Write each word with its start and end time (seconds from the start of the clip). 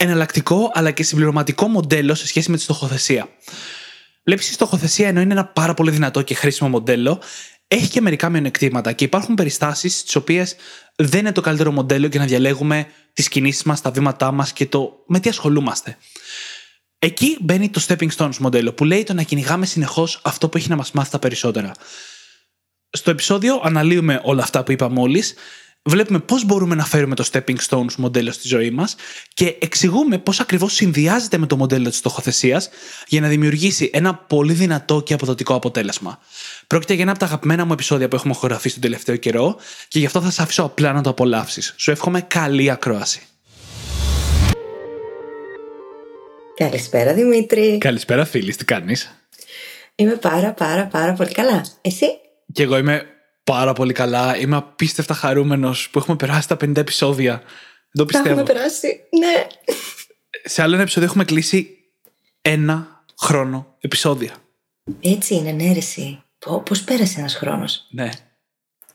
εναλλακτικό 0.00 0.70
αλλά 0.74 0.90
και 0.90 1.02
συμπληρωματικό 1.02 1.68
μοντέλο 1.68 2.14
σε 2.14 2.26
σχέση 2.26 2.50
με 2.50 2.56
τη 2.56 2.62
στοχοθεσία. 2.62 3.28
Βλέπεις 4.24 4.50
η 4.50 4.52
στοχοθεσία 4.52 5.08
ενώ 5.08 5.20
είναι 5.20 5.32
ένα 5.32 5.44
πάρα 5.46 5.74
πολύ 5.74 5.90
δυνατό 5.90 6.22
και 6.22 6.34
χρήσιμο 6.34 6.68
μοντέλο, 6.68 7.22
έχει 7.68 7.88
και 7.88 8.00
μερικά 8.00 8.28
μειονεκτήματα 8.28 8.92
και 8.92 9.04
υπάρχουν 9.04 9.34
περιστάσεις 9.34 9.98
στις 9.98 10.16
οποίες 10.16 10.56
δεν 10.96 11.20
είναι 11.20 11.32
το 11.32 11.40
καλύτερο 11.40 11.72
μοντέλο 11.72 12.06
για 12.06 12.20
να 12.20 12.26
διαλέγουμε 12.26 12.86
τις 13.12 13.28
κινήσεις 13.28 13.62
μας, 13.62 13.80
τα 13.80 13.90
βήματά 13.90 14.32
μας 14.32 14.52
και 14.52 14.66
το 14.66 15.04
με 15.06 15.20
τι 15.20 15.28
ασχολούμαστε. 15.28 15.96
Εκεί 16.98 17.36
μπαίνει 17.40 17.70
το 17.70 17.84
Stepping 17.88 18.08
Stones 18.16 18.36
μοντέλο 18.36 18.72
που 18.72 18.84
λέει 18.84 19.02
το 19.02 19.14
να 19.14 19.22
κυνηγάμε 19.22 19.66
συνεχώς 19.66 20.20
αυτό 20.24 20.48
που 20.48 20.56
έχει 20.56 20.68
να 20.68 20.76
μας 20.76 20.90
μάθει 20.92 21.10
τα 21.10 21.18
περισσότερα. 21.18 21.72
Στο 22.90 23.10
επεισόδιο 23.10 23.60
αναλύουμε 23.64 24.20
όλα 24.24 24.42
αυτά 24.42 24.62
που 24.62 24.72
είπα 24.72 24.88
μόλις, 24.90 25.34
βλέπουμε 25.82 26.18
πώς 26.18 26.44
μπορούμε 26.44 26.74
να 26.74 26.84
φέρουμε 26.84 27.14
το 27.14 27.28
Stepping 27.32 27.56
Stones 27.68 27.94
μοντέλο 27.96 28.32
στη 28.32 28.48
ζωή 28.48 28.70
μας 28.70 28.96
και 29.34 29.56
εξηγούμε 29.60 30.18
πώς 30.18 30.40
ακριβώς 30.40 30.72
συνδυάζεται 30.74 31.38
με 31.38 31.46
το 31.46 31.56
μοντέλο 31.56 31.88
της 31.88 31.98
στοχοθεσία 31.98 32.62
για 33.06 33.20
να 33.20 33.28
δημιουργήσει 33.28 33.90
ένα 33.92 34.14
πολύ 34.14 34.52
δυνατό 34.52 35.02
και 35.02 35.14
αποδοτικό 35.14 35.54
αποτέλεσμα. 35.54 36.18
Πρόκειται 36.66 36.92
για 36.92 37.02
ένα 37.02 37.10
από 37.10 37.20
τα 37.20 37.26
αγαπημένα 37.26 37.64
μου 37.64 37.72
επεισόδια 37.72 38.08
που 38.08 38.16
έχουμε 38.16 38.34
χωραφεί 38.34 38.68
στον 38.68 38.82
τελευταίο 38.82 39.16
καιρό 39.16 39.56
και 39.88 39.98
γι' 39.98 40.06
αυτό 40.06 40.20
θα 40.20 40.30
σα 40.30 40.42
αφήσω 40.42 40.62
απλά 40.62 40.92
να 40.92 41.02
το 41.02 41.10
απολαύσεις. 41.10 41.74
Σου 41.76 41.90
εύχομαι 41.90 42.20
καλή 42.20 42.70
ακρόαση. 42.70 43.20
Καλησπέρα 46.54 47.14
Δημήτρη. 47.14 47.78
Καλησπέρα 47.78 48.24
φίλη, 48.24 48.54
τι 48.54 48.64
κάνεις; 48.64 49.12
Είμαι 49.94 50.14
πάρα 50.14 50.52
πάρα 50.52 50.86
πάρα 50.86 51.12
πολύ 51.12 51.32
καλά. 51.32 51.64
Εσύ; 51.80 52.06
Και 52.52 52.62
εγώ 52.62 52.78
είμαι 52.78 53.17
πάρα 53.48 53.72
πολύ 53.72 53.92
καλά. 53.92 54.36
Είμαι 54.36 54.56
απίστευτα 54.56 55.14
χαρούμενος 55.14 55.90
που 55.90 55.98
έχουμε 55.98 56.16
περάσει 56.16 56.48
τα 56.48 56.54
50 56.54 56.76
επεισόδια. 56.76 57.32
Δεν 57.32 57.46
το 57.92 58.04
πιστεύω. 58.04 58.34
Τα 58.34 58.40
έχουμε 58.40 58.52
περάσει, 58.52 59.00
ναι. 59.18 59.46
Σε 60.44 60.62
άλλο 60.62 60.72
ένα 60.72 60.82
επεισόδιο 60.82 61.08
έχουμε 61.08 61.24
κλείσει 61.24 61.76
ένα 62.42 63.04
χρόνο 63.20 63.76
επεισόδια. 63.80 64.34
Έτσι 65.00 65.34
είναι, 65.34 65.50
ναι, 65.50 65.72
ρε, 65.72 66.18
Πώς 66.64 66.82
πέρασε 66.82 67.20
ένας 67.20 67.34
χρόνος; 67.34 67.86
Ναι. 67.90 68.08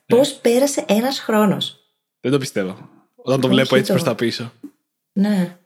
Πώς 0.06 0.34
πέρασε 0.34 0.86
ένας 0.88 1.20
χρόνος; 1.20 1.80
Δεν 2.20 2.32
το 2.32 2.38
πιστεύω. 2.38 2.90
Όταν 3.16 3.42
το 3.42 3.48
βλέπω 3.48 3.76
έτσι 3.76 3.92
προς 3.92 4.04
τα 4.04 4.16
πίσω. 4.16 4.54
Ναι. 5.14 5.58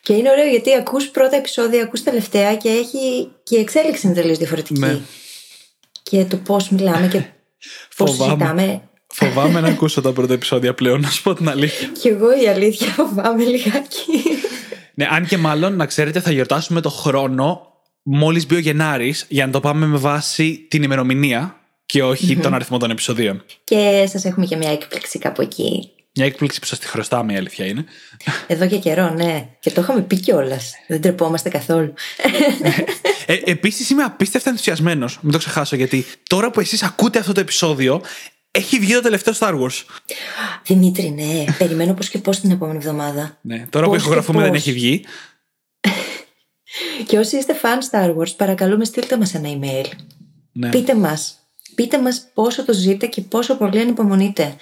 Και 0.00 0.12
είναι 0.12 0.30
ωραίο 0.30 0.46
γιατί 0.46 0.74
ακούς 0.74 1.08
πρώτα 1.08 1.36
επεισόδια, 1.36 1.82
ακούς 1.82 2.02
τελευταία 2.02 2.56
και 2.56 2.68
έχει 2.68 3.32
και 3.42 3.56
η 3.56 3.60
εξέλιξη 3.60 4.06
είναι 4.06 4.16
τελείως 4.16 4.38
διαφορετική. 4.38 4.80
Ναι. 4.80 5.00
Και 6.02 6.24
το 6.24 6.36
πώς 6.36 6.68
μιλάμε 6.68 7.08
και 7.08 7.24
πώς 7.96 8.10
συζητάμε; 8.10 8.82
Φοβάμαι 9.14 9.60
να 9.60 9.68
ακούσω 9.68 10.00
τα 10.00 10.12
πρώτα 10.12 10.32
επεισόδια 10.32 10.74
πλέον, 10.74 11.00
να 11.00 11.08
σου 11.08 11.22
πω 11.22 11.34
την 11.34 11.48
αλήθεια. 11.48 11.88
Κι 12.00 12.08
εγώ 12.08 12.42
η 12.42 12.48
αλήθεια 12.48 12.86
φοβάμαι 12.86 13.44
λιγάκι. 13.44 14.22
Ναι, 14.94 15.08
αν 15.10 15.26
και 15.26 15.36
μάλλον 15.36 15.76
να 15.76 15.86
ξέρετε 15.86 16.20
θα 16.20 16.32
γιορτάσουμε 16.32 16.80
το 16.80 16.90
χρόνο 16.90 17.66
μόλις 18.02 18.46
μπει 18.46 18.54
ο 18.54 18.58
Γενάρης 18.58 19.26
για 19.28 19.46
να 19.46 19.52
το 19.52 19.60
πάμε 19.60 19.86
με 19.86 19.96
βάση 19.96 20.66
την 20.70 20.82
ημερομηνία 20.82 21.56
και 21.86 22.02
όχι 22.02 22.36
τον 22.36 22.54
αριθμό 22.54 22.78
των 22.78 22.90
επεισοδίων. 22.90 23.44
Και 23.64 24.06
σας 24.08 24.24
έχουμε 24.24 24.46
και 24.46 24.56
μια 24.56 24.70
έκπληξη 24.70 25.18
κάπου 25.18 25.42
εκεί. 25.42 25.90
Μια 26.14 26.26
έκπληξη 26.26 26.60
που 26.60 26.66
σας 26.66 26.78
τη 26.78 26.86
χρωστάμε, 26.86 27.32
η 27.32 27.36
αλήθεια 27.36 27.66
είναι. 27.66 27.84
Εδώ 28.46 28.66
και 28.66 28.78
καιρό, 28.78 29.10
ναι. 29.10 29.48
Και 29.60 29.70
το 29.70 29.80
είχαμε 29.80 30.00
πει 30.00 30.20
κιόλας. 30.20 30.72
Δεν 30.88 31.00
τρεπόμαστε 31.00 31.48
καθόλου. 31.48 31.94
Ε, 33.32 33.50
Επίσης, 33.50 33.90
είμαι 33.90 34.02
απίστευτα 34.02 34.50
ενθουσιασμένος. 34.50 35.18
Μην 35.22 35.32
το 35.32 35.38
ξεχάσω, 35.38 35.76
γιατί 35.76 36.04
τώρα 36.22 36.50
που 36.50 36.60
εσείς 36.60 36.82
ακούτε 36.82 37.18
αυτό 37.18 37.32
το 37.32 37.40
επεισόδιο, 37.40 38.02
έχει 38.50 38.78
βγει 38.78 38.92
το 38.92 39.00
τελευταίο 39.00 39.34
Star 39.38 39.60
Wars. 39.60 39.82
Δημήτρη, 40.64 41.10
ναι. 41.10 41.44
Περιμένω 41.58 41.94
πώς 41.94 42.08
και 42.08 42.18
πώς 42.18 42.40
την 42.40 42.50
επόμενη 42.50 42.78
εβδομάδα. 42.78 43.38
Ναι, 43.40 43.66
τώρα 43.70 43.86
πώς 43.86 43.96
που 43.96 44.02
ηχογραφούμε 44.02 44.42
δεν 44.42 44.54
έχει 44.54 44.72
βγει. 44.72 45.04
και 47.06 47.18
όσοι 47.18 47.36
είστε 47.36 47.60
fan 47.62 47.90
Star 47.90 48.16
Wars, 48.16 48.36
παρακαλούμε 48.36 48.84
στείλτε 48.84 49.16
μας 49.16 49.34
ένα 49.34 49.48
email. 49.48 49.86
Ναι. 50.52 50.68
Πείτε 50.68 50.94
μας. 50.94 51.36
Πείτε 51.74 52.00
μας 52.00 52.30
πόσο 52.34 52.64
το 52.64 52.72
ζείτε 52.72 53.06
και 53.06 53.20
πόσο 53.20 53.56
πολύ 53.56 53.80
ανυπομονείτε 53.80 54.56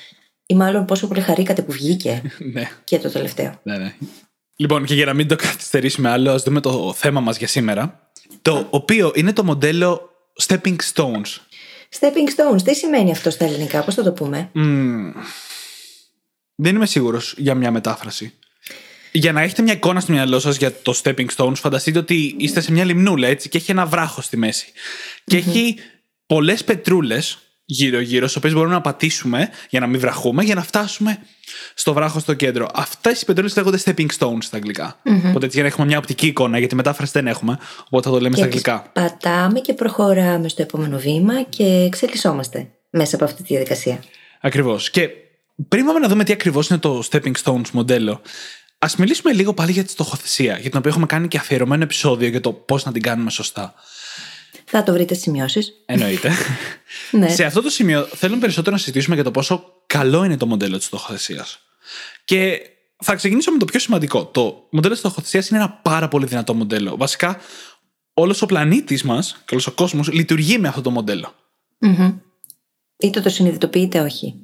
ή 0.47 0.54
μάλλον 0.54 0.84
πόσο 0.84 1.06
πολύ 1.06 1.20
χαρήκατε 1.20 1.62
που 1.62 1.72
βγήκε 1.72 2.22
ναι. 2.53 2.70
και 2.84 2.98
το 2.98 3.10
τελευταίο. 3.10 3.60
Ναι, 3.62 3.76
ναι. 3.76 3.94
Λοιπόν, 4.56 4.84
και 4.84 4.94
για 4.94 5.04
να 5.04 5.14
μην 5.14 5.28
το 5.28 5.36
καθυστερήσουμε 5.36 6.10
άλλο, 6.10 6.30
ας 6.30 6.42
δούμε 6.42 6.60
το 6.60 6.92
θέμα 6.97 7.20
μας 7.20 7.38
για 7.38 7.47
σήμερα. 7.47 8.09
Το 8.43 8.67
οποίο 8.71 9.12
είναι 9.15 9.33
το 9.33 9.45
μοντέλο 9.45 10.11
Stepping 10.43 10.77
Stones. 10.95 11.39
Stepping 12.01 12.55
Stones, 12.55 12.62
τι 12.65 12.75
σημαίνει 12.75 13.11
αυτό 13.11 13.31
στα 13.31 13.45
ελληνικά, 13.45 13.83
πώς 13.83 13.95
θα 13.95 14.03
το 14.03 14.12
πούμε; 14.12 14.51
δεν 16.55 16.75
είμαι 16.75 16.87
σίγουρος 16.87 17.34
για 17.37 17.55
μια 17.55 17.71
μετάφραση. 17.71 18.34
Για 19.12 19.33
να 19.33 19.41
έχετε 19.41 19.62
μια 19.62 19.73
εικόνα 19.73 20.01
στο 20.01 20.12
μυαλό 20.12 20.39
σας 20.39 20.56
για 20.56 20.73
το 20.83 21.01
Stepping 21.03 21.27
Stones, 21.37 21.55
φανταστείτε 21.55 21.99
ότι 21.99 22.34
είστε 22.39 22.61
σε 22.61 22.73
μια 22.73 22.84
λιμνούλα 22.84 23.28
έτσι 23.28 23.49
και 23.49 23.59
έχει 23.59 23.71
ένα 23.71 23.87
βράχο 23.87 24.21
στη 24.21 24.37
μέση. 24.37 24.67
Και 25.25 25.37
έχει 25.37 25.77
πολλές 26.27 26.65
πετρούλες 26.65 27.39
γύρω-γύρω, 27.72 28.26
στι 28.26 28.38
οποίε 28.38 28.50
μπορούμε 28.50 28.75
να 28.75 28.81
πατήσουμε 28.81 29.48
για 29.70 29.81
να 29.81 29.86
μην 29.86 30.00
βραχούμε, 30.00 30.42
για 30.42 30.54
να 30.54 30.62
φτάσουμε 30.62 31.19
στο 31.75 31.92
βράχος 31.92 32.22
στο 32.22 32.34
κέντρο. 32.34 32.69
Αυτές 32.75 33.22
οι 33.22 33.25
πετρούλε 33.25 33.50
λέγονται 33.56 33.78
stepping 33.84 34.06
stones 34.19 34.38
στα 34.41 34.56
αγγλικά. 34.56 35.00
Mm-hmm. 35.04 35.28
Οπότε 35.28 35.44
έτσι 35.44 35.56
για 35.56 35.62
να 35.62 35.66
έχουμε 35.66 35.86
μια 35.86 35.98
οπτική 35.98 36.26
εικόνα, 36.26 36.59
γιατί 36.59 36.75
μετάφραση 36.75 37.12
δεν 37.12 37.26
έχουμε. 37.26 37.59
Οπότε 37.84 38.09
θα 38.09 38.14
το 38.14 38.20
λέμε 38.20 38.34
και 38.34 38.36
στα 38.36 38.44
αγγλικά. 38.44 38.91
Πατάμε 38.92 39.60
και 39.60 39.75
προχωράμε 39.75 40.48
στο 40.48 40.62
επόμενο 40.62 40.98
βήμα 40.98 41.42
και 41.42 41.64
εξελισσόμαστε 41.64 42.70
μέσα 42.91 43.16
από 43.16 43.25
αυτή 43.25 43.42
τη 43.42 43.48
διαδικασία. 43.48 44.03
Ακριβώς. 44.41 44.91
Και 44.91 45.09
πριν 45.69 45.84
πάμε 45.84 45.98
να 45.98 46.09
δούμε 46.09 46.25
τι 46.25 46.32
ακριβώς 46.32 46.69
είναι 46.69 46.78
το 46.78 47.03
stepping 47.10 47.32
stones 47.44 47.70
μοντέλο, 47.72 48.20
ας 48.78 48.97
μιλήσουμε 48.97 49.32
λίγο 49.32 49.54
πάλι 49.54 49.72
για 49.72 49.84
τη 49.84 49.91
στοχοθεσία, 49.91 50.59
για 50.59 50.70
την 50.70 50.78
οποία 50.78 50.91
έχουμε 50.91 51.06
κάνει 51.06 51.28
και 51.28 51.38
αφιερωμένο 51.38 51.82
επεισόδιο 51.82 52.28
για 52.28 52.41
το 52.41 52.53
πώς 52.53 52.84
να 52.84 52.92
την 52.92 53.03
κάνουμε 53.03 53.30
σωστά. 53.30 53.75
Θα 54.70 54.82
το 54.82 54.92
βρείτε 54.92 55.14
στις 55.14 55.26
σημειώσεις. 55.26 55.72
Εννοείται. 55.86 56.31
ναι. 57.10 57.28
Σε 57.28 57.44
αυτό 57.44 57.62
το 57.62 57.70
σημείο 57.70 58.03
θέλουμε 58.03 58.41
περισσότερο 58.41 58.70
να 58.70 58.78
συζητήσουμε 58.78 59.14
για 59.14 59.25
το 59.25 59.31
πόσο 59.31 59.64
καλό 59.86 60.25
είναι 60.25 60.36
το 60.36 60.47
μοντέλο 60.47 60.76
της 60.76 60.86
στοχοθεσία. 60.86 61.47
Και 62.25 62.60
θα 62.97 63.14
ξεκινήσω 63.14 63.53
με 63.53 63.59
το 63.59 63.64
πιο 63.64 63.80
σημαντικό. 63.80 64.26
Το 64.26 64.66
μοντέλο 64.70 64.92
της 64.92 65.03
στοχοθεσία 65.03 65.44
είναι 65.50 65.59
ένα 65.59 65.70
πάρα 65.70 66.09
πολύ 66.09 66.26
δυνατό 66.26 66.54
μοντέλο. 66.54 66.97
Βασικά, 66.97 67.41
όλος 68.14 68.42
ο 68.42 68.47
πλανήτης 68.47 69.03
μας 69.03 69.32
και 69.44 69.54
όλος 69.54 69.66
ο 69.66 69.72
κόσμος 69.72 70.12
λειτουργεί 70.12 70.59
με 70.59 70.69
αυτό 70.69 70.80
το 70.80 70.91
μοντέλο. 70.91 71.34
Mm-hmm. 71.80 72.19
Είτε 72.97 73.20
το 73.20 73.28
συνειδητοποιείτε, 73.28 74.00
όχι. 74.00 74.34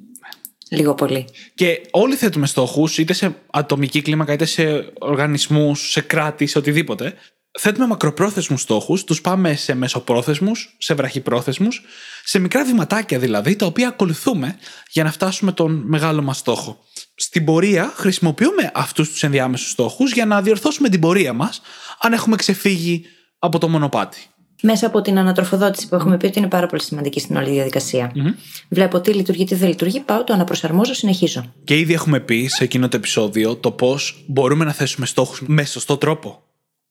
Λίγο 0.69 0.93
πολύ. 0.93 1.25
Και 1.55 1.81
όλοι 1.91 2.15
θέτουμε 2.15 2.47
στόχους, 2.47 2.97
είτε 2.97 3.13
σε 3.13 3.35
ατομική 3.51 4.01
κλίμακα, 4.01 4.33
είτε 4.33 4.45
σε 4.45 4.93
οργανισμούς, 4.99 5.91
σε 5.91 6.01
κράτη, 6.01 6.45
σε 6.45 6.57
οτιδήποτε 6.57 7.13
θέτουμε 7.59 7.87
μακροπρόθεσμους 7.87 8.61
στόχους, 8.61 9.03
τους 9.03 9.21
πάμε 9.21 9.55
σε 9.55 9.73
μεσοπρόθεσμους, 9.73 10.75
σε 10.77 10.93
βραχυπρόθεσμους, 10.93 11.81
σε 12.23 12.39
μικρά 12.39 12.65
βηματάκια 12.65 13.19
δηλαδή, 13.19 13.55
τα 13.55 13.65
οποία 13.65 13.87
ακολουθούμε 13.87 14.55
για 14.91 15.03
να 15.03 15.11
φτάσουμε 15.11 15.51
τον 15.51 15.83
μεγάλο 15.85 16.21
μας 16.21 16.37
στόχο. 16.37 16.83
Στην 17.15 17.45
πορεία 17.45 17.93
χρησιμοποιούμε 17.95 18.71
αυτούς 18.73 19.09
τους 19.09 19.23
ενδιάμεσους 19.23 19.71
στόχους 19.71 20.11
για 20.11 20.25
να 20.25 20.41
διορθώσουμε 20.41 20.89
την 20.89 20.99
πορεία 20.99 21.33
μας, 21.33 21.61
αν 22.01 22.13
έχουμε 22.13 22.35
ξεφύγει 22.35 23.05
από 23.39 23.57
το 23.57 23.69
μονοπάτι. 23.69 24.17
Μέσα 24.61 24.87
από 24.87 25.01
την 25.01 25.17
ανατροφοδότηση 25.17 25.87
που 25.87 25.95
έχουμε 25.95 26.17
πει 26.17 26.25
ότι 26.25 26.39
είναι 26.39 26.47
πάρα 26.47 26.67
πολύ 26.67 26.81
σημαντική 26.81 27.19
στην 27.19 27.35
όλη 27.37 27.49
διαδικασία. 27.49 28.11
Mm-hmm. 28.15 28.33
Βλέπω 28.69 29.01
τι 29.01 29.13
λειτουργεί, 29.13 29.43
τι 29.43 29.55
δεν 29.55 29.69
λειτουργεί, 29.69 29.99
πάω, 29.99 30.23
το 30.23 30.33
αναπροσαρμόζω, 30.33 30.93
συνεχίζω. 30.93 31.53
Και 31.63 31.79
ήδη 31.79 31.93
έχουμε 31.93 32.19
πει 32.19 32.47
σε 32.47 32.63
εκείνο 32.63 32.87
το 32.87 32.97
επεισόδιο 32.97 33.55
το 33.55 33.71
πώς 33.71 34.23
μπορούμε 34.27 34.65
να 34.65 34.73
θέσουμε 34.73 35.05
στόχους 35.05 35.41
με 35.45 35.65
σωστό 35.65 35.97
τρόπο 35.97 36.46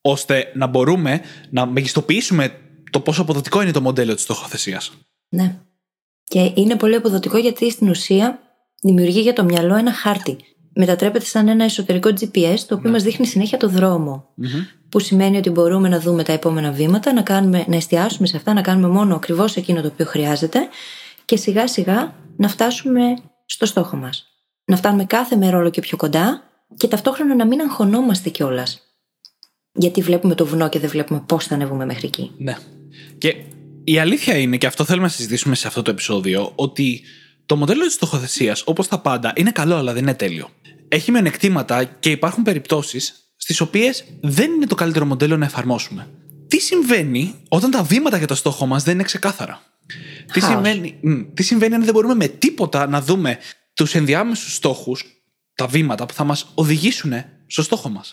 ώστε 0.06 0.52
να 0.54 0.66
μπορούμε 0.66 1.20
να 1.50 1.66
μεγιστοποιήσουμε 1.66 2.54
το 2.90 3.00
πόσο 3.00 3.22
αποδοτικό 3.22 3.62
είναι 3.62 3.70
το 3.70 3.80
μοντέλο 3.80 4.14
της 4.14 4.22
στοχοθεσίας. 4.22 4.92
Ναι. 5.28 5.56
Και 6.24 6.52
είναι 6.54 6.76
πολύ 6.76 6.94
αποδοτικό 6.94 7.38
γιατί 7.38 7.70
στην 7.70 7.88
ουσία 7.88 8.38
δημιουργεί 8.82 9.20
για 9.20 9.32
το 9.32 9.44
μυαλό 9.44 9.74
ένα 9.76 9.92
χάρτη. 9.92 10.36
Μετατρέπεται 10.74 11.24
σαν 11.24 11.48
ένα 11.48 11.64
εσωτερικό 11.64 12.08
GPS 12.08 12.58
το 12.68 12.74
οποίο 12.74 12.88
ναι. 12.88 12.90
μας 12.90 13.02
δείχνει 13.02 13.26
συνέχεια 13.26 13.58
το 13.58 13.68
δρομο 13.68 14.28
Που 14.88 14.98
σημαίνει 14.98 15.36
ότι 15.36 15.50
μπορούμε 15.50 15.88
να 15.88 16.00
δούμε 16.00 16.22
τα 16.22 16.32
επόμενα 16.32 16.70
βήματα, 16.70 17.12
να, 17.12 17.22
κάνουμε, 17.22 17.64
να 17.68 17.76
εστιάσουμε 17.76 18.26
σε 18.26 18.36
αυτά, 18.36 18.52
να 18.52 18.60
κάνουμε 18.60 18.88
μόνο 18.88 19.14
ακριβώς 19.14 19.56
εκείνο 19.56 19.80
το 19.80 19.86
οποίο 19.86 20.04
χρειάζεται 20.04 20.58
και 21.24 21.36
σιγά 21.36 21.68
σιγά 21.68 22.14
να 22.36 22.48
φτάσουμε 22.48 23.02
στο 23.46 23.66
στόχο 23.66 23.96
μας. 23.96 24.26
Να 24.64 24.76
φτάνουμε 24.76 25.04
κάθε 25.04 25.36
μέρα 25.36 25.58
όλο 25.58 25.70
και 25.70 25.80
πιο 25.80 25.96
κοντά 25.96 26.42
και 26.76 26.88
ταυτόχρονα 26.88 27.34
να 27.34 27.46
μην 27.46 27.60
αγχωνόμαστε 27.60 28.30
κιόλας. 28.30 28.85
Γιατί 29.76 30.02
βλέπουμε 30.02 30.34
το 30.34 30.46
βουνό 30.46 30.68
και 30.68 30.78
δεν 30.78 30.90
βλέπουμε 30.90 31.22
πώς 31.26 31.46
θα 31.46 31.54
ανεβούμε 31.54 31.84
μέχρι 31.86 32.06
εκεί. 32.06 32.30
Ναι. 32.38 32.56
Και 33.18 33.34
η 33.84 33.98
αλήθεια 33.98 34.36
είναι, 34.36 34.56
και 34.56 34.66
αυτό 34.66 34.84
θέλουμε 34.84 35.06
να 35.06 35.12
συζητήσουμε 35.12 35.54
σε 35.54 35.66
αυτό 35.66 35.82
το 35.82 35.90
επεισόδιο, 35.90 36.52
ότι 36.54 37.02
το 37.46 37.56
μοντέλο 37.56 37.84
της 37.84 37.94
στοχοθεσίας, 37.94 38.62
όπως 38.66 38.88
τα 38.88 38.98
πάντα, 38.98 39.32
είναι 39.36 39.50
καλό, 39.50 39.76
αλλά 39.76 39.92
δεν 39.92 40.02
είναι 40.02 40.14
τέλειο. 40.14 40.48
Έχει 40.88 41.10
μειονεκτήματα 41.10 41.84
και 41.84 42.10
υπάρχουν 42.10 42.42
περιπτώσεις 42.42 43.30
στις 43.36 43.60
οποίες 43.60 44.04
δεν 44.20 44.52
είναι 44.52 44.66
το 44.66 44.74
καλύτερο 44.74 45.04
μοντέλο 45.04 45.36
να 45.36 45.44
εφαρμόσουμε. 45.44 46.08
Τι 46.48 46.60
συμβαίνει 46.60 47.34
όταν 47.48 47.70
τα 47.70 47.82
βήματα 47.82 48.16
για 48.16 48.26
το 48.26 48.34
στόχο 48.34 48.66
μας 48.66 48.82
δεν 48.82 48.94
είναι 48.94 49.02
ξεκάθαρα; 49.02 49.62
Τι 50.32 50.40
συμβαίνει, 50.40 51.00
τι 51.34 51.42
συμβαίνει 51.42 51.74
αν 51.74 51.84
δεν 51.84 51.92
μπορούμε 51.94 52.14
με 52.14 52.26
τίποτα 52.26 52.86
να 52.88 53.00
δούμε 53.00 53.38
τους 53.74 53.94
ενδιάμεσους 53.94 54.54
στόχους, 54.54 55.04
τα 55.54 55.66
βήματα 55.66 56.06
που 56.06 56.14
θα 56.14 56.24
μας 56.24 56.50
οδηγήσουν 56.54 57.12
στο 57.46 57.62
στόχο 57.62 57.88
μας; 57.88 58.12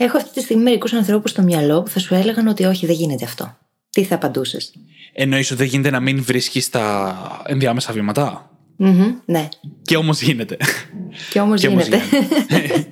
Έχω 0.00 0.16
αυτή 0.16 0.30
τη 0.32 0.40
στιγμή 0.40 0.62
μερικούς 0.62 0.92
ανθρώπους 0.92 1.30
στο 1.30 1.42
μυαλό 1.42 1.82
που 1.82 1.90
θα 1.90 1.98
σου 1.98 2.14
έλεγαν 2.14 2.46
ότι 2.46 2.64
όχι, 2.64 2.86
δεν 2.86 2.94
γίνεται 2.94 3.24
αυτό. 3.24 3.56
Τι 3.90 4.04
θα 4.04 4.14
απαντούσες; 4.14 4.72
Εννοείς 5.12 5.50
ότι 5.50 5.58
δεν 5.58 5.66
γίνεται 5.66 5.90
να 5.90 6.00
μην 6.00 6.22
βρίσκεις 6.22 6.68
τα 6.68 7.42
ενδιάμεσα 7.46 7.92
βήματα; 7.92 8.50
Mm-hmm, 8.80 9.14
ναι. 9.24 9.48
Και 9.82 9.96
όμως 9.96 10.20
γίνεται. 10.20 10.56
Και 11.30 11.40
όμως 11.40 11.60
γίνεται. 11.60 12.00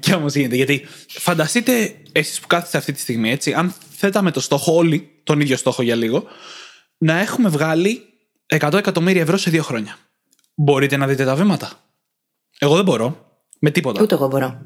και 0.01 0.15
όμως 0.15 0.35
γίνεται. 0.35 0.57
Γιατί 0.57 0.87
φανταστείτε 1.09 1.95
εσείς 2.13 2.41
που 2.41 2.47
κάθεστε 2.47 2.79
αυτή 2.79 2.93
τη 2.93 3.01
στιγμή, 3.01 3.31
έτσι, 3.31 3.53
αν 3.53 3.75
θέταμε 3.91 4.31
το 4.31 4.41
στόχο 4.41 4.75
όλοι, 4.75 5.11
τον 5.23 5.41
ίδιο 5.41 5.57
στόχο 5.57 5.83
για 5.83 5.95
λίγο, 5.95 6.25
να 6.99 7.19
έχουμε 7.19 7.49
βγάλει 7.49 8.03
100 8.59 8.73
εκατομμύρια 8.73 9.23
ευρώ 9.23 9.37
σε 9.37 9.51
δύο 9.51 9.63
χρόνια. 9.63 9.97
Μπορείτε 10.55 10.97
να 10.97 11.07
δείτε 11.07 11.25
τα 11.25 11.35
βήματα. 11.35 11.73
Εγώ 12.59 12.75
δεν 12.75 12.85
μπορώ. 12.85 13.41
Με 13.59 13.71
τίποτα. 13.71 14.03
Ούτε 14.03 14.15
εγώ 14.15 14.27
μπορώ. 14.27 14.61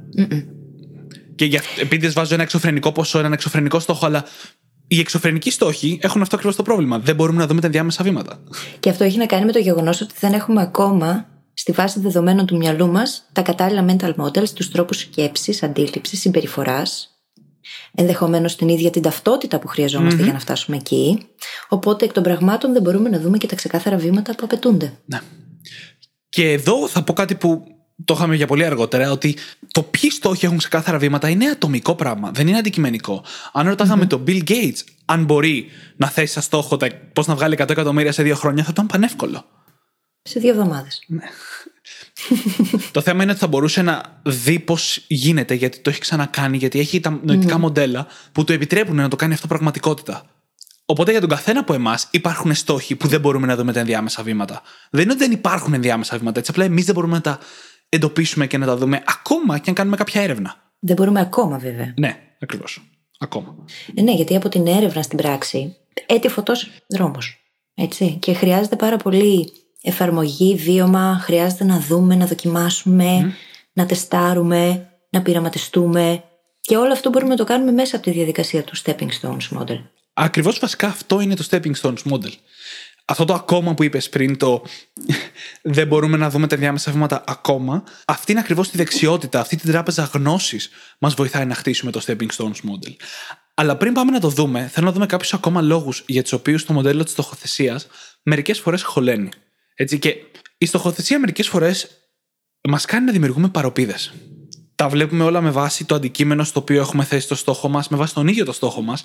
Και 1.41 1.47
για, 1.47 1.63
επειδή 1.81 2.09
βάζω 2.09 2.35
ένα 2.35 2.43
εξωφρενικό 2.43 2.93
ποσό, 2.93 3.19
έναν 3.19 3.33
εξωφρενικό 3.33 3.79
στόχο, 3.79 4.07
αλλά 4.07 4.25
οι 4.89 5.01
εξωφρενικοί 5.01 5.51
στόχοι 5.51 5.99
έχουν 6.03 6.23
αυτό 6.23 6.35
ακριβώς 6.37 6.57
το 6.57 6.63
πρόβλημα. 6.63 6.99
Δεν 6.99 7.15
μπορούμε 7.15 7.39
να 7.39 7.47
δούμε 7.47 7.61
τα 7.61 7.69
διάμεσα 7.69 8.05
βήματα. 8.05 8.43
Και 8.81 8.91
αυτό 8.91 9.05
έχει 9.05 9.19
να 9.19 9.27
κάνει 9.27 9.45
με 9.45 9.53
το 9.53 9.59
γεγονός 9.59 10.01
ότι 10.01 10.15
δεν 10.19 10.33
έχουμε 10.33 10.63
ακόμα 10.63 11.29
στη 11.55 11.73
βάση 11.73 12.01
δεδομένων 12.01 12.47
του 12.47 12.57
μυαλού 12.57 12.89
μας 12.89 13.29
τα 13.33 13.43
κατάλληλα 13.43 13.85
mental 13.89 14.15
models, 14.15 14.49
τους 14.49 14.71
τρόπους 14.71 14.99
σκέψης, 14.99 15.63
αντίληψης, 15.63 16.21
συμπεριφοράς, 16.21 17.21
ενδεχομένως 17.95 18.57
την 18.57 18.69
ίδια 18.69 18.91
την 18.91 19.03
ταυτότητα 19.03 19.59
που 19.59 19.67
χρειαζομαστε 19.67 20.23
για 20.23 20.33
να 20.33 20.39
φτάσουμε 20.39 20.77
εκεί. 20.77 21.27
Οπότε 21.69 22.05
εκ 22.05 22.13
των 22.13 22.23
πραγμάτων 22.23 22.73
δεν 22.73 22.83
μπορούμε 22.83 23.09
να 23.09 23.21
δούμε 23.21 23.39
και 23.39 23.47
τα 23.47 23.55
ξεκάθαρα 23.55 23.97
βήματα 23.97 24.35
που 24.35 24.45
απαιτούνται. 24.45 24.93
Ναι. 25.05 25.21
Και 26.29 26.51
εδώ 26.51 26.89
θα 26.89 27.03
πω 27.03 27.13
κάτι 27.13 27.35
που 27.35 27.65
το 28.05 28.15
είχαμε 28.15 28.37
για 28.37 28.47
πολύ 28.47 28.65
αργότερα, 28.65 29.11
ότι 29.11 29.37
το 29.71 29.83
ποιοι 29.83 30.11
στόχοι 30.11 30.45
έχουν 30.45 30.59
ξεκάθαρα 30.59 30.99
βήματα 30.99 31.29
είναι 31.29 31.47
ατομικό 31.47 31.95
πράγμα, 31.95 32.31
δεν 32.31 32.49
είναι 32.49 32.59
αντικειμενικό. 32.59 33.25
Αν 33.53 33.69
ρωτάγαμε 33.69 34.07
τον 34.07 34.25
Bill 34.27 34.43
Gates 34.49 34.79
αν 35.05 35.25
μπορεί 35.25 35.67
να 35.97 36.09
θέσει 36.09 36.33
σαν 36.33 36.43
στόχο 36.43 36.77
πώς 37.13 37.27
να 37.27 37.35
βγάλει 37.35 37.57
100 37.59 37.71
εκατομμύρια 37.71 38.13
σε 38.13 38.23
δύο 38.23 38.35
χρόνια, 38.35 38.65
θα 38.65 38.71
ήταν 38.73 38.87
πανεύκολο. 38.87 39.45
Σε 40.23 40.41
δύο 40.41 40.51
εβδομάδες. 40.51 41.05
Ναι. 41.07 41.25
το 42.93 43.01
θέμα 43.01 43.23
είναι 43.23 43.31
ότι 43.31 43.41
θα 43.41 43.47
μπορούσε 43.47 43.83
να 43.83 44.21
δει 44.23 44.59
πώς 44.59 45.05
γίνεται, 45.07 45.55
γιατί 45.55 45.79
το 45.79 45.91
έχει 45.91 46.01
ξανακάνει, 46.01 46.57
γιατί 46.57 46.79
έχει 46.79 47.01
τα 47.01 47.21
νοητικά 47.23 47.59
μοντέλα 47.59 48.07
που 48.33 48.45
του 48.45 48.53
επιτρέπουν 48.53 48.97
να 48.97 49.09
το 49.09 49.17
κάνει 49.17 49.33
αυτό 49.33 49.47
πραγματικότητα. 49.47 50.25
Οπότε 50.85 51.11
για 51.11 51.21
τον 51.21 51.29
καθένα 51.29 51.61
από 51.61 51.75
εμάς 51.75 52.09
υπάρχουν 52.11 52.55
στόχοι 52.55 52.97
που 52.97 53.09
δεν 53.09 53.21
μπορούμε 53.21 53.47
να 53.47 53.57
δούμε 53.57 53.73
τα 53.73 53.81
ενδιάμεσα 53.81 54.23
βήματα. 54.23 54.63
Δεν 54.91 55.03
είναι 55.03 55.13
ότι 55.13 55.23
δεν 55.23 55.33
υπάρχουν 55.33 55.75
ενδιάμεσα 55.75 56.19
βήματα, 56.19 56.39
έτσι 56.39 56.51
απλά 56.51 56.65
εμείς 56.65 56.85
δεν 56.85 56.95
μπορούμε 56.95 57.15
να 57.15 57.21
τα 57.21 57.39
εντοπίσουμε 57.91 58.47
και 58.47 58.59
να 58.59 58.67
τα 58.67 58.77
δούμε 58.77 59.03
ακόμα 59.07 59.59
και 59.59 59.69
αν 59.69 59.75
κάνουμε 59.75 59.97
κάποια 59.97 60.23
έρευνα. 60.23 60.73
Δεν 60.79 60.97
μπορούμε 60.97 61.21
ακόμα, 61.21 61.59
βέβαια. 61.59 61.95
Ναι, 61.97 62.17
ακριβώς. 62.41 62.83
Ακόμα. 63.19 63.55
Ε, 63.95 64.03
ναι, 64.03 64.13
γιατί 64.13 64.37
από 64.37 64.49
την 64.49 64.67
έρευνα 64.67 65.03
στην 65.03 65.19
πράξη 65.19 65.77
έτη 66.07 66.29
φωτός 66.29 66.71
δρόμος. 66.87 67.41
Έτσι. 67.75 68.17
Και 68.21 68.35
χρειάζεται 68.35 68.77
πάρα 68.77 68.97
πολύ 68.97 69.53
εφαρμογή, 69.83 70.55
βίωμα. 70.57 71.19
Χρειάζεται 71.23 71.65
να 71.65 71.81
δούμε, 71.81 72.15
να 72.15 72.27
δοκιμάσουμε, 72.27 73.35
να 73.73 73.87
τεστάρουμε, 73.87 74.91
να 75.11 75.23
πειραματιστούμε. 75.23 76.25
Και 76.61 76.77
όλο 76.77 76.93
αυτό 76.93 77.11
μπορούμε 77.11 77.31
να 77.31 77.37
το 77.37 77.45
κάνουμε 77.45 77.73
μέσα 77.73 77.97
από 77.97 78.05
τη 78.05 78.11
διαδικασία 78.11 78.65
του 78.65 78.77
Stepping 78.77 79.09
Stones 79.21 79.59
Model. 79.59 79.81
Ακριβώς 80.13 80.59
βασικά 80.59 80.87
αυτό 80.87 81.21
είναι 81.21 81.35
το 81.35 81.47
Stepping 81.51 81.73
Stones 81.83 82.13
Model 82.13 82.33
αυτό 83.11 83.25
το 83.25 83.35
ακόμα 83.35 83.75
που 83.75 83.83
είπες 83.83 84.09
πριν, 84.09 84.37
το 84.37 84.63
δεν 85.63 85.87
μπορούμε 85.87 86.17
να 86.17 86.31
δούμε 86.31 86.47
τα 86.47 86.57
διάμεσα 86.57 86.93
βήματα 86.93 87.25
ακόμα, 87.27 87.85
αυτή 88.05 88.31
είναι 88.31 88.41
ακριβώς 88.41 88.71
τη 88.71 88.77
δεξιότητα, 88.77 89.41
αυτή 89.41 89.57
την 89.57 89.71
τράπεζα 89.71 90.11
γνώσης 90.13 90.71
μας 90.99 91.15
βοηθάει 91.15 91.45
να 91.45 91.55
χτίσουμε 91.55 91.91
το 91.91 92.03
Stepping 92.07 92.29
Stones 92.37 92.47
Model. 92.47 92.95
Αλλά 93.55 93.77
πριν 93.77 93.93
πάμε 93.93 94.11
να 94.11 94.21
το 94.21 94.29
δούμε, 94.29 94.69
θέλω 94.73 94.87
να 94.87 94.93
δούμε 94.93 95.07
κάποιους 95.07 95.35
ακόμα 95.35 95.61
λόγους 95.61 96.03
για 96.07 96.23
τους 96.23 96.33
οποίους 96.33 96.65
το 96.65 96.73
μοντέλο 96.73 97.03
της 97.03 97.13
στοχοθεσίας 97.13 97.87
μερικές 98.23 98.59
φορές 98.59 98.83
χωλαίνει. 98.83 99.29
Έτσι, 99.75 99.99
και 99.99 100.17
η 100.59 100.67
στοχοθεσία 100.67 101.19
μερικές 101.19 101.49
φορές 101.49 101.89
μας 102.69 102.85
κάνει 102.85 103.05
να 103.05 103.13
δημιουργούμε 103.13 103.49
παροπίδες. 103.49 104.13
Τα 104.75 104.89
βλέπουμε 104.89 105.25
όλα 105.25 105.41
με 105.41 105.51
βάση 105.51 105.85
το 105.85 105.95
αντικείμενο 105.95 106.45
στο 106.45 106.61
οποίο 106.61 106.81
έχουμε 106.81 107.05
θέσει 107.05 107.29
το 107.29 107.35
στόχο 107.35 107.69
μας, 107.69 107.89
με 107.89 107.97
βάση 107.97 108.15
τον 108.15 108.29
ίδιο 108.29 108.45
το 108.45 108.53
στόχο 108.53 108.83
μας 108.83 109.05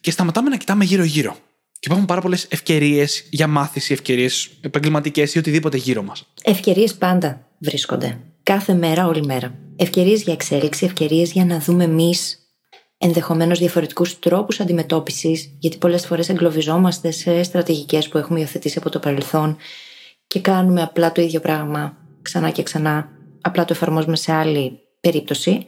και 0.00 0.10
σταματάμε 0.10 0.48
να 0.48 0.56
κοιτάμε 0.56 0.84
γύρω-γύρω. 0.84 1.36
Και 1.82 1.88
υπάρχουν 1.88 2.06
πάρα 2.06 2.20
πολλές 2.20 2.46
ευκαιρίες 2.50 3.26
για 3.30 3.46
μάθηση, 3.46 3.92
ευκαιρίες 3.92 4.50
επαγγελματικές 4.60 5.34
ή 5.34 5.38
οτιδήποτε 5.38 5.76
γύρω 5.76 6.02
μας. 6.02 6.26
Ευκαιρίες 6.42 6.94
πάντα 6.94 7.48
βρίσκονται. 7.58 8.20
Κάθε 8.42 8.74
μέρα, 8.74 9.06
όλη 9.06 9.24
μέρα. 9.24 9.54
Ευκαιρίες 9.76 10.22
για 10.22 10.32
εξέλιξη, 10.32 10.84
ευκαιρίες 10.84 11.32
για 11.32 11.44
να 11.44 11.58
δούμε 11.58 11.84
εμείς 11.84 12.38
ενδεχομένως 12.98 13.58
διαφορετικούς 13.58 14.18
τρόπους 14.18 14.60
αντιμετώπισης, 14.60 15.56
γιατί 15.58 15.76
πολλές 15.76 16.06
φορές 16.06 16.28
εγκλωβιζόμαστε 16.28 17.10
σε 17.10 17.42
στρατηγικές 17.42 18.08
που 18.08 18.18
έχουμε 18.18 18.38
υιοθετήσει 18.38 18.78
από 18.78 18.90
το 18.90 18.98
παρελθόν 18.98 19.56
και 20.26 20.40
κάνουμε 20.40 20.82
απλά 20.82 21.12
το 21.12 21.22
ίδιο 21.22 21.40
πράγμα 21.40 21.96
ξανά 22.22 22.50
και 22.50 22.62
ξανά, 22.62 23.08
απλά 23.40 23.64
το 23.64 23.72
εφαρμόζουμε 23.72 24.16
σε 24.16 24.32
άλλη 24.32 24.78
περίπτωση 25.00 25.66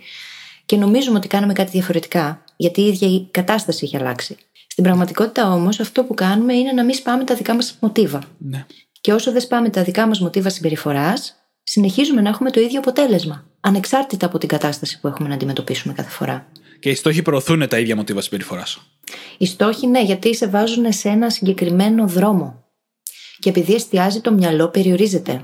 και 0.65 0.77
νομίζουμε 0.77 1.17
ότι 1.17 1.29
κάνουμε 1.29 1.53
κάτι 1.53 1.71
διαφορετικά, 1.71 2.45
γιατί 2.57 2.81
η 2.81 2.87
ίδια 2.87 3.09
η 3.09 3.27
κατάσταση 3.31 3.85
έχει 3.85 3.97
αλλάξει. 3.97 4.37
Στην 4.75 4.87
πραγματικότητα 4.87 5.53
όμως, 5.53 5.81
αυτό 5.81 6.05
που 6.05 6.15
κάνουμε 6.15 6.55
είναι 6.55 6.73
να 6.73 6.85
μην 6.85 6.94
σπάμε 6.94 7.25
τα 7.25 7.35
δικά 7.35 7.55
μας 7.55 7.76
μοτίβα. 7.81 8.23
Ναι. 8.38 8.67
Και 9.00 9.12
όσο 9.12 9.32
δεν 9.32 9.41
σπάμε 9.41 9.71
τα 9.71 9.82
δικά 9.82 10.06
μας 10.06 10.21
μοτίβα 10.21 10.49
συμπεριφοράς, 10.49 11.35
συνεχίζουμε 11.62 12.21
να 12.21 12.29
έχουμε 12.29 12.50
το 12.50 12.61
ίδιο 12.61 12.79
αποτέλεσμα. 12.79 13.47
Ανεξάρτητα 13.61 14.26
από 14.26 14.38
την 14.38 14.49
κατάσταση 14.49 15.00
που 15.00 15.09
έχουμε 15.09 15.29
να 15.29 15.35
αντιμετωπίσουμε 15.35 15.94
κάθε 15.94 16.10
φορά. 16.10 16.46
Και 16.81 16.91
οι 16.91 16.94
στόχοι 16.94 17.22
προωθούν 17.22 17.69
τα 17.69 17.79
ίδια 17.79 17.96
μοτίβα 17.96 18.20
συμπεριφοράς. 18.20 18.81
Οι 19.39 19.46
στόχοι, 19.46 19.87
ναι, 19.87 20.03
γιατί 20.03 20.34
σε 20.34 20.46
βάζουν 20.46 20.93
σε 20.93 21.08
ένα 21.08 21.31
συγκεκριμένο 21.31 22.06
δρόμο. 22.06 22.65
Και 23.39 23.49
επειδή 23.49 23.75
εστιάζει 23.75 24.20
το 24.20 24.32
μυαλό, 24.32 24.69
περιορίζεται. 24.69 25.43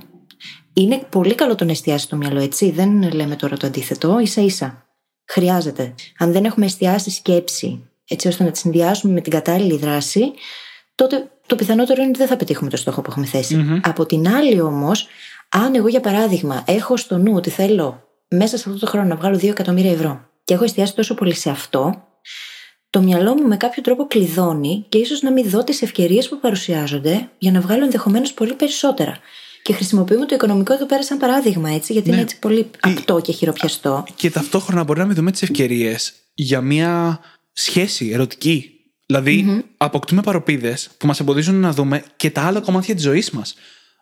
Είναι 0.73 1.07
πολύ 1.11 1.35
καλό 1.35 1.55
το 1.55 1.64
να 1.64 1.71
εστιάσει 1.71 2.09
το 2.09 2.16
μυαλό, 2.16 2.40
έτσι. 2.40 2.71
Δεν 2.71 3.12
λέμε 3.12 3.37
τώρα 3.37 3.57
το 3.57 3.66
αντίθετο, 3.66 4.19
ίσα 4.19 4.43
ίσα. 4.43 4.87
Χρειάζεται. 5.26 5.95
Αν 6.19 6.33
δεν 6.33 6.45
έχουμε 6.45 6.66
εστιάσει 6.66 7.11
σκέψη, 7.11 7.89
έτσι 8.11 8.29
ώστε 8.29 8.45
να 8.45 8.50
τη 8.50 8.59
συνδυάσουμε 8.59 9.12
με 9.12 9.21
την 9.21 9.33
κατάλληλη 9.33 9.76
δράση, 9.76 10.33
τότε 10.95 11.31
το 11.47 11.57
πιθανότερο 11.57 12.00
είναι 12.00 12.11
ότι 12.11 12.19
δεν 12.19 12.29
θα 12.29 12.37
πετύχουμε 12.37 12.71
το 12.71 12.76
στόχο 12.76 13.02
που 13.02 13.11
έχουμε 13.11 13.81
Από 13.83 14.07
την 14.07 14.29
άλλη 14.29 14.61
όμως, 14.61 15.07
αν 15.49 15.75
εγώ 15.75 15.88
για 15.88 16.00
παράδειγμα 16.00 16.64
έχω 16.67 16.97
στο 16.97 17.19
νου 17.19 17.33
ότι 17.35 17.50
θέλω 17.50 18.02
μέσα 18.29 18.57
σε 18.57 18.69
αυτό 18.69 18.81
το 18.81 18.87
χρόνο 18.87 19.07
να 19.07 19.17
βγάλω 19.17 19.37
2 19.37 19.49
εκατομμύρια 19.49 19.93
ευρώ 19.93 20.29
και 20.45 20.55
έχω 20.55 20.64
εστιάσει 20.64 20.95
τόσο 20.95 21.14
πολύ 21.14 21.35
σε 21.35 21.50
αυτό, 21.50 22.05
το 22.90 23.02
μυαλό 23.02 23.35
μου 23.35 23.47
με 23.47 23.57
κάποιο 23.57 23.83
τρόπο 23.83 24.07
κλειδώνει 24.07 24.85
και 24.88 24.99
ίσως 24.99 25.23
να 25.23 25.33
μην 25.33 25.50
δω 25.50 25.64
τις 25.64 25.83
ευκαιρίες 25.83 26.29
που 26.29 26.40
παρουσιάζονται 26.40 27.29
για 27.38 27.52
να 27.52 27.61
βγάλω 27.61 27.85
ενδεχομένως 27.85 28.33
πολύ 28.33 28.55
περισσότερα. 28.55 29.19
Και 29.62 29.73
χρησιμοποιούμε 29.73 30.26
το 30.26 30.35
οικονομικό 30.35 30.73
εδώ 30.73 30.87
πέρα 30.87 31.02
σαν 31.02 31.19
παράδειγμα, 31.19 31.71
έτσι, 31.71 31.93
γιατί 31.93 32.09
είναι 32.09 32.17
ναι. 32.17 32.23
έτσι 32.23 32.38
πολύ 32.38 32.71
απτό 32.81 33.21
και 33.21 33.33
χειροπιαστό. 33.33 34.05
Και 34.17 34.31
ταυτόχρονα 34.31 34.85
μπορεί 34.85 34.99
να 34.99 35.05
μην 35.05 35.14
δούμε 35.14 35.31
τις 35.31 35.43
ευκαιρίες 35.43 36.12
για 36.35 36.61
μια 36.61 37.21
σχέση 37.62 38.11
ερωτική. 38.11 38.75
Δηλαδή, 39.07 39.64
αποκτούμε 39.76 40.23
παροπίδες 40.23 40.90
που 40.99 41.07
μας 41.07 41.21
εμποδίζουν 41.21 41.55
να 41.55 41.73
δούμε 41.73 42.05
και 42.17 42.31
τα 42.31 42.43
άλλα 42.43 42.61
κομμάτια 42.61 42.95
της 42.95 43.02
ζωής 43.02 43.31
μας. 43.31 43.55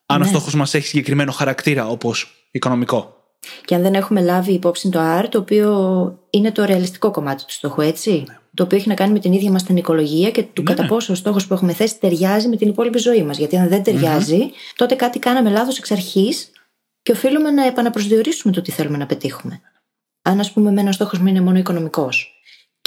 Αν 0.07 0.21
ναι. 0.21 0.27
ο 0.27 0.29
στόχος 0.29 0.55
μας 0.55 0.75
έχει 0.75 0.87
συγκεκριμένο 0.87 1.33
χαρακτήρα, 1.33 1.89
όπως 1.89 2.47
οικονομικό. 2.51 3.17
Και 3.65 3.75
αν 3.75 3.83
δεν 3.83 3.95
έχουμε 3.95 4.21
λάβει 4.21 4.53
υπόψη 4.53 4.89
το 4.89 5.01
R, 5.21 5.25
το 5.29 5.39
οποίο 5.39 6.19
είναι 6.31 6.53
το 6.53 6.65
ρεαλιστικό 6.65 7.11
κομμάτι 7.11 7.45
του 7.45 7.53
στόχου, 7.53 7.81
έτσι. 7.81 8.11
Ναι. 8.11 8.39
Το 8.55 8.63
οποίο 8.63 8.79
έχει 8.79 8.89
να 8.89 8.95
κάνει 8.95 9.13
με 9.13 9.19
την 9.19 9.33
ίδια 9.33 9.51
μας 9.51 9.63
την 9.63 9.77
οικολογία 9.77 10.31
και 10.31 10.43
του 10.43 10.63
ναι, 10.63 10.71
κατά 10.71 10.83
ναι. 10.83 10.89
πόσο 10.89 11.13
ο 11.13 11.17
στόχος 11.17 11.47
που 11.47 11.55
έχουμε 11.55 11.73
θέσει 11.73 11.99
ταιριάζει 11.99 12.49
με 12.49 12.57
την 12.57 12.69
υπόλοιπη 12.69 12.99
ζωή 12.99 13.23
μας. 13.23 13.39
Γιατί 13.39 13.57
αν 13.57 13.69
δεν 13.69 13.83
ταιριάζει, 13.83 14.39
mm-hmm. 14.43 14.75
τότε 14.77 14.95
κάτι 14.95 15.19
κάναμε 15.19 15.51
λάθος 15.51 15.79
εξ 15.79 15.91
αρχής 15.91 16.51
και 17.03 17.13
οφείλουμε 17.13 17.51
να 17.51 17.67
επαναπροσδιορίσουμε 17.67 18.53
το 18.53 18.63
τι 18.63 18.71
θέλουμε 18.71 18.97
να 18.97 19.07
πετύχουμε. 19.07 19.61
Αν, 20.23 20.41
ας 20.41 20.53
πούμε, 20.53 20.69
εμένα 20.69 20.89
ο 20.89 20.93
στόχος 20.93 21.19
μου 21.19 21.27
είναι 21.27 21.41
μόνο 21.41 21.59
οικονομικός 21.59 22.38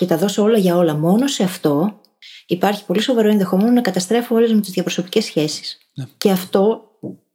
και 0.01 0.07
τα 0.07 0.17
δώσω 0.17 0.41
όλα 0.41 0.57
για 0.57 0.75
όλα 0.75 0.95
μόνο 0.95 1.27
σε 1.27 1.43
αυτό, 1.43 2.01
υπάρχει 2.45 2.85
πολύ 2.85 3.01
σοβαρό 3.01 3.29
ενδεχόμενο 3.29 3.71
να 3.71 3.81
καταστρέφω 3.81 4.35
όλες 4.35 4.53
μου 4.53 4.59
τις 4.59 4.71
διαπροσωπικές 4.71 5.25
σχέσεις. 5.25 5.77
Ναι. 5.93 6.05
Και 6.17 6.31
αυτό 6.31 6.81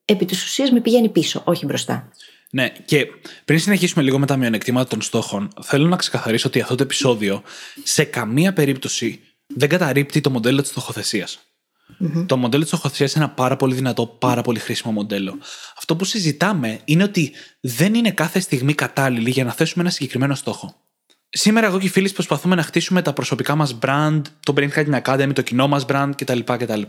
επί 0.05 0.25
της 0.25 0.45
ουσίας 0.45 0.71
με 0.71 0.81
πηγαίνει 0.81 1.09
πίσω, 1.09 1.43
όχι 1.45 1.67
μπροστά. 1.67 2.11
Ναι, 2.51 2.69
και 2.85 3.07
πριν 3.45 3.59
συνεχίσουμε 3.59 4.05
λίγο 4.05 4.19
με 4.19 4.27
τα 4.27 4.37
μειονεκτήματα 4.37 4.89
των 4.89 5.03
στόχων, 5.03 5.53
θέλω 5.63 5.89
να 5.89 5.97
ξεκαθαρίσω 5.97 6.49
ότι 6.49 6.61
αυτό 6.61 6.75
το 6.75 6.83
επεισόδιο 6.83 7.43
σε 7.83 8.05
καμία 8.05 8.53
περίπτωση 8.53 9.21
δεν 9.47 9.69
καταρρύπτει 9.69 10.21
το 10.21 10.31
μοντέλο 10.31 10.61
της 10.61 10.71
στοχοθεσίας. 10.71 11.39
Το 12.27 12.37
μοντέλο 12.37 12.63
της 12.63 12.73
στοχοθεσίας 12.73 13.15
είναι 13.15 13.25
ένα 13.25 13.33
πάρα 13.33 13.57
πολύ 13.57 13.75
δυνατό, 13.75 14.07
πάρα 14.07 14.43
πολύ 14.43 14.59
χρήσιμο 14.59 14.93
μοντέλο. 14.93 15.39
Αυτό 15.77 15.97
που 15.97 16.05
συζητάμε 16.05 16.81
είναι 16.85 17.03
ότι 17.03 17.33
δεν 17.61 17.95
είναι 17.95 18.11
κάθε 18.11 18.41
στιγμή 18.41 18.75
κατάλληλη 18.75 19.31
για 19.31 19.45
να 19.45 19.53
θέσουμε 19.53 19.83
ένα 19.83 19.93
συγκεκριμένο 19.93 20.35
στόχο. 20.35 20.86
Σήμερα, 21.29 21.67
εγώ 21.67 21.79
και 21.79 21.87
οι 21.87 21.89
φίλοι 21.89 22.11
προσπαθούμε 22.11 22.55
να 22.55 22.63
χτίσουμε 22.63 23.03
τα 23.03 23.13
προσωπικά 23.13 23.55
μας 23.55 23.79
brand, 23.83 24.23
το 24.41 24.55
Brain 24.57 24.71
Hacking 24.71 25.03
Academy, 25.03 25.31
το 25.35 25.43
κοινό 25.43 25.69
μας 25.69 25.85
brand 25.89 26.11
κτλ. 26.17 26.39
κτλ. 26.39 26.83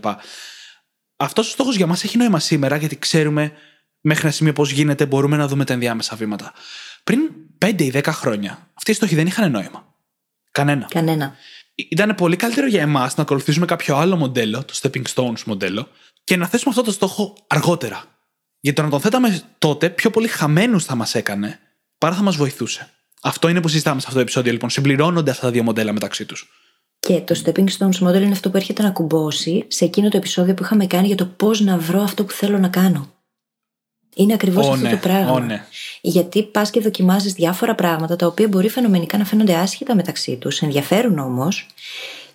Αυτός 1.16 1.48
ο 1.48 1.50
στόχος 1.50 1.76
για 1.76 1.86
μας 1.86 2.04
έχει 2.04 2.16
νόημα 2.16 2.38
σήμερα 2.38 2.76
γιατί 2.76 2.98
ξέρουμε 2.98 3.52
μέχρι 4.00 4.22
ένα 4.22 4.32
σημείο 4.32 4.52
πώς 4.52 4.70
γίνεται, 4.70 5.06
μπορούμε 5.06 5.36
να 5.36 5.48
δούμε 5.48 5.64
τα 5.64 5.72
ενδιάμεσα 5.72 6.16
βήματα. 6.16 6.52
Πριν 7.04 7.20
5 7.58 7.82
ή 7.82 7.90
10 7.94 8.02
χρόνια, 8.06 8.68
αυτοί 8.74 8.90
οι 8.90 8.94
στόχοι 8.94 9.14
δεν 9.14 9.26
είχαν 9.26 9.50
νόημα. 9.50 9.94
Κανένα. 10.50 10.86
Κανένα. 10.90 11.36
Ήταν 11.74 12.14
πολύ 12.14 12.36
καλύτερο 12.36 12.66
για 12.66 12.82
εμάς 12.82 13.16
να 13.16 13.22
ακολουθήσουμε 13.22 13.66
κάποιο 13.66 13.96
άλλο 13.96 14.16
μοντέλο, 14.16 14.64
το 14.64 14.78
Stepping 14.82 15.02
Stones 15.14 15.42
μοντέλο, 15.46 15.88
και 16.24 16.36
να 16.36 16.46
θέσουμε 16.46 16.70
αυτό 16.70 16.82
το 16.82 16.92
στόχο 16.92 17.36
αργότερα. 17.46 18.04
Γιατί 18.60 18.76
το 18.76 18.82
να 18.82 18.90
τον 18.90 19.00
θέταμε 19.00 19.42
τότε, 19.58 19.90
πιο 19.90 20.10
πολύ 20.10 20.28
χαμένους 20.28 20.84
θα 20.84 20.94
μας 20.94 21.14
έκανε 21.14 21.60
παρά 21.98 22.14
θα 22.14 22.22
μας 22.22 22.36
βοηθούσε. 22.36 22.90
Αυτό 23.22 23.48
είναι 23.48 23.60
που 23.60 23.68
συζητάμε 23.68 24.00
σε 24.00 24.04
αυτό 24.06 24.18
το 24.18 24.22
επεισόδιο, 24.22 24.52
λοιπόν. 24.52 24.70
Συμπληρώνονται 24.70 25.30
αυτά 25.30 25.46
τα 25.46 25.52
δύο 25.52 25.62
μοντέλα 25.62 25.92
μεταξύ 25.92 26.24
τους. 26.24 26.48
Και 27.00 27.20
το 27.20 27.40
Stepping 27.44 27.66
Stones 27.78 28.08
model 28.08 28.20
είναι 28.22 28.32
αυτό 28.32 28.50
που 28.50 28.56
έρχεται 28.56 28.82
να 28.82 28.90
κουμπώσει 28.90 29.64
σε 29.68 29.84
εκείνο 29.84 30.08
το 30.08 30.16
επεισόδιο 30.16 30.54
που 30.54 30.62
είχαμε 30.62 30.86
κάνει 30.86 31.06
για 31.06 31.16
το 31.16 31.26
πώς 31.26 31.60
να 31.60 31.78
βρω 31.78 32.02
αυτό 32.02 32.24
που 32.24 32.32
θέλω 32.32 32.58
να 32.58 32.68
κάνω. 32.68 33.12
Είναι 34.14 34.32
ακριβώς 34.32 34.68
αυτό 34.68 34.80
ναι, 34.80 34.90
το 34.90 34.96
πράγμα. 34.96 35.40
ναι. 35.40 35.64
Γιατί 36.00 36.42
πας 36.42 36.70
και 36.70 36.80
δοκιμάζεις 36.80 37.32
διάφορα 37.32 37.74
πράγματα 37.74 38.16
τα 38.16 38.26
οποία 38.26 38.48
μπορεί 38.48 38.68
φαινομενικά 38.68 39.18
να 39.18 39.24
φαίνονται 39.24 39.54
άσχετα 39.54 39.94
μεταξύ 39.94 40.36
τους, 40.36 40.60
ενδιαφέρουν 40.60 41.18
όμως, 41.18 41.66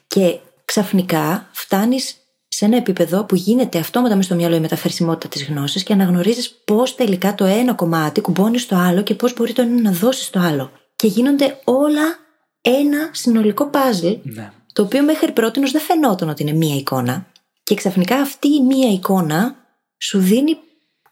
και 0.08 0.40
ξαφνικά 0.66 1.50
φτάνεις 1.52 2.16
σε 2.54 2.66
ένα 2.66 2.78
επίπεδο 2.78 3.24
που 3.24 3.36
γίνεται 3.36 3.80
αυτόματα 3.80 4.16
μες 4.16 4.26
στο 4.26 4.36
μυαλό 4.36 4.56
η 4.56 4.60
μεταφερσιμότητα 4.60 5.28
της 5.28 5.46
γνώσης 5.46 5.84
και 5.84 5.94
αναγνωρίζεις 5.94 6.52
πώς 6.66 6.96
τελικά 6.96 7.36
το 7.36 7.46
ένα 7.46 7.74
κομμάτι 7.74 8.22
κουμπώνει 8.22 8.58
στο 8.58 8.76
άλλο 8.76 9.02
και 9.02 9.14
πώς 9.16 9.34
μπορεί 9.34 9.54
το 9.54 9.62
ένα 9.62 9.82
να 9.82 9.92
δώσει 9.92 10.24
στο 10.24 10.40
άλλο. 10.40 10.72
Και 10.96 11.08
γίνονται 11.08 11.60
όλα 11.64 12.18
ένα 12.62 13.10
συνολικό 13.12 13.66
παζλ, 13.68 14.08
Ναι. 14.24 14.52
το 14.74 14.82
οποίο 14.82 15.04
μέχρι 15.04 15.32
πρώτη 15.32 15.60
δεν 15.60 15.82
φαινόταν 15.82 16.30
ότι 16.30 16.42
είναι 16.42 16.54
μία 16.54 16.76
εικόνα. 16.76 17.26
Και 17.64 17.76
ξαφνικά 17.76 18.16
αυτή 18.16 18.48
η 18.48 18.62
μία 18.62 18.90
εικόνα 18.92 19.56
σου 19.98 20.20
δίνει 20.20 20.58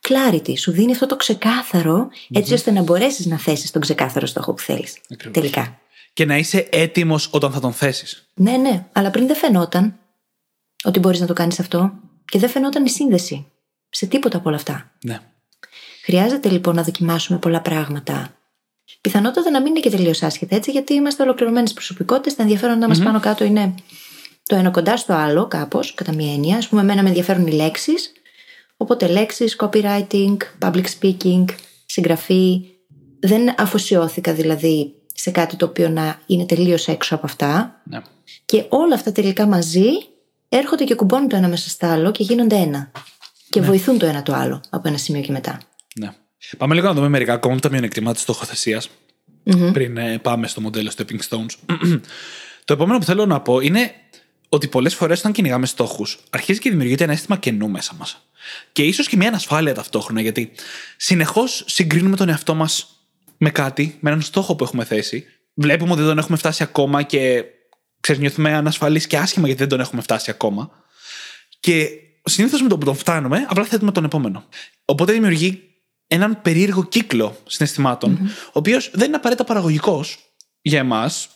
clarity, 0.07 0.53
σου 0.57 0.71
δίνει 0.71 0.91
αυτό 0.91 1.05
το 1.05 1.15
ξεκάθαρο, 1.15 2.09
έτσι 2.31 2.53
ώστε 2.53 2.71
να 2.71 2.81
μπορέσεις 2.81 3.25
να 3.25 3.37
θέσεις 3.37 3.71
τον 3.71 3.81
ξεκάθαρο 3.81 4.25
στόχο 4.25 4.53
που 4.53 4.61
θέλεις. 4.61 4.97
Ακριβώς. 5.13 5.41
Τελικά. 5.41 5.79
Και 6.13 6.25
να 6.25 6.37
είσαι 6.37 6.67
έτοιμος 6.71 7.27
όταν 7.31 7.51
θα 7.51 7.59
τον 7.59 7.73
θέσεις. 7.73 8.27
Ναι, 8.33 8.57
ναι, 8.57 8.85
αλλά 8.91 9.09
πριν 9.11 9.27
δεν 9.27 9.35
φαινόταν 9.35 9.95
ότι 10.83 10.99
μπορείς 10.99 11.19
να 11.19 11.25
το 11.25 11.33
κάνεις 11.33 11.59
αυτό 11.59 11.91
και 12.25 12.39
δεν 12.39 12.49
φαινόταν 12.49 12.85
η 12.85 12.89
σύνδεση 12.89 13.45
σε 13.89 14.05
τίποτα 14.05 14.37
από 14.37 14.47
όλα 14.49 14.57
αυτά. 14.57 14.91
Ναι. 15.03 15.19
Χρειάζεται 16.03 16.49
λοιπόν 16.49 16.75
να 16.75 16.83
δοκιμάσουμε 16.83 17.39
πολλά 17.39 17.61
πράγματα. 17.61 18.35
Πιθανότατα 19.01 19.49
να 19.51 19.59
μην 19.61 19.69
είναι 19.69 19.79
και 19.79 19.89
τελείως 19.89 20.23
άσχετα 20.23 20.55
έτσι, 20.55 20.71
γιατί 20.71 20.93
είμαστε 20.93 21.23
ολοκληρωμένες 21.23 21.73
προσωπικότητες. 21.73 22.35
Τα 22.35 22.41
ενδιαφέροντα 22.41 22.87
μας 22.87 22.99
πάνω 22.99 23.19
κάτω 23.19 23.43
είναι 23.43 23.75
το 24.45 24.55
ένα 24.55 24.69
κοντά 24.69 24.97
στο 24.97 25.13
άλλο, 25.13 25.47
κάπως, 25.47 25.93
κατά 25.93 26.13
μία 26.13 26.33
έννοια. 26.33 26.57
Α 26.57 26.61
πούμε, 26.69 26.81
εμένα 26.81 27.01
με 27.01 27.07
ενδιαφέρουν 27.07 27.47
οι 27.47 27.51
λέξεις. 27.51 28.11
Οπότε 28.77 29.07
λέξεις, 29.07 29.55
copywriting, 29.59 30.37
public 30.59 30.85
speaking, 30.99 31.45
συγγραφή. 31.85 32.61
Δεν 33.19 33.61
αφοσιώθηκα 33.61 34.33
δηλαδή 34.33 34.93
σε 35.13 35.31
κάτι 35.31 35.55
το 35.55 35.65
οποίο 35.65 35.89
να 35.89 36.19
είναι 36.25 36.45
τελείως 36.45 36.87
έξω 36.87 37.15
από 37.15 37.25
αυτά. 37.25 37.81
ναι. 37.83 38.01
Και 38.45 38.65
όλα 38.69 38.95
αυτά 38.95 39.11
τελικά 39.11 39.47
μαζί 39.47 39.89
έρχονται 40.57 40.83
και 40.83 40.95
κουμπώνουν 40.95 41.27
το 41.27 41.35
ένα 41.35 41.47
μέσα 41.47 41.69
στο 41.69 41.87
άλλο 41.87 42.11
και 42.11 42.23
γίνονται 42.23 42.55
ένα. 42.55 42.91
Και 43.49 43.61
βοηθούν 43.61 43.97
το 43.97 44.05
ένα 44.05 44.23
το 44.23 44.33
άλλο 44.33 44.61
από 44.69 44.87
ένα 44.87 44.97
σημείο 44.97 45.21
και 45.21 45.31
μετά. 45.31 45.59
ναι. 45.95 46.13
Πάμε 46.57 46.73
λίγο 46.75 46.87
να 46.87 46.93
δούμε 46.93 47.07
μερικά 47.07 47.33
ακόμα 47.33 47.53
από 47.53 47.61
τα 47.61 47.69
μειονεκτήματα 47.69 48.13
της 48.13 48.21
στοχοθεσία. 48.21 48.81
Πριν 49.73 49.97
ε, 49.97 50.17
πάμε 50.17 50.47
στο 50.47 50.61
μοντέλο 50.61 50.91
Stepping 50.97 51.19
Stones. 51.29 51.75
το 52.65 52.73
επόμενο 52.73 52.97
που 52.99 53.05
θέλω 53.05 53.25
να 53.25 53.41
πω 53.41 53.59
είναι 53.59 53.91
ότι 54.49 54.67
πολλές 54.67 54.95
φορές 54.95 55.19
όταν 55.19 55.31
κυνηγάμε 55.31 55.65
στόχους, 55.65 56.19
αρχίζει 56.29 56.59
και 56.59 56.69
δημιουργείται 56.69 57.03
ένα 57.03 57.13
αίσθημα 57.13 57.37
κενού 57.37 57.69
μέσα 57.69 57.93
μας. 57.97 58.27
Και 58.71 58.83
ίσως 58.83 59.07
και 59.07 59.17
μια 59.17 59.27
ανασφάλεια 59.27 59.73
ταυτόχρονα, 59.73 60.21
γιατί 60.21 60.51
συνεχώς 60.97 61.63
συγκρίνουμε 61.67 62.15
τον 62.15 62.29
εαυτό 62.29 62.55
μας 62.55 63.05
με 63.37 63.49
κάτι, 63.49 63.97
με 63.99 64.09
έναν 64.09 64.21
στόχο 64.21 64.55
που 64.55 64.63
έχουμε 64.63 64.83
θέσει. 64.83 65.25
Βλέπουμε 65.53 65.91
ότι 65.91 65.99
δεν 65.99 66.09
τον 66.09 66.17
έχουμε 66.17 66.37
φτάσει 66.37 66.63
ακόμα 66.63 67.03
και 67.03 67.43
ξέρεις, 68.01 68.21
νιώθουμε 68.21 68.53
ανασφαλείς 68.53 69.07
και 69.07 69.17
άσχημα 69.17 69.45
γιατί 69.45 69.61
δεν 69.61 69.69
τον 69.69 69.79
έχουμε 69.79 70.01
φτάσει 70.01 70.29
ακόμα. 70.29 70.69
Και 71.59 71.89
συνήθως 72.23 72.61
με 72.61 72.67
το 72.67 72.77
που 72.77 72.85
τον 72.85 72.95
φτάνουμε, 72.95 73.45
απλά 73.49 73.63
θέτουμε 73.63 73.91
τον 73.91 74.03
επόμενο. 74.03 74.43
Οπότε 74.85 75.13
δημιουργεί 75.13 75.63
έναν 76.07 76.41
περίεργο 76.41 76.83
κύκλο 76.83 77.37
συναισθημάτων, 77.45 78.19
ο 78.45 78.51
οποίος 78.51 78.91
δεν 78.93 79.07
είναι 79.07 79.15
απαραίτητα 79.15 79.47
παραγωγικός 79.47 80.19
για 80.61 80.79
εμάς, 80.79 81.29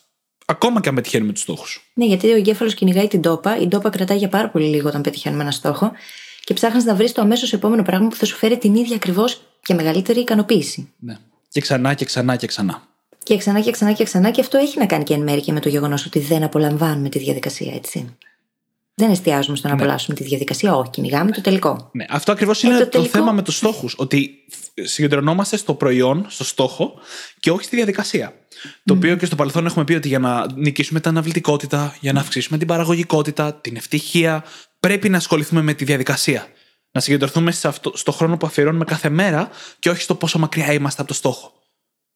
ακόμα 0.45 0.81
και 0.81 0.89
αν 0.89 0.95
πετυχαίνουμε 0.95 1.33
τους 1.33 1.41
στόχους. 1.41 1.91
Ναι, 1.93 2.05
γιατί 2.05 2.31
ο 2.31 2.35
εγκέφαλος 2.35 2.73
κυνηγάει 2.73 3.07
την 3.07 3.21
τόπα, 3.21 3.57
η 3.57 3.67
τόπα 3.67 3.89
κρατάει 3.89 4.17
για 4.17 4.29
πάρα 4.29 4.49
πολύ 4.49 4.65
λίγο 4.65 4.87
όταν 4.87 5.01
πετυχαίνουμε 5.01 5.41
ένα 5.41 5.51
στόχο 5.51 5.91
και 6.43 6.53
ψάχνεις 6.53 6.83
να 6.83 6.95
βρεις 6.95 7.11
το 7.11 7.21
αμέσως 7.21 7.53
επόμενο 7.53 7.83
πράγμα 7.83 8.07
που 8.07 8.15
θα 8.15 8.25
σου 8.25 8.35
φέρει 8.35 8.57
την 8.57 8.75
ίδια 8.75 8.95
ακριβώς 8.95 9.41
και 9.61 9.73
μεγαλύτερη 9.73 10.19
ικανοποίηση. 10.19 10.93
Ναι. 10.99 11.17
Και 11.49 11.61
ξανά 11.61 11.93
και 11.93 12.05
ξανά 12.05 12.35
και 12.35 12.47
ξανά. 12.47 12.94
Και 13.25 13.37
ξανά 13.37 13.59
και 13.61 13.71
ξανά 13.71 13.93
και 13.93 14.03
ξανά, 14.03 14.31
και 14.31 14.41
αυτό 14.41 14.57
έχει 14.57 14.79
να 14.79 14.85
κάνει 14.85 15.03
και 15.03 15.13
εν 15.13 15.21
μέρει 15.21 15.41
και 15.41 15.51
με 15.51 15.59
το 15.59 15.69
γεγονός 15.69 16.05
ότι 16.05 16.19
δεν 16.19 16.43
απολαμβάνουμε 16.43 17.09
τη 17.09 17.19
διαδικασία, 17.19 17.73
έτσι. 17.73 18.15
Δεν 18.95 19.11
εστιάζουμε 19.11 19.57
στο 19.57 19.67
να 19.67 19.73
απολαύσουμε 19.73 20.15
τη 20.15 20.23
διαδικασία, 20.23 20.75
όχι, 20.75 20.89
κυνηγάμε 20.89 21.31
το 21.31 21.41
τελικό. 21.41 21.89
Ναι, 21.93 22.05
αυτό 22.09 22.31
ακριβώς 22.31 22.63
είναι 22.63 22.77
το 22.77 22.83
το, 22.83 22.89
τελικό- 22.89 23.17
θέμα 23.17 23.31
με 23.31 23.41
τους 23.41 23.55
στόχους. 23.55 23.95
Ότι 23.97 24.29
συγκεντρωνόμαστε 24.83 25.57
στο 25.57 25.73
προϊόν, 25.73 26.25
στο 26.29 26.43
στόχο 26.43 26.93
και 27.39 27.51
όχι 27.51 27.63
στη 27.63 27.75
διαδικασία. 27.75 28.33
Το 28.85 28.93
οποίο 28.93 29.15
και 29.15 29.25
στο 29.25 29.35
παρελθόν 29.35 29.65
έχουμε 29.65 29.85
πει 29.85 29.93
ότι 29.93 30.07
για 30.07 30.19
να 30.19 30.45
νικήσουμε 30.55 30.99
την 30.99 31.09
αναβλητικότητα, 31.09 31.95
για 31.99 32.13
να 32.13 32.19
αυξήσουμε 32.19 32.57
την 32.57 32.67
παραγωγικότητα, 32.67 33.53
την 33.53 33.75
ευτυχία, 33.75 34.43
πρέπει 34.79 35.09
να 35.09 35.17
ασχοληθούμε 35.17 35.61
με 35.61 35.73
τη 35.73 35.85
διαδικασία. 35.85 36.47
Να 36.91 37.01
συγκεντρωθούμε 37.01 37.51
σε 37.51 37.67
αυτό, 37.67 37.91
στο 37.95 38.11
χρόνο 38.11 38.37
που 38.37 38.45
αφιερώνουμε 38.45 38.85
κάθε 38.85 39.09
μέρα 39.09 39.49
και 39.79 39.89
όχι 39.89 40.01
στο 40.01 40.15
πόσο 40.15 40.39
μακριά 40.39 40.73
είμαστε 40.73 41.01
από 41.01 41.09
το 41.09 41.15
στόχο. 41.17 41.53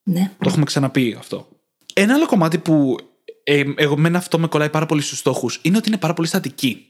Ναι. 0.03 0.32
Το 0.39 0.50
έχουμε 0.50 0.65
ξαναπεί 0.65 1.15
αυτό. 1.20 1.48
Ένα 1.94 2.13
άλλο 2.13 2.25
κομμάτι 2.25 2.58
που 2.58 2.98
ε, 3.44 3.63
εγώ 3.75 3.98
μένα 3.98 4.18
αυτό 4.18 4.39
με 4.39 4.48
κολλάει 4.48 4.70
πάρα 4.70 4.86
πολύ 4.86 5.01
στους 5.01 5.18
στόχους 5.18 5.60
είναι 5.62 5.77
ότι 5.77 5.88
είναι 5.88 5.98
πάρα 5.98 6.13
πολύ 6.13 6.27
στατική. 6.27 6.86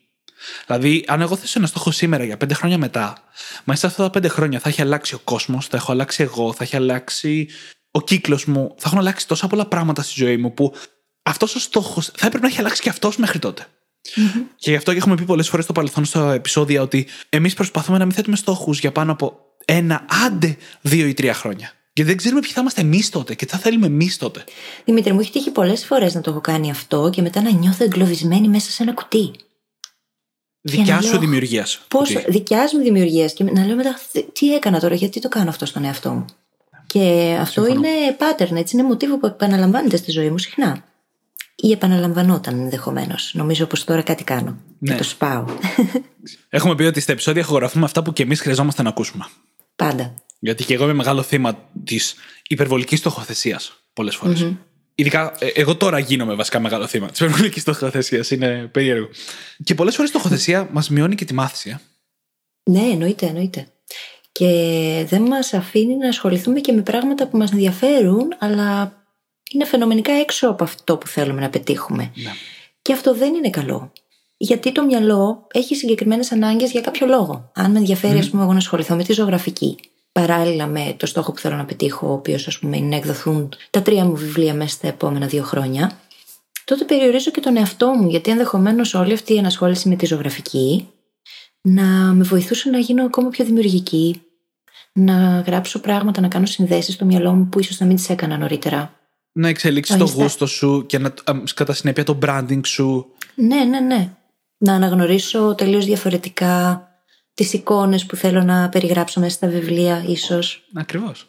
Δηλαδή, 0.65 1.03
αν 1.07 1.21
εγώ 1.21 1.35
θέσω 1.35 1.53
ένα 1.59 1.67
στόχο 1.67 1.91
σήμερα 1.91 2.23
για 2.23 2.37
πέντε 2.37 2.53
χρόνια 2.53 2.77
μετά, 2.77 3.17
μέσα 3.63 3.79
σε 3.79 3.87
αυτά 3.87 4.03
τα 4.03 4.09
πέντε 4.09 4.27
χρόνια 4.27 4.59
θα 4.59 4.69
έχει 4.69 4.81
αλλάξει 4.81 5.13
ο 5.13 5.19
κόσμος, 5.23 5.67
θα 5.67 5.77
έχω 5.77 5.91
αλλάξει 5.91 6.23
εγώ, 6.23 6.53
θα 6.53 6.63
έχει 6.63 6.75
αλλάξει 6.75 7.47
ο 7.91 8.01
κύκλος 8.01 8.45
μου, 8.45 8.75
θα 8.77 8.83
έχουν 8.85 8.97
αλλάξει 8.99 9.27
τόσα 9.27 9.47
πολλά 9.47 9.65
πράγματα 9.65 10.01
στη 10.01 10.13
ζωή 10.23 10.37
μου 10.37 10.53
που 10.53 10.73
αυτός 11.23 11.55
ο 11.55 11.59
στόχος 11.59 12.11
θα 12.15 12.25
έπρεπε 12.25 12.45
να 12.45 12.51
έχει 12.51 12.59
αλλάξει 12.59 12.81
και 12.81 12.89
αυτός 12.89 13.17
μέχρι 13.17 13.39
τότε. 13.39 13.65
Και 14.55 14.69
γι' 14.69 14.75
αυτό 14.75 14.91
και 14.91 14.97
έχουμε 14.97 15.15
πει 15.15 15.23
πολλές 15.23 15.49
φορές 15.49 15.65
στο 15.65 15.73
παρελθόν 15.73 16.05
στα 16.05 16.33
επεισόδια 16.33 16.81
ότι 16.81 17.07
εμείς 17.29 17.53
προσπαθούμε 17.53 17.97
να 17.97 18.05
μην 18.05 18.13
θέτουμε 18.13 18.35
στόχους 18.35 18.79
για 18.79 18.91
πάνω 18.91 19.11
από 19.11 19.39
ένα, 19.65 20.05
άντε 20.25 20.57
δύο 20.81 21.07
ή 21.07 21.13
τρία 21.13 21.33
χρόνια. 21.33 21.71
Γιατί 21.99 22.13
δεν 22.13 22.19
ξέρουμε 22.19 22.41
ποιοι 22.41 22.51
θα 22.51 22.61
είμαστε 22.61 22.81
εμείς 22.81 23.09
τότε 23.09 23.35
και 23.35 23.45
τι 23.45 23.51
θα 23.51 23.57
θέλουμε 23.57 23.85
εμείς 23.85 24.17
τότε. 24.17 24.43
Δημήτρη, 24.85 25.13
μου 25.13 25.19
έχει 25.19 25.31
τύχει 25.31 25.51
πολλές 25.51 25.85
φορές 25.85 26.13
να 26.13 26.21
το 26.21 26.31
έχω 26.31 26.41
κάνει 26.41 26.69
αυτό 26.69 27.09
και 27.09 27.21
μετά 27.21 27.41
να 27.41 27.51
νιώθω 27.51 27.83
εγκλωβισμένη 27.83 28.47
μέσα 28.47 28.71
σε 28.71 28.83
ένα 28.83 28.93
κουτί. 28.93 29.31
Δικιά 30.61 30.95
να 30.95 31.01
σου 31.01 31.09
λέω, 31.11 31.19
δημιουργίας. 31.19 31.81
Πώ 31.87 31.99
δικιά 32.27 32.69
μου 32.73 32.79
δημιουργίας 32.79 33.33
και 33.33 33.43
να 33.43 33.65
λέω 33.65 33.75
μετά 33.75 33.99
τι 34.33 34.53
έκανα 34.55 34.79
τώρα, 34.79 34.95
γιατί 34.95 35.19
το 35.19 35.27
κάνω 35.29 35.49
αυτό 35.49 35.65
στον 35.65 35.83
εαυτό 35.83 36.11
μου. 36.11 36.25
Και 36.87 37.37
αυτό 37.39 37.67
είναι 37.67 37.89
pattern, 38.17 38.55
έτσι, 38.55 38.77
είναι 38.77 38.87
μοτίβο 38.87 39.17
που 39.17 39.25
επαναλαμβάνεται 39.25 39.97
στη 39.97 40.11
ζωή 40.11 40.29
μου 40.29 40.37
συχνά. 40.37 40.83
Ή 41.55 41.71
επαναλαμβανόταν 41.71 42.59
ενδεχομένως. 42.59 43.31
Νομίζω 43.33 43.65
πως 43.65 43.83
τώρα 43.83 44.01
κάτι 44.01 44.23
κάνω. 44.23 44.57
Ναι. 44.79 44.91
Και 44.91 44.97
το 44.97 45.03
σπάω. 45.03 45.45
Έχουμε 46.49 46.75
πει 46.75 46.83
ότι 46.83 46.99
στα 46.99 47.11
επεισόδια 47.11 47.41
ηχογραφούμε 47.41 47.85
αυτά 47.85 48.01
που 48.01 48.13
και 48.13 48.23
εμείς 48.23 48.41
χρειαζόμαστε 48.41 48.81
να 48.81 48.89
ακούσουμε. 48.89 49.25
Πάντα. 49.75 50.13
Γιατί 50.39 50.63
και 50.63 50.73
εγώ 50.73 50.83
είμαι 50.83 50.93
μεγάλο 50.93 51.21
θύμα 51.21 51.69
της 51.83 52.15
υπερβολικής 52.47 52.99
στοχοθεσίας 52.99 53.73
πολλές 53.93 54.15
φορές. 54.15 54.53
Ειδικά, 54.95 55.35
ε, 55.39 55.47
εγώ 55.47 55.75
τώρα 55.75 55.99
γίνομαι 55.99 56.35
βασικά 56.35 56.59
μεγάλο 56.59 56.87
θύμα 56.87 57.07
της 57.07 57.19
υπερβολικής 57.19 57.61
στοχοθεσίας. 57.61 58.31
Είναι 58.31 58.69
περίεργο. 58.71 59.07
Και 59.63 59.75
πολλές 59.75 59.95
φορές 59.95 60.09
η 60.09 60.13
στοχοθεσία 60.13 60.69
μας 60.71 60.89
μειώνει 60.89 61.15
και 61.15 61.25
τη 61.25 61.33
μάθηση. 61.33 61.69
ε. 61.69 61.79
Ναι, 62.63 62.81
εννοείται, 62.81 63.25
εννοείται. 63.25 63.67
Και 64.31 65.05
δεν 65.09 65.21
μας 65.21 65.53
αφήνει 65.53 65.95
να 65.95 66.07
ασχοληθούμε 66.07 66.59
και 66.59 66.71
με 66.71 66.81
πράγματα 66.81 67.27
που 67.27 67.37
μας 67.37 67.51
ενδιαφέρουν, 67.51 68.27
αλλά 68.39 68.97
είναι 69.51 69.65
φαινομενικά 69.65 70.11
έξω 70.11 70.49
από 70.49 70.63
αυτό 70.63 70.97
που 70.97 71.07
θέλουμε 71.07 71.41
να 71.41 71.49
πετύχουμε. 71.49 72.11
Ναι. 72.15 72.31
Και 72.81 72.93
αυτό 72.93 73.13
δεν 73.15 73.33
είναι 73.33 73.49
καλό. 73.49 73.91
Γιατί 74.37 74.71
το 74.71 74.85
μυαλό 74.85 75.47
έχει 75.53 75.75
συγκεκριμένες 75.75 76.31
ανάγκες 76.31 76.71
για 76.71 76.81
κάποιο 76.81 77.07
λόγο. 77.07 77.51
Αν 77.55 77.71
με 77.71 77.77
ενδιαφέρει, 77.77 78.17
ας 78.17 78.29
πούμε, 78.29 78.43
εγώ 78.43 78.51
να 78.51 78.57
ασχοληθώ 78.57 78.95
με 78.95 79.03
τη 79.03 79.13
ζωγραφική, 79.13 79.77
παράλληλα 80.19 80.67
με 80.67 80.95
το 80.97 81.05
στόχο 81.05 81.31
που 81.31 81.39
θέλω 81.39 81.55
να 81.55 81.65
πετύχω, 81.65 82.07
ο 82.07 82.11
οποίος 82.11 82.47
ας 82.47 82.59
πούμε 82.59 82.77
είναι 82.77 82.87
να 82.87 82.95
εκδοθούν 82.95 83.49
τα 83.69 83.81
τρία 83.81 84.05
μου 84.05 84.15
βιβλία 84.15 84.53
μέσα 84.53 84.69
στα 84.69 84.87
επόμενα 84.87 85.27
δύο 85.27 85.43
χρόνια, 85.43 85.91
τότε 86.63 86.85
περιορίζω 86.85 87.31
και 87.31 87.39
τον 87.39 87.57
εαυτό 87.57 87.87
μου, 87.87 88.09
γιατί 88.09 88.31
ενδεχομένως 88.31 88.93
όλη 88.93 89.13
αυτή 89.13 89.33
η 89.33 89.37
ενασχόληση 89.37 89.89
με 89.89 89.95
τη 89.95 90.05
ζωγραφική 90.05 90.87
να 91.61 91.83
με 92.13 92.23
βοηθούσε 92.23 92.69
να 92.69 92.77
γίνω 92.77 93.03
ακόμα 93.03 93.29
πιο 93.29 93.45
δημιουργική, 93.45 94.21
να 94.93 95.43
γράψω 95.47 95.79
πράγματα, 95.79 96.21
να 96.21 96.27
κάνω 96.27 96.45
συνδέσεις 96.45 96.93
στο 96.93 97.05
μυαλό 97.05 97.33
μου 97.33 97.47
που 97.47 97.59
ίσως 97.59 97.79
να 97.79 97.85
μην 97.85 97.95
τις 97.95 98.09
έκανα 98.09 98.37
νωρίτερα. 98.37 98.93
Να 99.31 99.47
εξελίξεις 99.47 99.97
το 99.97 100.05
γούστο 100.05 100.45
σου 100.45 100.85
και 100.85 100.97
να, 100.99 101.13
κατά 101.53 101.73
συνέπεια 101.73 102.03
το 102.03 102.17
branding 102.25 102.61
σου. 102.65 103.05
Ναι, 103.35 103.63
ναι, 103.63 103.79
ναι. 103.79 104.13
Να 104.57 104.73
αναγνωρίσω 104.73 105.55
τελείως 105.55 105.85
διαφορετικά 105.85 106.83
τις 107.39 107.53
εικόνες 107.53 108.05
που 108.05 108.15
θέλω 108.15 108.43
να 108.43 108.69
περιγράψω 108.69 109.19
μέσα 109.19 109.35
στα 109.35 109.47
βιβλία, 109.47 110.03
ίσως. 110.07 110.63
Ακριβώς. 110.73 111.27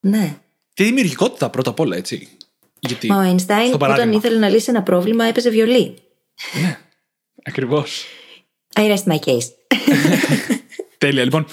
Ναι. 0.00 0.38
Τη 0.74 0.84
δημιουργικότητα 0.84 1.50
πρώτα 1.50 1.70
απ' 1.70 1.80
όλα, 1.80 1.96
έτσι. 1.96 2.28
Γιατί, 2.80 3.06
Μα 3.06 3.16
ο 3.16 3.34
Einstein 3.34 3.72
όταν 3.72 4.12
ήθελε 4.12 4.38
να 4.38 4.48
λύσει 4.48 4.70
ένα 4.70 4.82
πρόβλημα 4.82 5.24
έπαιζε 5.24 5.50
βιολί. 5.50 5.94
Ναι. 6.60 6.78
Ακριβώς. 7.42 8.04
I 8.74 8.80
rest 8.80 9.12
my 9.12 9.18
case. 9.18 9.48
Τέλεια. 10.98 11.24
Λοιπόν, 11.24 11.46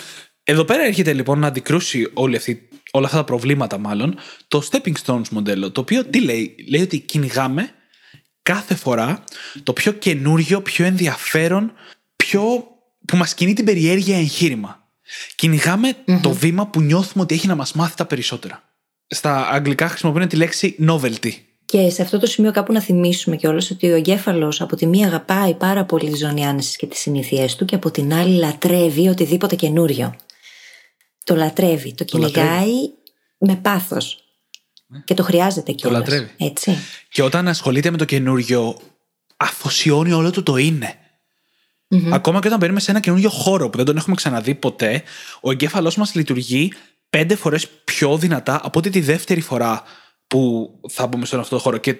εδώ 0.43 0.63
πέρα 0.63 0.83
έρχεται 0.83 1.13
λοιπόν 1.13 1.39
να 1.39 1.47
αντικρούσει 1.47 2.11
όλη 2.13 2.35
αυτή, 2.35 2.69
όλα 2.91 3.05
αυτά 3.05 3.17
τα 3.17 3.23
προβλήματα 3.23 3.77
μάλλον 3.77 4.15
το 4.47 4.67
stepping 4.71 4.93
stones 5.05 5.29
μοντέλο. 5.31 5.71
Το 5.71 5.81
οποίο 5.81 6.05
τι 6.05 6.21
λέει, 6.21 6.55
λέει 6.69 6.81
ότι 6.81 6.99
κυνηγάμε 6.99 7.69
κάθε 8.41 8.75
φορά 8.75 9.23
το 9.63 9.73
πιο 9.73 9.91
καινούριο, 9.91 10.61
πιο 10.61 10.85
ενδιαφέρον, 10.85 11.73
πιο 12.15 12.67
που 13.05 13.17
μας 13.17 13.33
κινεί 13.33 13.53
την 13.53 13.65
περιέργεια 13.65 14.17
εγχείρημα. 14.17 14.87
το 16.21 16.31
βήμα 16.31 16.67
που 16.67 16.81
νιώθουμε 16.81 17.23
ότι 17.23 17.35
έχει 17.35 17.47
να 17.47 17.55
μας 17.55 17.73
μάθει 17.73 17.95
τα 17.95 18.05
περισσότερα. 18.05 18.63
Στα 19.07 19.49
αγγλικά 19.49 19.87
χρησιμοποιούν 19.87 20.27
τη 20.27 20.35
λέξη 20.35 20.75
novelty. 20.87 21.31
Και 21.65 21.89
σε 21.89 22.01
αυτό 22.01 22.19
το 22.19 22.25
σημείο 22.25 22.51
κάπου 22.51 22.73
να 22.73 22.81
θυμίσουμε 22.81 23.35
κιόλας 23.35 23.71
ότι 23.71 23.91
ο 23.91 23.95
εγκέφαλος 23.95 24.61
από 24.61 24.75
τη 24.75 24.85
μία 24.85 25.07
αγαπάει 25.07 25.53
πάρα 25.53 25.85
πολύ 25.85 26.11
τη 26.11 26.17
ζώνη 26.17 26.45
άνεση 26.45 26.77
και 26.77 26.85
τις 26.85 26.99
συνήθειές 26.99 27.55
του 27.55 27.65
και 27.65 27.75
από 27.75 27.91
την 27.91 28.13
άλλη 28.13 28.37
λατρεύει 28.37 29.07
οτιδήποτε 29.07 29.55
καινούριο. 29.55 30.15
Το 31.23 31.35
λατρεύει, 31.35 31.93
το, 31.93 31.95
το 31.95 32.03
κυνηγάει 32.03 32.73
με 33.37 33.55
πάθος. 33.55 34.23
Ναι. 34.87 34.99
Και 34.99 35.13
το 35.13 35.23
χρειάζεται 35.23 35.71
κιόλα. 35.71 35.95
Το 35.95 36.03
λατρεύει. 36.03 36.31
Έτσι. 36.37 36.77
Και 37.09 37.21
όταν 37.21 37.47
ασχολείται 37.47 37.91
με 37.91 37.97
το 37.97 38.05
καινούριο, 38.05 38.77
αφοσιώνει 39.37 40.11
όλο 40.11 40.31
του 40.31 40.43
το 40.43 40.57
είναι. 40.57 40.95
Mm-hmm. 41.89 42.09
Ακόμα 42.11 42.39
και 42.39 42.47
όταν 42.47 42.59
μπαίνουμε 42.59 42.79
σε 42.79 42.91
ένα 42.91 42.99
καινούριο 42.99 43.29
χώρο 43.29 43.69
που 43.69 43.77
δεν 43.77 43.85
τον 43.85 43.97
έχουμε 43.97 44.15
ξαναδεί 44.15 44.55
ποτέ, 44.55 45.03
ο 45.41 45.51
εγκέφαλός 45.51 45.97
μας 45.97 46.15
λειτουργεί 46.15 46.73
πέντε 47.09 47.35
φορές 47.35 47.67
πιο 47.67 48.17
δυνατά 48.17 48.59
από 48.63 48.79
ότι 48.79 48.89
τη 48.89 48.99
δεύτερη 49.01 49.41
φορά 49.41 49.83
που 50.27 50.71
θα 50.89 51.07
μπούμε 51.07 51.25
στον 51.25 51.39
αυτό 51.39 51.55
το 51.55 51.61
χώρο. 51.61 51.77
Και 51.77 51.95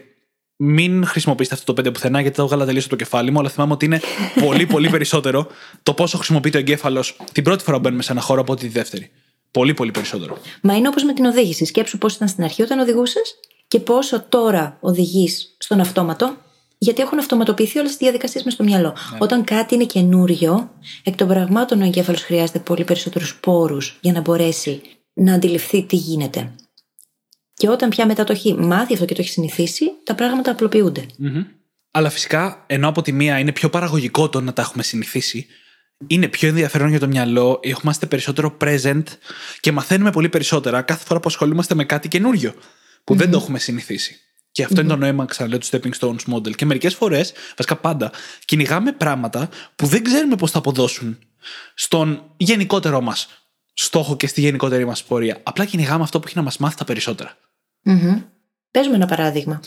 μην 0.56 1.06
χρησιμοποιήσετε 1.06 1.56
αυτό 1.56 1.68
το 1.68 1.74
πέντε 1.74 1.92
πουθενά, 1.92 2.22
γιατί 2.22 2.36
το 2.36 2.44
έβγαλα 2.44 2.66
τελείω 2.66 2.80
από 2.80 2.90
το 2.90 2.96
κεφάλι 2.96 3.32
μου, 3.32 3.40
αλλά 3.40 3.50
θυμάμαι 3.50 3.74
ότι 3.74 3.86
είναι 3.86 4.02
πολύ, 4.46 4.66
πολύ 4.66 4.90
περισσότερο 4.90 5.48
το 5.84 5.94
πόσο 5.94 6.18
χρησιμοποιεί 6.18 6.50
το 6.50 6.58
εγκέφαλος 6.58 7.18
την 7.32 7.44
πρώτη 7.44 7.64
φορά 7.64 7.76
που 7.76 7.84
μπαίνουμε 7.84 8.04
σε 8.04 8.12
ένα 8.12 8.22
χώρο 8.22 8.42
από 8.42 8.52
ότι 8.52 8.62
τη 8.62 8.72
δεύτερη. 8.72 9.12
Πολύ, 9.52 9.74
πολύ 9.74 9.92
περισσότερο. 9.92 10.38
Μα 10.62 10.76
είναι 10.76 10.88
όπως 10.88 11.04
με 11.04 11.14
την 11.14 11.26
οδήγηση. 11.26 11.66
Σκέψου 11.66 11.98
πώς 11.98 12.16
ήταν 12.16 12.28
στην 12.28 12.44
αρχή 12.44 12.62
όταν 12.62 12.80
οδηγούσες 12.80 13.36
και 13.68 13.80
πόσο 13.80 14.22
τώρα 14.30 14.78
οδηγείς 14.80 15.56
στον 15.58 15.80
αυτόματο 15.80 16.36
γιατί 16.78 17.02
έχουν 17.02 17.20
αυτοματοποιηθεί 17.20 17.80
όλες 17.80 17.90
τις 17.90 18.00
διαδικασίες 18.00 18.44
μες 18.44 18.54
στο 18.54 18.64
μυαλό. 18.64 18.96
Ναι. 19.12 19.18
Όταν 19.20 19.44
κάτι 19.44 19.76
είναι 19.76 19.86
καινούριο, 19.86 20.72
εκ 21.04 21.16
των 21.16 21.28
πραγμάτων 21.28 21.82
ο 21.82 21.86
εγκέφαλος 21.86 22.22
χρειάζεται 22.22 22.60
πολύ 22.60 22.84
περισσότερους 22.84 23.36
πόρους 23.36 23.98
για 24.02 24.12
να 24.12 24.22
μπορέσει 24.22 24.82
να 25.14 25.34
αντιληφθεί 25.34 25.84
τι 25.84 25.96
γίνεται. 25.96 26.52
Και 27.54 27.70
όταν 27.70 27.90
πια 27.90 28.06
μετά 28.06 28.24
το 28.24 28.32
έχει 28.32 28.54
μάθει 28.54 28.94
αυτό 28.94 29.06
και 29.06 29.14
το 29.14 29.22
έχει 29.22 29.30
συνηθίσει, 29.30 29.86
τα 30.04 30.16
πράγματα 30.16 30.52
απλοποιούνται. 30.52 31.06
Mm-hmm. 31.24 31.46
Αλλά 31.92 32.10
φυσικά, 32.10 32.64
ενώ 32.68 32.88
από 32.88 33.02
τη 33.02 33.12
μία 33.12 33.40
είναι 33.40 33.52
πιο 33.52 33.70
παραγωγικό 33.70 34.30
το 34.30 34.42
να 34.42 34.54
τα 34.54 34.62
έχουμε 34.62 34.84
συνηθίσει, 34.84 35.48
είναι 36.08 36.28
πιο 36.28 36.48
ενδιαφέρον 36.48 36.90
για 36.90 37.00
το 37.00 37.08
μυαλό, 37.08 37.60
είμαστε 37.64 38.06
περισσότερο 38.06 38.58
present 38.62 39.04
και 39.60 39.72
μαθαίνουμε 39.72 40.12
πολύ 40.12 40.30
περισσότερα 40.30 40.82
κάθε 40.82 41.06
φορά 41.06 41.20
που 41.20 41.28
ασχολούμαστε 41.30 41.76
με 41.76 41.86
κάτι 41.86 42.08
καινούριο 42.08 42.54
που 43.04 43.14
mm-hmm. 43.14 43.18
δεν 43.18 43.32
το 43.32 43.38
έχουμε 43.38 43.60
συνηθίσει. 43.60 44.20
Και 44.58 44.64
αυτό 44.64 44.80
είναι 44.80 44.90
το 44.90 44.96
νόημα, 44.96 45.26
ξαναλέω, 45.26 45.58
του 45.58 45.68
stepping 45.72 45.92
stones 46.00 46.34
model. 46.34 46.56
Και 46.56 46.66
μερικές 46.66 46.96
φορές, 46.96 47.34
βασικά 47.58 47.76
πάντα, 47.76 48.12
κυνηγάμε 48.46 48.92
πράγματα 48.92 49.50
που 49.76 49.86
δεν 49.88 50.04
ξέρουμε 50.04 50.36
πώς 50.36 50.52
θα 50.52 50.58
αποδώσουν 50.58 51.18
στον 51.74 52.24
γενικότερο 52.38 53.02
μας 53.02 53.28
στόχο 53.74 54.16
και 54.16 54.28
στη 54.28 54.42
γενικότερη 54.42 54.86
μας 54.86 55.04
πορεία. 55.04 55.40
Απλά 55.44 55.66
κυνηγάμε 55.66 56.04
αυτό 56.04 56.20
που 56.20 56.28
έχει 56.28 56.38
να 56.38 56.44
μας 56.44 56.58
μάθει 56.58 56.76
τα 56.76 56.84
περισσότερα. 56.84 57.38
Mm-hmm. 57.86 58.24
Πες 58.72 58.88
ένα 58.88 59.06
παράδειγμα. 59.06 59.60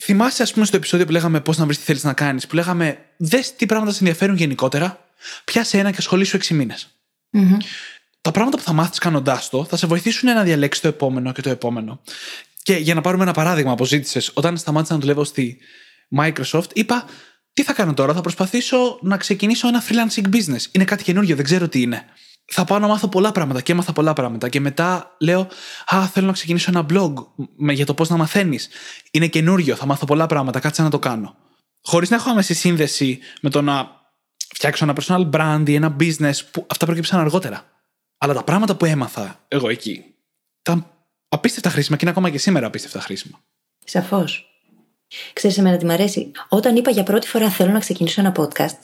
Θυμάσαι, 0.00 0.42
ας 0.42 0.52
πούμε, 0.52 0.66
στο 0.66 0.76
επεισόδιο 0.76 1.06
που 1.06 1.12
λέγαμε 1.12 1.40
πώς 1.40 1.56
να 1.56 1.64
βρεις 1.64 1.78
τι 1.78 1.84
θέλεις 1.84 2.04
να 2.04 2.12
κάνεις, 2.12 2.46
που 2.46 2.54
λέγαμε 2.54 2.98
δες 3.16 3.54
τι 3.54 3.66
πράγματα 3.66 3.92
σε 3.92 3.98
ενδιαφέρουν 3.98 4.36
γενικότερα, 4.36 5.08
πιάσε 5.44 5.78
ένα 5.78 5.90
και 5.90 5.96
ασχολήσου 5.98 6.36
6 6.36 6.54
μήνες. 6.54 6.88
Mm-hmm. 7.32 7.56
Τα 8.20 8.30
πράγματα 8.30 8.56
που 8.56 8.62
θα 8.62 8.72
μάθεις 8.72 8.98
κάνοντάς 8.98 9.48
το 9.48 9.64
θα 9.64 9.76
σε 9.76 9.86
βοηθήσουν 9.86 10.32
να 10.32 10.42
διαλέξεις 10.42 10.82
το 10.82 10.88
επόμενο 10.88 11.32
και 11.32 11.42
το 11.42 11.50
επόμενο. 11.50 12.00
Και 12.64 12.76
για 12.76 12.94
να 12.94 13.00
πάρουμε 13.00 13.22
ένα 13.22 13.32
παράδειγμα 13.32 13.74
που 13.74 13.84
ζήτησες, 13.84 14.30
όταν 14.34 14.56
σταμάτησα 14.56 14.94
να 14.94 15.00
δουλεύω 15.00 15.24
στη 15.24 15.58
Microsoft, 16.18 16.68
είπα 16.72 17.04
τι 17.52 17.62
θα 17.62 17.72
κάνω 17.72 17.94
τώρα, 17.94 18.14
θα 18.14 18.20
προσπαθήσω 18.20 18.98
να 19.02 19.16
ξεκινήσω 19.16 19.68
ένα 19.68 19.82
freelancing 19.88 20.34
business. 20.34 20.60
Είναι 20.72 20.84
κάτι 20.84 21.02
καινούριο, 21.02 21.36
δεν 21.36 21.44
ξέρω 21.44 21.68
τι 21.68 21.80
είναι. 21.80 22.04
Θα 22.46 22.64
πάω 22.64 22.78
να 22.78 22.86
μάθω 22.86 23.08
πολλά 23.08 23.32
πράγματα 23.32 23.60
και 23.60 23.72
έμαθα 23.72 23.92
πολλά 23.92 24.12
πράγματα. 24.12 24.48
Και 24.48 24.60
μετά 24.60 25.16
λέω, 25.20 25.48
Α, 25.86 26.06
θέλω 26.06 26.26
να 26.26 26.32
ξεκινήσω 26.32 26.70
ένα 26.70 26.86
blog 26.90 27.12
για 27.72 27.86
το 27.86 27.94
πώς 27.94 28.08
να 28.08 28.16
μαθαίνεις. 28.16 28.68
Είναι 29.10 29.26
καινούριο, 29.26 29.74
θα 29.74 29.86
μάθω 29.86 30.04
πολλά 30.04 30.26
πράγματα, 30.26 30.60
κάτσε 30.60 30.82
να 30.82 30.90
το 30.90 30.98
κάνω. 30.98 31.36
Χωρίς 31.82 32.10
να 32.10 32.16
έχω 32.16 32.30
άμεση 32.30 32.54
σύνδεση 32.54 33.18
με 33.40 33.50
το 33.50 33.62
να 33.62 33.90
φτιάξω 34.54 34.84
ένα 34.84 34.94
personal 35.00 35.30
brand 35.30 35.62
ή 35.66 35.74
ένα 35.74 35.96
business 36.00 36.36
που 36.50 36.66
αυτά 36.70 36.86
προκύψαν 36.86 37.20
αργότερα. 37.20 37.64
Αλλά 38.18 38.34
τα 38.34 38.44
πράγματα 38.44 38.76
που 38.76 38.84
έμαθα 38.84 39.44
εγώ 39.48 39.68
εκεί 39.68 40.04
ήταν 40.60 40.93
απίστευτα 41.34 41.70
χρήσιμα 41.70 41.96
και 41.96 42.02
είναι 42.02 42.10
ακόμα 42.10 42.30
και 42.30 42.38
σήμερα 42.38 42.66
απίστευτα 42.66 43.00
χρήσιμα. 43.00 43.40
Σαφώς. 43.84 44.48
Ξέρεις 45.32 45.58
εμένα 45.58 45.76
τι 45.76 45.84
μ' 45.84 45.90
αρέσει. 45.90 46.30
Όταν 46.48 46.76
είπα 46.76 46.90
για 46.90 47.02
πρώτη 47.02 47.28
φορά 47.28 47.50
θέλω 47.50 47.72
να 47.72 47.78
ξεκινήσω 47.78 48.20
ένα 48.20 48.34
podcast, 48.36 48.78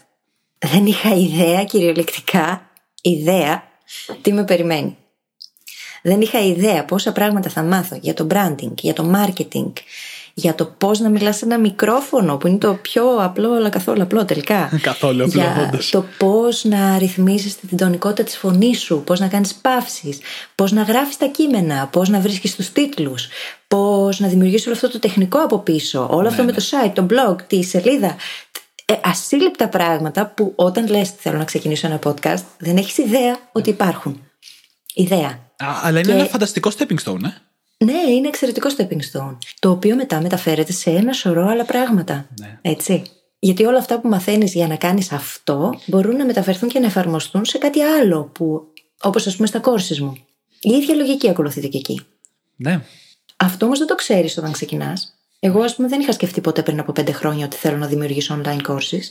δεν 0.58 0.86
είχα 0.86 1.14
ιδέα 1.14 1.64
κυριολεκτικά, 1.64 2.70
ιδέα, 3.02 3.62
τι 4.22 4.32
με 4.32 4.44
περιμένει. 4.44 4.96
Δεν 6.02 6.20
είχα 6.20 6.40
ιδέα 6.40 6.84
πόσα 6.84 7.12
πράγματα 7.12 7.50
θα 7.50 7.62
μάθω 7.62 7.98
για 8.00 8.14
το 8.14 8.26
branding, 8.30 8.74
για 8.80 8.92
το 8.92 9.12
marketing, 9.14 9.72
για 10.34 10.54
το 10.54 10.64
πώς 10.64 10.98
να 10.98 11.08
μιλάς 11.08 11.36
σε 11.36 11.44
ένα 11.44 11.58
μικρόφωνο, 11.58 12.36
που 12.36 12.46
είναι 12.46 12.58
το 12.58 12.74
πιο 12.74 13.16
απλό, 13.16 13.52
αλλά 13.52 13.68
καθόλου 13.68 14.02
απλό 14.02 14.24
τελικά. 14.24 14.78
καθόλου 14.82 15.24
απλό, 15.24 15.40
Για 15.40 15.70
το 15.90 16.04
πώς 16.18 16.64
να 16.64 16.98
ρυθμίσεις 16.98 17.56
την 17.56 17.76
τονικότητα 17.76 18.22
της 18.22 18.36
φωνής 18.36 18.80
σου, 18.80 19.02
πώς 19.06 19.20
να 19.20 19.28
κάνεις 19.28 19.54
παύσεις, 19.54 20.18
πώς 20.54 20.72
να 20.72 20.82
γράφεις 20.82 21.16
τα 21.16 21.26
κείμενα, 21.26 21.86
πώς 21.86 22.08
να 22.08 22.20
βρίσκεις 22.20 22.56
τους 22.56 22.72
τίτλους, 22.72 23.28
πώς 23.68 24.20
να 24.20 24.28
δημιουργήσεις 24.28 24.66
όλο 24.66 24.74
αυτό 24.74 24.90
το 24.90 24.98
τεχνικό 24.98 25.38
από 25.38 25.58
πίσω, 25.58 26.08
όλο 26.10 26.28
αυτό 26.28 26.42
ναι, 26.42 26.52
με 26.52 26.58
το 26.58 26.62
ναι. 26.76 26.86
site, 26.86 26.92
το 26.94 27.06
blog, 27.10 27.36
τη 27.46 27.62
σελίδα. 27.62 28.16
Ε, 28.84 28.94
ασύλληπτα 29.02 29.68
πράγματα 29.68 30.26
που 30.26 30.52
όταν 30.56 30.88
λες 30.88 31.10
θέλω 31.10 31.38
να 31.38 31.44
ξεκινήσω 31.44 31.86
ένα 31.86 31.98
podcast, 32.04 32.42
δεν 32.58 32.76
έχεις 32.76 32.98
ιδέα 32.98 33.38
ότι 33.52 33.70
υπάρχουν. 33.70 34.20
Ιδέα. 34.94 35.28
Α, 35.56 35.66
αλλά 35.82 35.98
είναι 35.98 36.12
ένα 36.12 36.24
φανταστικό 36.24 36.70
stepping 36.78 37.04
stone, 37.04 37.22
ε; 37.24 37.49
Ναι, 37.84 38.10
είναι 38.10 38.28
εξαιρετικό 38.28 38.68
stepping 38.76 39.00
stone. 39.12 39.36
Το 39.58 39.70
οποίο 39.70 39.96
μετά 39.96 40.20
μεταφέρεται 40.20 40.72
σε 40.72 40.90
ένα 40.90 41.12
σωρό 41.12 41.46
άλλα 41.46 41.64
πράγματα. 41.64 42.28
Ναι. 42.40 42.58
Έτσι. 42.62 43.02
Γιατί 43.38 43.64
όλα 43.64 43.78
αυτά 43.78 44.00
που 44.00 44.08
μαθαίνεις 44.08 44.52
για 44.54 44.66
να 44.66 44.76
κάνεις 44.76 45.12
αυτό 45.12 45.80
μπορούν 45.86 46.16
να 46.16 46.24
μεταφερθούν 46.24 46.68
και 46.68 46.78
να 46.78 46.86
εφαρμοστούν 46.86 47.44
σε 47.44 47.58
κάτι 47.58 47.80
άλλο 47.80 48.24
που, 48.24 48.72
όπως 49.00 49.26
ας 49.26 49.36
πούμε 49.36 49.46
στα 49.46 49.58
κόρσει 49.58 50.02
μου. 50.02 50.16
Η 50.60 50.70
ίδια 50.70 50.94
λογική 50.94 51.28
ακολουθείται 51.28 51.66
και 51.66 51.78
εκεί. 51.78 52.00
Ναι. 52.56 52.80
Αυτό 53.36 53.66
όμως 53.66 53.78
δεν 53.78 53.86
το 53.86 53.94
ξέρεις 53.94 54.36
όταν 54.38 54.52
ξεκινάς. 54.52 55.14
Εγώ, 55.40 55.62
ας 55.62 55.74
πούμε, 55.74 55.88
δεν 55.88 56.00
είχα 56.00 56.12
σκεφτεί 56.12 56.40
ποτέ 56.40 56.62
πριν 56.62 56.80
από 56.80 56.92
πέντε 56.92 57.12
χρόνια 57.12 57.44
ότι 57.44 57.56
θέλω 57.56 57.76
να 57.76 57.86
δημιουργήσω 57.86 58.40
online 58.42 58.70
courses. 58.70 59.02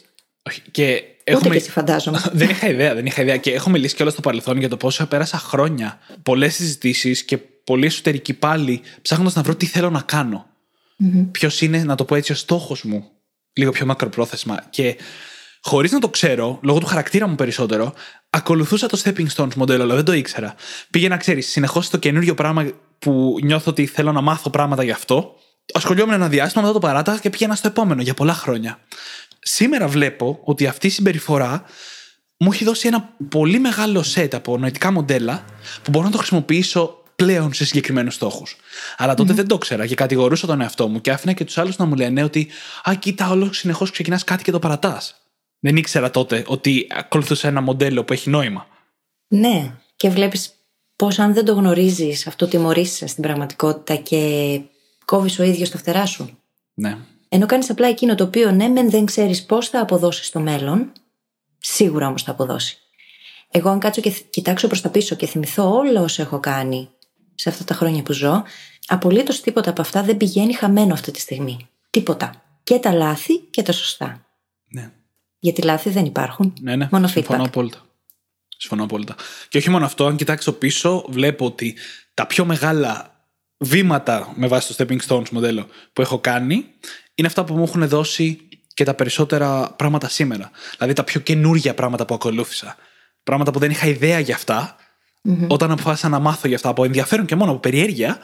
Όχι. 0.47 0.61
Και 0.71 1.03
έχουμε... 1.23 1.47
Ούτε 1.47 1.49
και 1.49 1.55
εσύ 1.55 1.71
φαντάζομαι. 1.71 2.21
δεν 2.33 2.49
είχα 2.49 2.69
ιδέα, 2.69 2.93
δεν 2.93 3.05
είχα 3.05 3.21
ιδέα. 3.21 3.37
Και 3.37 3.51
έχω 3.51 3.69
μιλήσει 3.69 3.95
κιόλας 3.95 4.13
στο 4.13 4.21
παρελθόν 4.21 4.57
για 4.57 4.69
το 4.69 4.77
πόσο 4.77 5.05
πέρασα 5.05 5.37
χρόνια. 5.37 5.99
Πολλές 6.23 6.53
συζητήσεις 6.55 7.23
και 7.23 7.39
πολύ 7.69 7.85
εσωτερική 7.85 8.33
πάλι, 8.33 8.81
ψάχνοντας 9.01 9.33
να 9.33 9.41
βρω 9.41 9.55
τι 9.55 9.65
θέλω 9.65 9.89
να 9.89 10.01
κάνω. 10.01 10.45
Mm-hmm. 11.03 11.27
Ποιος 11.31 11.61
είναι, 11.61 11.83
να 11.83 11.95
το 11.95 12.05
πω 12.05 12.15
έτσι, 12.15 12.31
ο 12.31 12.35
στόχος 12.35 12.83
μου, 12.83 13.09
λίγο 13.53 13.71
πιο 13.71 13.85
μακροπρόθεσμα. 13.85 14.63
Και 14.69 14.97
χωρίς 15.61 15.91
να 15.91 15.99
το 15.99 16.09
ξέρω, 16.09 16.59
λόγω 16.61 16.79
του 16.79 16.85
χαρακτήρα 16.85 17.27
μου 17.27 17.35
περισσότερο, 17.35 17.93
ακολουθούσα 18.29 18.87
το 18.87 19.01
stepping 19.03 19.27
stones 19.35 19.53
μοντέλο, 19.55 19.83
αλλά 19.83 19.95
δεν 19.95 20.05
το 20.05 20.13
ήξερα. 20.13 20.55
Πήγαινα, 20.89 21.17
ξέρεις, 21.17 21.47
συνεχώς 21.47 21.85
στο 21.85 21.97
καινούριο 21.97 22.33
πράγμα 22.33 22.71
που 22.99 23.37
νιώθω 23.43 23.71
ότι 23.71 23.85
θέλω 23.85 24.11
να 24.11 24.21
μάθω 24.21 24.49
πράγματα 24.49 24.83
γι' 24.83 24.91
αυτό. 24.91 25.35
Ασχολιόμουν 25.73 26.13
ένα 26.13 26.27
διάστημα, 26.27 26.61
μετά 26.61 26.73
το 26.73 26.87
παράταγα 26.87 27.17
και 27.17 27.29
πήγαινα 27.29 27.55
στο 27.55 27.67
επόμενο 27.67 28.01
για 28.01 28.13
πολλά 28.13 28.33
χρόνια. 28.33 28.79
Σήμερα 29.39 29.87
βλέπω 29.87 30.39
ότι 30.43 30.67
αυτή 30.67 30.87
η 30.87 30.89
συμπεριφορά 30.89 31.63
μου 32.37 32.51
έχει 32.51 32.63
δώσει 32.63 32.87
ένα 32.87 33.15
πολύ 33.29 33.59
μεγάλο 33.59 34.03
set 34.15 34.33
από 34.33 34.57
νοητικά 34.57 34.91
μοντέλα 34.91 35.45
που 35.83 35.91
μπορώ 35.91 36.05
να 36.05 36.11
το 36.11 36.17
χρησιμοποιήσω 36.17 36.98
πλέον 37.23 37.53
σε 37.53 37.65
συγκεκριμένους 37.65 38.13
στόχους. 38.13 38.55
Αλλά 38.97 39.13
τότε 39.13 39.33
δεν 39.33 39.47
το 39.47 39.55
ήξερα 39.55 39.87
και 39.87 39.95
κατηγορούσα 39.95 40.47
τον 40.47 40.61
εαυτό 40.61 40.87
μου 40.87 41.01
και 41.01 41.11
άφηνα 41.11 41.33
και 41.33 41.45
τους 41.45 41.57
άλλους 41.57 41.77
να 41.77 41.85
μου 41.85 41.95
λένε 41.95 42.23
ότι 42.23 42.47
Α, 42.89 42.95
κοίτα, 42.95 43.29
όλος 43.29 43.57
συνεχώς 43.57 43.91
ξεκινάς 43.91 44.23
κάτι 44.23 44.43
και 44.43 44.51
το 44.51 44.59
παρατάς. 44.59 45.15
Δεν 45.59 45.75
ήξερα 45.75 46.09
τότε 46.09 46.43
ότι 46.47 46.87
ακολουθούσα 46.89 47.47
ένα 47.47 47.61
μοντέλο 47.61 48.03
που 48.03 48.13
έχει 48.13 48.29
νόημα. 48.29 48.67
Ναι, 49.27 49.71
και 49.95 50.09
βλέπεις 50.09 50.53
πώς 50.95 51.19
αν 51.19 51.33
δεν 51.33 51.45
το 51.45 51.53
γνωρίζεις, 51.53 52.27
αυτό 52.27 52.47
τιμωρείσαι 52.47 53.07
στην 53.07 53.23
πραγματικότητα 53.23 53.95
και 53.95 54.61
κόβεις 55.05 55.39
ο 55.39 55.43
ίδιος 55.43 55.69
τα 55.69 55.77
φτερά 55.77 56.05
σου. 56.05 56.37
Ναι. 56.73 56.97
Ενώ 57.29 57.45
κάνεις 57.45 57.69
απλά 57.69 57.87
εκείνο 57.87 58.15
το 58.15 58.23
οποίο 58.23 58.51
ναι, 58.51 58.67
μεν 58.67 58.89
δεν 58.89 59.05
ξέρεις 59.05 59.45
πώς 59.45 59.69
θα 59.69 59.81
αποδώσεις 59.81 60.25
στο 60.25 60.39
μέλλον, 60.39 60.91
σίγουρα 61.59 62.07
όμως 62.07 62.23
θα 62.23 62.31
αποδώσει. 62.31 62.77
Εγώ, 63.51 63.69
αν 63.69 63.79
κάτσω 63.79 64.01
και 64.01 64.13
κοιτάξω 64.29 64.67
προς 64.67 64.81
τα 64.81 64.89
πίσω 64.89 65.15
και 65.15 65.25
θυμηθώ 65.25 65.75
όλα 65.75 66.01
όσα 66.01 66.21
έχω 66.21 66.39
κάνει 66.39 66.89
σε 67.39 67.49
αυτά 67.49 67.63
τα 67.63 67.73
χρόνια 67.73 68.03
που 68.03 68.11
ζω, 68.13 68.43
απολύτως 68.87 69.41
τίποτα 69.41 69.69
από 69.69 69.81
αυτά 69.81 70.03
δεν 70.03 70.17
πηγαίνει 70.17 70.53
χαμένο 70.53 70.93
αυτή 70.93 71.11
τη 71.11 71.19
στιγμή. 71.19 71.67
Τίποτα. 71.89 72.43
Και 72.63 72.75
τα 72.79 72.91
λάθη 72.93 73.37
και 73.39 73.61
τα 73.61 73.71
σωστά. 73.71 74.25
ναι. 74.67 74.91
Γιατί 75.39 75.61
λάθη 75.61 75.89
δεν 75.89 76.05
υπάρχουν. 76.05 76.53
Ναι, 76.61 76.75
ναι. 76.75 76.87
Μόνο 76.91 77.07
Συμφωνώ 77.07 77.43
feedback. 77.43 77.47
απόλυτα. 77.47 77.85
Συμφωνώ 78.57 78.83
απόλυτα. 78.83 79.15
Και 79.49 79.57
όχι 79.57 79.69
μόνο 79.69 79.85
αυτό, 79.85 80.05
αν 80.05 80.15
κοιτάξω 80.15 80.51
πίσω, 80.53 81.05
βλέπω 81.09 81.45
ότι 81.45 81.75
τα 82.13 82.27
πιο 82.27 82.45
μεγάλα 82.45 83.13
βήματα 83.57 84.33
με 84.35 84.47
βάση 84.47 84.75
το 84.75 84.85
Stepping 84.87 84.99
Stones 85.07 85.29
μοντέλο 85.29 85.67
που 85.93 86.01
έχω 86.01 86.19
κάνει 86.19 86.65
είναι 87.15 87.27
αυτά 87.27 87.43
που 87.43 87.53
μου 87.53 87.63
έχουν 87.63 87.87
δώσει 87.87 88.39
και 88.73 88.83
τα 88.83 88.93
περισσότερα 88.93 89.71
πράγματα 89.71 90.09
σήμερα. 90.09 90.51
Δηλαδή 90.77 90.93
τα 90.93 91.03
πιο 91.03 91.19
καινούργια 91.19 91.73
πράγματα 91.73 92.05
που 92.05 92.13
ακολούθησα. 92.13 92.75
Πράγματα 93.23 93.51
που 93.51 93.59
δεν 93.59 93.71
είχα 93.71 93.87
ιδέα 93.87 94.19
για 94.19 94.35
αυτά. 94.35 94.75
Όταν 95.47 95.71
αποφάσισα 95.71 96.09
να 96.09 96.19
μάθω 96.19 96.47
για 96.47 96.55
αυτά 96.55 96.69
από 96.69 96.83
ενδιαφέρον 96.83 97.25
και 97.25 97.35
μόνο 97.35 97.51
από 97.51 97.59
περιέργεια, 97.59 98.19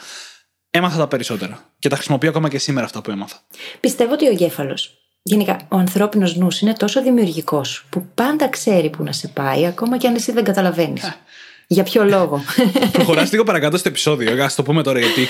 έμαθα 0.69 0.97
τα 0.97 1.08
περισσότερα. 1.08 1.73
Και 1.79 1.89
τα 1.89 1.95
χρησιμοποιώ 1.95 2.29
ακόμα 2.29 2.49
και 2.49 2.58
σήμερα 2.58 2.86
αυτά 2.86 3.01
που 3.01 3.12
έμαθα. 3.12 3.41
Πιστεύω 3.79 4.13
ότι 4.13 4.25
ο 4.25 4.29
εγκέφαλος, 4.29 4.97
γενικά 5.23 5.67
ο 5.69 5.77
ανθρώπινος 5.77 6.36
νους, 6.36 6.60
είναι 6.60 6.73
τόσο 6.73 7.03
δημιουργικός 7.03 7.86
που 7.89 8.05
πάντα 8.13 8.49
ξέρει 8.49 8.89
που 8.89 9.03
να 9.03 9.12
σε 9.12 9.27
πάει, 9.27 9.65
ακόμα 9.65 9.97
και 9.97 10.08
αν 10.08 10.15
εσύ 10.15 10.31
δεν 10.31 10.43
καταλαβαίνεις. 10.43 11.17
Για 11.67 11.84
ποιο 11.84 12.03
λόγο; 12.03 12.43
Προχωράς 12.91 13.31
λίγο 13.31 13.43
παρακάτω 13.43 13.77
στο 13.77 13.89
επεισόδιο, 13.89 14.43
ας 14.43 14.55
το 14.55 14.63
πούμε 14.63 14.84
τώρα 14.84 14.99
γιατί. 14.99 15.27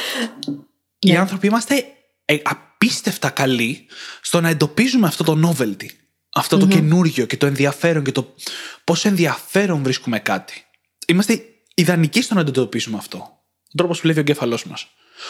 Οι 1.00 1.16
άνθρωποι 1.16 1.48
είμαστε 1.48 1.86
ε, 2.26 2.38
απίστευτα 2.44 3.30
καλοί 3.30 3.86
στο 4.22 4.42
να 4.42 4.50
εντοπίζουμε 4.50 5.08
αυτό 5.08 5.24
το 5.24 5.40
novelty. 5.48 5.86
Αυτό 6.34 6.58
το 6.58 6.68
καινούργιο 6.68 7.26
και 7.26 7.38
το 7.38 7.46
ενδιαφέρον 7.46 8.04
και 8.04 8.12
το 8.12 8.34
πόσο 8.84 9.08
ενδιαφέρον 9.08 9.84
βρίσκουμε 9.84 10.20
κάτι. 10.20 10.66
Είμαστε 11.08 11.44
ιδανικοί 11.76 12.22
στο 12.22 12.34
να 12.34 12.44
το 12.44 12.50
εντοπίσουμε 12.50 12.98
αυτό. 12.98 13.18
Ο 13.64 13.78
τρόπος 13.78 13.98
που 13.98 14.04
βλέπει 14.04 14.18
ο 14.18 14.22
εγκέφαλός 14.22 14.66
μας. 14.66 14.88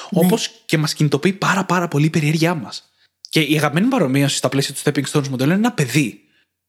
Όπως 0.10 0.52
και 0.66 0.78
μας 0.78 0.94
κινητοποιεί 0.94 1.34
πάρα 1.34 1.66
πάρα 1.66 1.88
πολύ 1.88 2.06
η 2.06 2.10
περιέργειά 2.10 2.56
μας. 2.56 2.90
Και 3.30 3.42
η 3.42 3.58
αγαπημένη 3.58 3.86
μου 3.86 3.92
παρομοίωση 3.92 4.36
στα 4.36 4.50
πλαίσια 4.50 4.74
του 4.74 4.82
Stepping 4.84 5.12
Stones 5.12 5.28
μοντέλου 5.28 5.52
είναι 5.52 5.60
ένα 5.60 5.72
παιδί. 5.72 6.20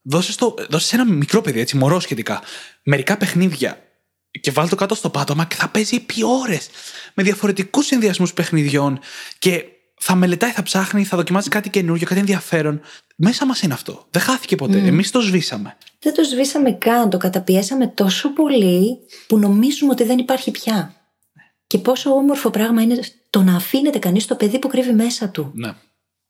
Δώσε, 0.01 0.37
το, 0.37 0.55
δώσε 0.69 0.87
σε 0.87 0.95
ένα 0.95 1.05
μικρό 1.05 1.41
παιδί, 1.41 1.59
έτσι, 1.59 1.77
μωρό 1.77 1.99
σχετικά, 1.99 2.41
μερικά 2.83 3.17
παιχνίδια 3.17 3.81
και 4.41 4.51
βάλει 4.51 4.69
το 4.69 4.75
κάτω 4.75 4.95
στο 4.95 5.09
πάτωμα 5.09 5.45
και 5.45 5.55
θα 5.55 5.69
παίζει 5.69 5.95
επί 5.95 6.23
ώρες 6.23 6.69
με 7.13 7.23
διαφορετικούς 7.23 7.85
συνδυασμούς 7.85 8.33
παιχνιδιών 8.33 8.99
και 9.39 9.65
θα 9.99 10.15
μελετάει, 10.15 10.51
θα 10.51 10.63
ψάχνει, 10.63 11.03
θα 11.03 11.17
δοκιμάζει 11.17 11.49
κάτι 11.49 11.69
καινούργιο, 11.69 12.07
κάτι 12.07 12.19
ενδιαφέρον. 12.19 12.81
Μέσα 13.15 13.45
μας 13.45 13.61
είναι 13.61 13.73
αυτό. 13.73 14.05
Δεν 14.09 14.21
χάθηκε 14.21 14.55
ποτέ. 14.55 14.77
Εμείς 14.77 15.11
το 15.11 15.21
σβήσαμε. 15.21 15.77
δεν 15.99 16.13
το 16.13 16.23
σβήσαμε 16.23 16.71
καν, 16.71 17.09
το 17.09 17.17
καταπιέσαμε 17.17 17.87
τόσο 17.87 18.33
πολύ 18.33 18.97
που 19.27 19.37
νομίζουμε 19.37 19.91
ότι 19.91 20.03
δεν 20.03 20.17
υπάρχει 20.17 20.51
πια. 20.51 20.95
Και 21.67 21.77
πόσο 21.77 22.09
όμορφο 22.09 22.49
πράγμα 22.49 22.81
είναι 22.81 22.99
το 23.29 23.41
να 23.41 23.55
αφήνεται 23.55 23.99
κανείς 23.99 24.25
το 24.25 24.35
παιδί 24.35 24.59
που 24.59 24.67
κρύβει 24.67 24.93
μέσα 24.93 25.29
του. 25.29 25.51
Ναι. 25.53 25.73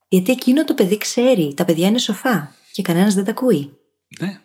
Γιατί 0.07 0.31
εκείνο 0.31 0.63
το 0.63 0.73
παιδί 0.73 0.97
ξέρει, 0.97 1.53
τα 1.55 1.65
παιδιά 1.65 1.87
είναι 1.87 1.97
σοφά 1.97 2.55
και 2.71 2.81
κανένας 2.81 3.13
δεν 3.13 3.23
τα 3.23 3.31
ακούει. 3.31 3.77
Ναι. 4.19 4.39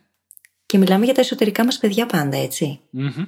Και 0.67 0.79
μιλάμε 0.79 1.05
για 1.05 1.15
τα 1.15 1.21
εσωτερικά 1.21 1.65
μας 1.65 1.79
παιδιά 1.79 2.07
πάντα, 2.07 2.37
έτσι. 2.37 2.81
Μμμ. 2.91 3.25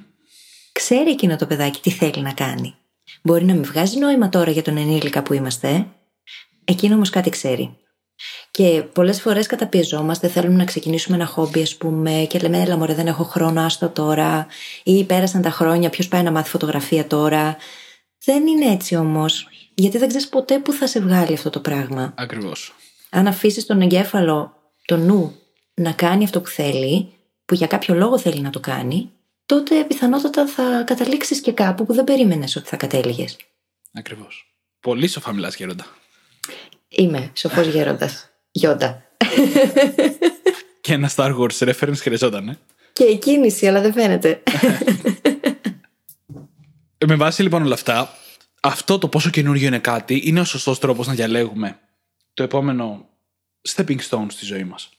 Ξέρει 0.71 1.09
εκείνο 1.09 1.35
το 1.35 1.45
παιδάκι 1.45 1.79
τι 1.81 1.89
θέλει 1.89 2.21
να 2.21 2.33
κάνει. 2.33 2.75
Μπορεί 3.25 3.45
να 3.45 3.53
μην 3.53 3.63
βγάζει 3.63 3.97
νόημα 3.97 4.29
τώρα 4.29 4.51
για 4.51 4.61
τον 4.61 4.77
ενήλικα 4.77 5.23
που 5.23 5.33
είμαστε, 5.33 5.85
εκείνο 6.65 6.95
όμως 6.95 7.09
κάτι 7.09 7.29
ξέρει. 7.29 7.77
Και 8.51 8.83
πολλές 8.93 9.21
φορές 9.21 9.47
καταπιεζόμαστε, 9.47 10.27
θέλουμε 10.27 10.55
να 10.55 10.63
ξεκινήσουμε 10.63 11.15
ένα 11.15 11.25
χόμπι, 11.25 11.61
ας 11.61 11.75
πούμε, 11.75 12.25
και 12.29 12.39
λέμε, 12.39 12.61
Έλα, 12.61 12.77
μωρέ, 12.77 12.93
δεν 12.93 13.07
έχω 13.07 13.23
χρόνο, 13.23 13.61
άστο 13.61 13.89
τώρα. 13.89 14.47
Ή 14.83 15.03
πέρασαν 15.03 15.41
τα 15.41 15.49
χρόνια, 15.49 15.89
ποιος 15.89 16.07
πάει 16.07 16.23
να 16.23 16.31
μάθει 16.31 16.49
φωτογραφία 16.49 17.07
τώρα. 17.07 17.57
Δεν 18.25 18.47
είναι 18.47 18.71
έτσι 18.71 18.95
όμως. 18.95 19.47
Γιατί 19.73 19.97
δεν 19.97 20.07
ξέρεις 20.07 20.27
ποτέ 20.27 20.59
πού 20.59 20.71
θα 20.71 20.87
σε 20.87 20.99
βγάλει 20.99 21.33
αυτό 21.33 21.49
το 21.49 21.59
πράγμα. 21.59 22.13
Ακριβώς. 22.17 22.75
Αν 23.09 23.27
αφήσεις 23.27 23.65
τον 23.65 23.81
εγκέφαλο, 23.81 24.53
το 24.85 24.97
νου, 24.97 25.35
να 25.73 25.91
κάνει 25.91 26.23
αυτό 26.23 26.41
που 26.41 26.49
θέλει, 26.49 27.13
που 27.45 27.53
για 27.53 27.67
κάποιο 27.67 27.95
λόγο 27.95 28.19
θέλει 28.19 28.41
να 28.41 28.49
το 28.49 28.59
κάνει, 28.59 29.09
τότε 29.45 29.83
πιθανότατα 29.83 30.47
θα 30.47 30.83
καταλήξεις 30.85 31.41
και 31.41 31.51
κάπου 31.51 31.85
που 31.85 31.93
δεν 31.93 32.03
περίμενες 32.03 32.55
ότι 32.55 32.67
θα 32.67 32.75
κατέληγες. 32.75 33.37
Ακριβώς. 33.93 34.55
Πολύ 34.79 35.07
σοφά 35.07 35.33
μιλάς, 35.33 35.55
Γέροντα. 35.55 35.85
Είμαι 36.87 37.31
σοφός 37.35 37.67
γέροντας. 37.67 38.29
Γιόντα. 38.51 39.03
Και 40.81 40.93
ένα 40.93 41.11
Star 41.15 41.37
Wars 41.37 41.57
reference 41.57 41.97
χρειαζόταν, 41.97 42.49
ε. 42.49 42.57
Και 42.93 43.03
η 43.03 43.17
κίνηση, 43.17 43.67
αλλά 43.67 43.81
δεν 43.81 43.93
φαίνεται. 43.93 44.43
Ε, 46.97 47.05
Με 47.07 47.15
βάση 47.15 47.41
λοιπόν 47.41 47.61
όλα 47.61 47.73
αυτά, 47.73 48.13
αυτό 48.61 48.97
το 48.97 49.07
πόσο 49.07 49.29
καινούριο 49.29 49.67
είναι 49.67 49.79
κάτι 49.79 50.21
είναι 50.23 50.39
ο 50.39 50.43
σωστός 50.43 50.79
τρόπος 50.79 51.07
να 51.07 51.13
διαλέγουμε 51.13 51.79
το 52.33 52.43
επόμενο 52.43 53.09
stepping 53.69 53.99
stone 54.09 54.25
στη 54.27 54.45
ζωή 54.45 54.63
μας. 54.63 54.89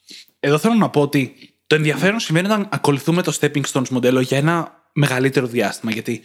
Εδώ 0.41 0.59
θέλω 0.59 0.75
να 0.75 0.91
πω 0.91 1.01
ότι 1.01 1.55
το 1.67 1.75
ενδιαφέρον 1.75 2.21
συμβαίνει 2.21 2.47
όταν 2.47 2.69
ακολουθούμε 2.71 3.23
το 3.23 3.39
stepping 3.41 3.63
stones 3.73 3.89
μοντέλο 3.89 4.21
για 4.21 4.39
ένα 4.39 4.85
μεγαλύτερο 4.93 5.47
διάστημα. 5.47 5.93
Γιατί 5.93 6.21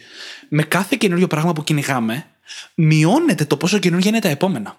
με 0.48 0.62
κάθε 0.62 0.96
καινούριο 0.98 1.26
πράγμα 1.26 1.52
που 1.52 1.64
κυνηγάμε, 1.64 2.26
μειώνεται 2.74 3.44
το 3.44 3.56
πόσο 3.56 3.78
καινούργια 3.78 4.10
είναι 4.10 4.20
τα 4.20 4.28
επόμενα. 4.28 4.76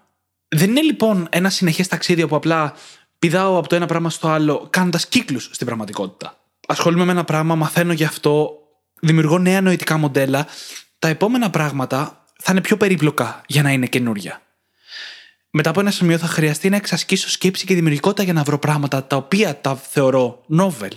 Δεν 0.47 0.69
είναι 0.69 0.81
λοιπόν 0.81 1.27
ένα 1.31 1.49
συνεχές 1.49 1.87
ταξίδι 1.87 2.27
που 2.27 2.35
απλά 2.35 2.73
πηδάω 3.19 3.57
από 3.57 3.67
το 3.67 3.75
ένα 3.75 3.85
πράγμα 3.85 4.09
στο 4.09 4.27
άλλο, 4.27 4.67
κάνοντας 4.69 5.07
κύκλους 5.07 5.49
στην 5.51 5.65
πραγματικότητα. 5.65 6.37
Ασχολούμαι 6.67 7.05
με 7.05 7.11
ένα 7.11 7.23
πράγμα, 7.23 7.55
μαθαίνω 7.55 7.93
γι' 7.93 8.03
αυτό, 8.03 8.57
δημιουργώ 9.01 9.37
νέα 9.37 9.61
νοητικά 9.61 9.97
μοντέλα. 9.97 10.47
Τα 10.99 11.07
επόμενα 11.07 11.49
πράγματα 11.49 12.25
θα 12.39 12.51
είναι 12.51 12.61
πιο 12.61 12.77
περίπλοκα 12.77 13.41
για 13.47 13.61
να 13.63 13.71
είναι 13.71 13.85
καινούρια. 13.85 14.41
Μετά 15.55 15.69
από 15.69 15.79
ένα 15.79 15.91
σημείο 15.91 16.17
θα 16.17 16.27
χρειαστεί 16.27 16.69
να 16.69 16.75
εξασκήσω 16.75 17.29
σκέψη 17.29 17.65
και 17.65 17.73
δημιουργικότητα 17.73 18.23
για 18.23 18.33
να 18.33 18.43
βρω 18.43 18.59
πράγματα 18.59 19.03
τα 19.03 19.15
οποία 19.15 19.61
τα 19.61 19.75
θεωρώ 19.75 20.41
novel. 20.59 20.91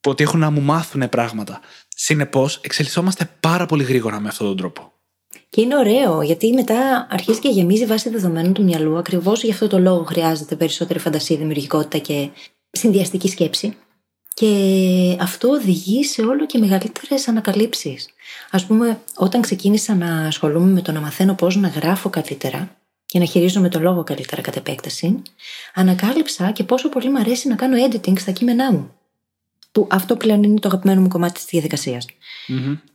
Που 0.00 0.10
ότι 0.10 0.22
έχουν 0.22 0.40
να 0.40 0.50
μου 0.50 0.60
μάθουν 0.60 1.08
πράγματα. 1.08 1.60
Συνεπώς, 1.88 2.56
εξελισσόμαστε 2.62 3.30
πάρα 3.40 3.66
πολύ 3.66 3.84
γρήγορα 3.84 4.20
με 4.20 4.28
αυτόν 4.28 4.46
τον 4.46 4.56
τρόπο. 4.56 4.92
Και 5.48 5.60
είναι 5.60 5.76
ωραίο, 5.76 6.22
γιατί 6.22 6.52
μετά 6.52 7.06
αρχίζει 7.10 7.38
και 7.38 7.48
γεμίζει 7.48 7.86
βάση 7.86 8.10
δεδομένων 8.10 8.52
του 8.52 8.62
μυαλού. 8.62 8.98
Ακριβώς 8.98 9.42
γι' 9.42 9.50
αυτό 9.50 9.66
το 9.66 9.78
λόγο 9.78 10.04
χρειάζεται 10.04 10.56
περισσότερη 10.56 10.98
φαντασία, 10.98 11.36
δημιουργικότητα 11.36 11.98
και 11.98 12.28
συνδυαστική 12.70 13.28
σκέψη. 13.28 13.76
Και 14.34 15.16
αυτό 15.20 15.48
οδηγεί 15.48 16.04
σε 16.04 16.22
όλο 16.22 16.46
και 16.46 16.58
μεγαλύτερες 16.58 17.28
ανακαλύψεις. 17.28 18.08
Α 18.50 18.66
πούμε, 18.66 19.00
όταν 19.16 19.40
ξεκίνησα 19.40 19.94
να 19.94 20.26
ασχολούμαι 20.26 20.70
με 20.70 20.80
το 20.80 20.92
να 20.92 21.00
μαθαίνω 21.00 21.34
πώς 21.34 21.56
να 21.56 21.68
γράφω 21.68 22.10
καλύτερα 22.10 22.77
και 23.10 23.18
να 23.18 23.24
χειρίζομαι 23.24 23.68
το 23.68 23.80
λόγο 23.80 24.04
καλύτερα 24.04 24.42
κατ' 24.42 24.56
επέκταση, 24.56 25.22
ανακάλυψα 25.74 26.50
και 26.50 26.64
πόσο 26.64 26.88
πολύ 26.88 27.10
μου 27.10 27.18
αρέσει 27.18 27.48
να 27.48 27.54
κάνω 27.54 27.76
editing 27.86 28.18
στα 28.18 28.30
κείμενά 28.30 28.72
μου. 28.72 28.92
Που 29.72 29.86
αυτό 29.90 30.16
πλέον 30.16 30.42
είναι 30.42 30.58
το 30.58 30.68
αγαπημένο 30.68 31.00
μου 31.00 31.08
κομμάτι 31.08 31.32
της 31.32 31.44
διαδικασίας. 31.44 32.06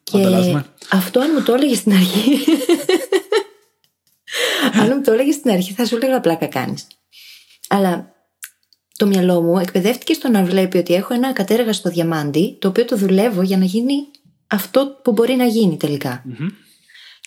Και 0.03 0.17
Ανταλλάσσουμε. 0.17 0.65
αυτό 0.91 1.19
αν 1.19 1.29
μου 1.33 1.43
το 1.43 1.53
έλεγες 1.53 1.77
στην 1.77 1.93
αρχή. 1.93 2.39
αν 4.79 4.87
μου 4.95 5.01
το 5.01 5.11
έλεγες 5.11 5.35
στην 5.35 5.51
αρχή, 5.51 5.73
θα 5.73 5.85
σου 5.85 5.95
έλεγα 5.95 6.19
πλάκα 6.19 6.45
κάνεις. 6.45 6.87
Αλλά 7.67 8.13
το 8.97 9.05
μυαλό 9.05 9.41
μου 9.41 9.57
εκπαιδεύτηκε 9.57 10.13
στο 10.13 10.29
να 10.29 10.43
βλέπει 10.43 10.77
ότι 10.77 10.93
έχω 10.93 11.13
ένα 11.13 11.33
κατέργαστο 11.33 11.89
διαμάντι, 11.89 12.57
το 12.59 12.67
οποίο 12.67 12.85
το 12.85 12.97
δουλεύω 12.97 13.41
για 13.41 13.57
να 13.57 13.65
γίνει 13.65 13.95
αυτό 14.47 14.99
που 15.03 15.11
μπορεί 15.11 15.35
να 15.35 15.45
γίνει 15.45 15.77
τελικά. 15.77 16.23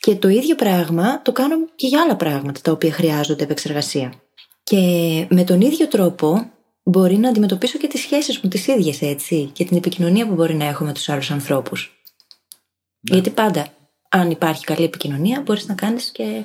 Και 0.07 0.17
το 0.17 0.29
ίδιο 0.29 0.55
πράγμα 0.55 1.23
το 1.23 1.33
κάνω 1.33 1.57
και 1.77 1.87
για 1.87 2.03
άλλα 2.03 2.17
πράγματα 2.17 2.61
τα 2.61 2.73
οποία 2.73 2.93
χρειάζονται 2.93 3.45
επεξεργασία. 3.45 4.13
Και 4.63 4.77
με 5.31 5.45
τον 5.45 5.61
ίδιο 5.61 5.89
τρόπο 5.89 6.51
μπορεί 6.83 7.17
να 7.17 7.29
αντιμετωπίσω 7.29 7.79
και 7.79 7.87
τις 7.87 8.01
σχέσεις 8.01 8.41
μου 8.41 8.51
τις 8.51 8.67
ίδιες 8.67 9.03
έτσι 9.03 9.51
και 9.53 9.65
την 9.65 9.77
επικοινωνία 9.77 10.27
που 10.27 10.35
μπορεί 10.35 10.55
να 10.55 10.65
έχω 10.65 10.85
με 10.85 10.93
τους 10.93 11.09
άλλους 11.09 11.31
ανθρώπους. 11.31 12.03
Γιατί 13.01 13.31
πάντα 13.31 13.67
αν 14.09 14.31
υπάρχει 14.31 14.65
καλή 14.65 14.85
επικοινωνία 14.85 15.41
μπορείς 15.41 15.67
να 15.67 15.75
κάνεις 15.75 16.11
και 16.11 16.43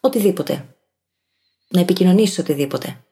οτιδήποτε. 0.00 0.64
Να 1.68 1.80
επικοινωνήσεις 1.80 2.38
οτιδήποτε. 2.38 3.04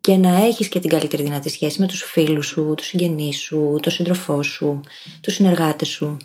και 0.00 0.16
να 0.16 0.44
έχεις 0.44 0.68
και 0.68 0.80
την 0.80 0.90
καλύτερη 0.90 1.22
δυνατή 1.22 1.48
σχέση 1.48 1.80
με 1.80 1.86
τους 1.86 2.02
φίλους 2.02 2.46
σου, 2.46 2.74
τους 2.76 2.86
συγγενείς 2.86 3.38
σου, 3.38 3.78
τον 3.82 3.92
σύντροφό 3.92 4.42
σου, 4.42 4.80
τους 5.20 5.34
συνεργάτες 5.34 5.88
σου. 5.88 6.16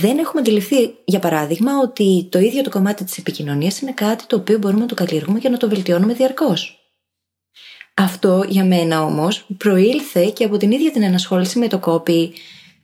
Δεν 0.00 0.18
έχουμε 0.18 0.40
αντιληφθεί, 0.40 0.94
για 1.04 1.18
παράδειγμα, 1.18 1.72
ότι 1.82 2.28
το 2.30 2.38
ίδιο 2.38 2.62
το 2.62 2.70
κομμάτι 2.70 3.04
της 3.04 3.18
επικοινωνίας 3.18 3.80
είναι 3.80 3.92
κάτι 3.92 4.26
το 4.26 4.36
οποίο 4.36 4.58
μπορούμε 4.58 4.80
να 4.80 4.86
το 4.86 4.94
καλλιεργούμε 4.94 5.38
και 5.38 5.48
να 5.48 5.56
το 5.56 5.68
βελτιώνουμε 5.68 6.12
διαρκώς. 6.12 6.76
Αυτό 7.94 8.44
για 8.48 8.64
μένα 8.64 9.02
όμως 9.04 9.46
προήλθε 9.56 10.24
και 10.26 10.44
από 10.44 10.56
την 10.56 10.70
ίδια 10.70 10.90
την 10.90 11.02
ενασχόληση 11.02 11.58
με 11.58 11.68
το 11.68 11.78
κόπι, 11.78 12.32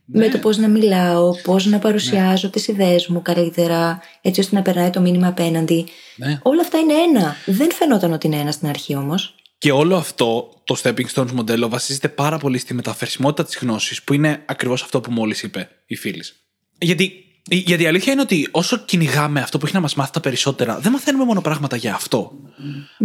με 0.05 0.25
Ναι. 0.25 0.31
το 0.31 0.37
πώς 0.37 0.57
να 0.57 0.67
μιλάω, 0.67 1.35
πώς 1.43 1.65
να 1.65 1.79
παρουσιάζω 1.79 2.49
τις 2.49 2.67
ιδέες 2.67 3.07
μου 3.07 3.21
καλύτερα, 3.21 4.01
έτσι 4.21 4.39
ώστε 4.39 4.55
να 4.55 4.61
περνάει 4.61 4.89
το 4.89 5.01
μήνυμα 5.01 5.27
απέναντι. 5.27 5.85
Ναι. 6.15 6.39
Όλα 6.43 6.61
αυτά 6.61 6.77
είναι 6.77 6.93
ένα. 6.93 7.35
Δεν 7.45 7.71
φαινόταν 7.71 8.13
ότι 8.13 8.27
είναι 8.27 8.37
ένα 8.37 8.51
στην 8.51 8.67
αρχή 8.67 8.95
όμως. 8.95 9.35
Και 9.57 9.71
όλο 9.71 9.95
αυτό 9.95 10.53
το 10.63 10.75
Stepping 10.83 11.05
Stones 11.13 11.31
μοντέλο 11.31 11.69
βασίζεται 11.69 12.07
πάρα 12.09 12.37
πολύ 12.37 12.57
στη 12.57 12.73
μεταφερσιμότητα 12.73 13.43
της 13.43 13.57
γνώσης, 13.61 14.03
που 14.03 14.13
είναι 14.13 14.43
ακριβώς 14.45 14.83
αυτό 14.83 15.01
που 15.01 15.11
μόλις 15.11 15.43
είπε 15.43 15.69
η 15.85 15.95
φίλης. 15.95 16.35
Γιατί, 16.79 17.25
γιατί 17.43 17.83
η 17.83 17.87
αλήθεια 17.87 18.11
είναι 18.11 18.21
ότι 18.21 18.47
όσο 18.51 18.77
κυνηγάμε 18.77 19.41
αυτό 19.41 19.57
που 19.57 19.65
έχει 19.65 19.75
να 19.75 19.81
μας 19.81 19.95
μάθει 19.95 20.11
τα 20.11 20.19
περισσότερα, 20.19 20.79
δεν 20.79 20.91
μαθαίνουμε 20.91 21.23
μόνο 21.23 21.41
πράγματα 21.41 21.75
για 21.75 21.93
αυτό. 21.93 22.31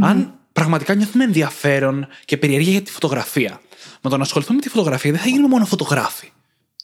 Αν 0.00 0.34
πραγματικά 0.52 0.94
νιώθουμε 0.94 1.24
ενδιαφέρον 1.24 2.06
και 2.24 2.36
περιέργεια 2.36 2.72
για 2.72 2.82
τη 2.82 2.90
φωτογραφία, 2.90 3.60
με 4.00 4.10
το 4.10 4.16
να 4.16 4.22
ασχοληθούμε 4.22 4.56
με 4.56 4.62
τη 4.62 4.68
φωτογραφία 4.68 5.10
δεν 5.10 5.20
θα 5.20 5.28
γίνουμε 5.28 5.48
μόνο 5.48 5.64
φωτογράφοι. 5.64 6.32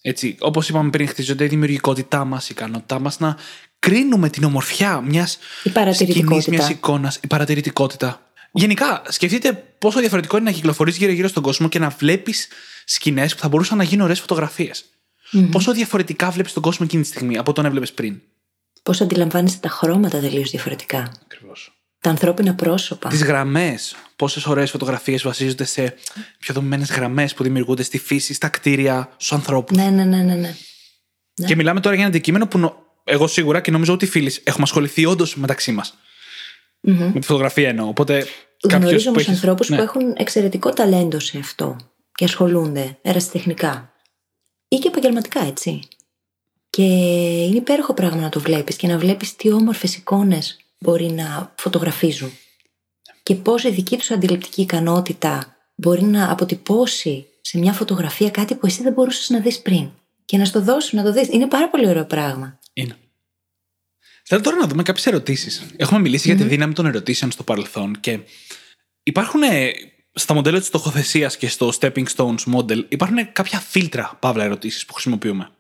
Έτσι, 0.03 0.37
όπως 0.41 0.69
είπαμε 0.69 0.91
πριν, 0.91 1.09
χτίζονται 1.09 1.45
η 1.45 1.49
δημιουργικότητά 1.49 2.25
μας, 2.25 2.45
η 2.45 2.49
ικανότητά 2.51 2.99
μας 2.99 3.19
να 3.19 3.37
κρίνουμε 3.79 4.29
την 4.29 4.45
ομορφιά 4.45 5.01
μιας 5.01 5.39
Η 5.63 5.71
παρατηρητικότητα. 5.71 6.51
μιας 6.51 6.69
εικόνας, 6.69 7.19
η 7.23 7.27
παρατηρητικότητα. 7.27 8.31
Γενικά, 8.53 9.03
σκεφτείτε 9.09 9.53
πόσο 9.79 10.01
διαφορετικό 10.01 10.37
είναι 10.37 10.51
να 10.51 10.57
κυκλοφορείς 10.57 10.97
γύρω-γύρω 10.97 11.29
στον 11.29 11.43
κόσμο 11.43 11.69
και 11.69 11.79
να 11.79 11.89
βλέπεις 11.89 12.49
σκηνές 12.85 13.35
που 13.35 13.41
θα 13.41 13.49
μπορούσαν 13.49 13.77
να 13.79 13.85
γίνουν 13.85 14.05
ωραίες 14.05 14.21
φωτογραφίες. 15.31 15.51
Πόσο 15.51 15.73
διαφορετικά 15.73 16.31
βλέπεις 16.31 16.53
τον 16.53 16.63
κόσμο 16.63 16.87
εκείνη 16.89 17.03
τη 17.03 17.09
στιγμή 17.09 17.39
από 17.39 17.53
τον 17.53 17.65
έβλεπες 17.65 17.93
πριν; 17.93 18.21
Πώς 18.83 19.01
αντιλαμβάνεσαι 19.01 19.59
τα 19.61 19.69
χρώματα 19.69 20.21
τελείως 20.21 20.51
διαφορετικά; 20.51 21.13
Ακριβώς. 21.25 21.73
Τα 22.01 22.11
ανθρώπινα 22.11 22.55
πρόσωπα; 22.55 23.09
Τις 23.09 23.23
γραμμές. 23.25 23.97
Πόσες 24.17 24.47
ωραίες 24.47 24.71
φωτογραφίες 24.71 25.23
βασίζονται 25.23 25.65
σε 25.65 25.95
πιο 26.39 26.55
δομημένες 26.55 26.91
γραμμές 26.91 27.35
που 27.35 27.43
δημιουργούνται 27.43 27.83
στη 27.83 27.99
φύση, 27.99 28.35
στα 28.35 28.49
κτίρια, 28.49 29.09
στους 29.13 29.33
ανθρώπους. 29.33 29.77
Ναι, 29.77 29.91
ναι, 29.91 30.05
ναι, 30.05 30.23
ναι. 30.23 30.35
ναι. 30.35 30.55
Και 31.47 31.57
μιλάμε 31.57 31.81
τώρα 31.81 31.95
για 31.95 32.05
ένα 32.05 32.15
αντικείμενο 32.15 32.47
που 32.47 32.59
νο- 32.59 32.77
εγώ 33.05 33.27
σίγουρα 33.27 33.61
και 33.61 33.71
νομίζω 33.71 33.93
ότι 33.93 34.05
οι 34.05 34.09
φίλοι 34.09 34.33
έχουμε 34.45 34.63
ασχοληθεί 34.63 35.07
όντως 35.07 35.37
μεταξύ 35.37 35.73
μας. 35.73 35.95
Με 36.81 37.13
τη 37.21 37.27
φωτογραφία 37.27 37.69
εννοώ. 37.69 37.89
Οπότε 37.89 38.27
κάποιος 38.61 38.81
Γνωρίζω 38.81 39.05
που 39.05 39.11
όμω 39.11 39.19
έχει. 39.21 39.31
ανθρώπους 39.31 39.69
Ναι. 39.69 39.77
που 39.77 39.83
έχουν 39.83 40.15
εξαιρετικό 40.17 40.71
ταλέντο 40.71 41.19
σε 41.19 41.39
αυτό 41.39 41.77
και 42.15 42.25
ασχολούνται 42.25 42.99
ερασιτεχνικά. 43.03 43.90
Ή 44.73 44.79
και 44.79 44.89
επαγγελματικά, 44.89 45.45
έτσι. 45.45 45.81
Και 46.71 46.83
είναι 47.45 47.57
υπέροχο 47.57 47.95
πράγμα 47.95 48.21
να 48.21 48.29
το 48.29 48.41
βλέπεις 48.41 48.77
και 48.77 48.87
να 48.87 48.99
βλέπεις 48.99 49.37
τι 49.37 49.53
όμορφες 49.53 49.97
εικόνες 49.97 50.59
μπορεί 50.79 51.11
να 51.11 51.55
φωτογραφίζουν. 51.57 52.33
Και 53.23 53.35
πώς 53.35 53.65
η 53.65 53.71
δική 53.71 53.97
τους 53.97 54.11
αντιληπτική 54.11 54.61
ικανότητα 54.61 55.57
μπορεί 55.75 56.03
να 56.03 56.31
αποτυπώσει 56.31 57.27
σε 57.41 57.59
μια 57.59 57.73
φωτογραφία 57.73 58.31
κάτι 58.31 58.55
που 58.55 58.67
εσύ 58.67 58.83
δεν 58.83 58.93
μπορούσες 58.93 59.29
να 59.29 59.41
δεις 59.41 59.61
πριν. 59.63 59.91
Και 60.25 60.37
να 60.37 60.45
στο 60.45 60.63
δώσουν, 60.63 60.99
να 60.99 61.05
το 61.05 61.13
δεις. 61.13 61.29
Είναι 61.29 61.47
πάρα 61.47 61.69
πολύ 61.69 61.89
ωραίο 61.89 62.05
πράγμα. 62.05 62.59
Είναι. 62.73 62.97
Θέλω 64.23 64.41
τώρα 64.41 64.57
να 64.57 64.67
δούμε 64.67 64.83
κάποιες 64.83 65.07
ερωτήσεις. 65.07 65.67
Έχουμε 65.77 66.01
μιλήσει 66.01 66.29
για 66.29 66.37
τη 66.37 66.45
δύναμη 66.45 66.73
των 66.73 66.87
ερωτήσεων 66.87 67.31
στο 67.31 67.43
παρελθόν 67.43 68.01
και 68.01 68.21
υπάρχουν 69.03 69.43
ε, 69.43 69.71
στα 70.13 70.35
μοντέλα 70.35 70.59
της 70.59 70.67
στοχοθεσία 70.67 71.33
και 71.39 71.49
στο 71.49 71.73
Stepping 71.81 72.05
Stones 72.17 72.55
model 72.55 72.85
υπάρχουν 72.89 73.33
κάποια 73.33 73.59
φίλτρα 73.59 74.17
παύλα 74.21 74.45
ερωτήσεις 74.45 74.85
που 74.85 74.93
χρησιμοποιούμε. 74.93 75.51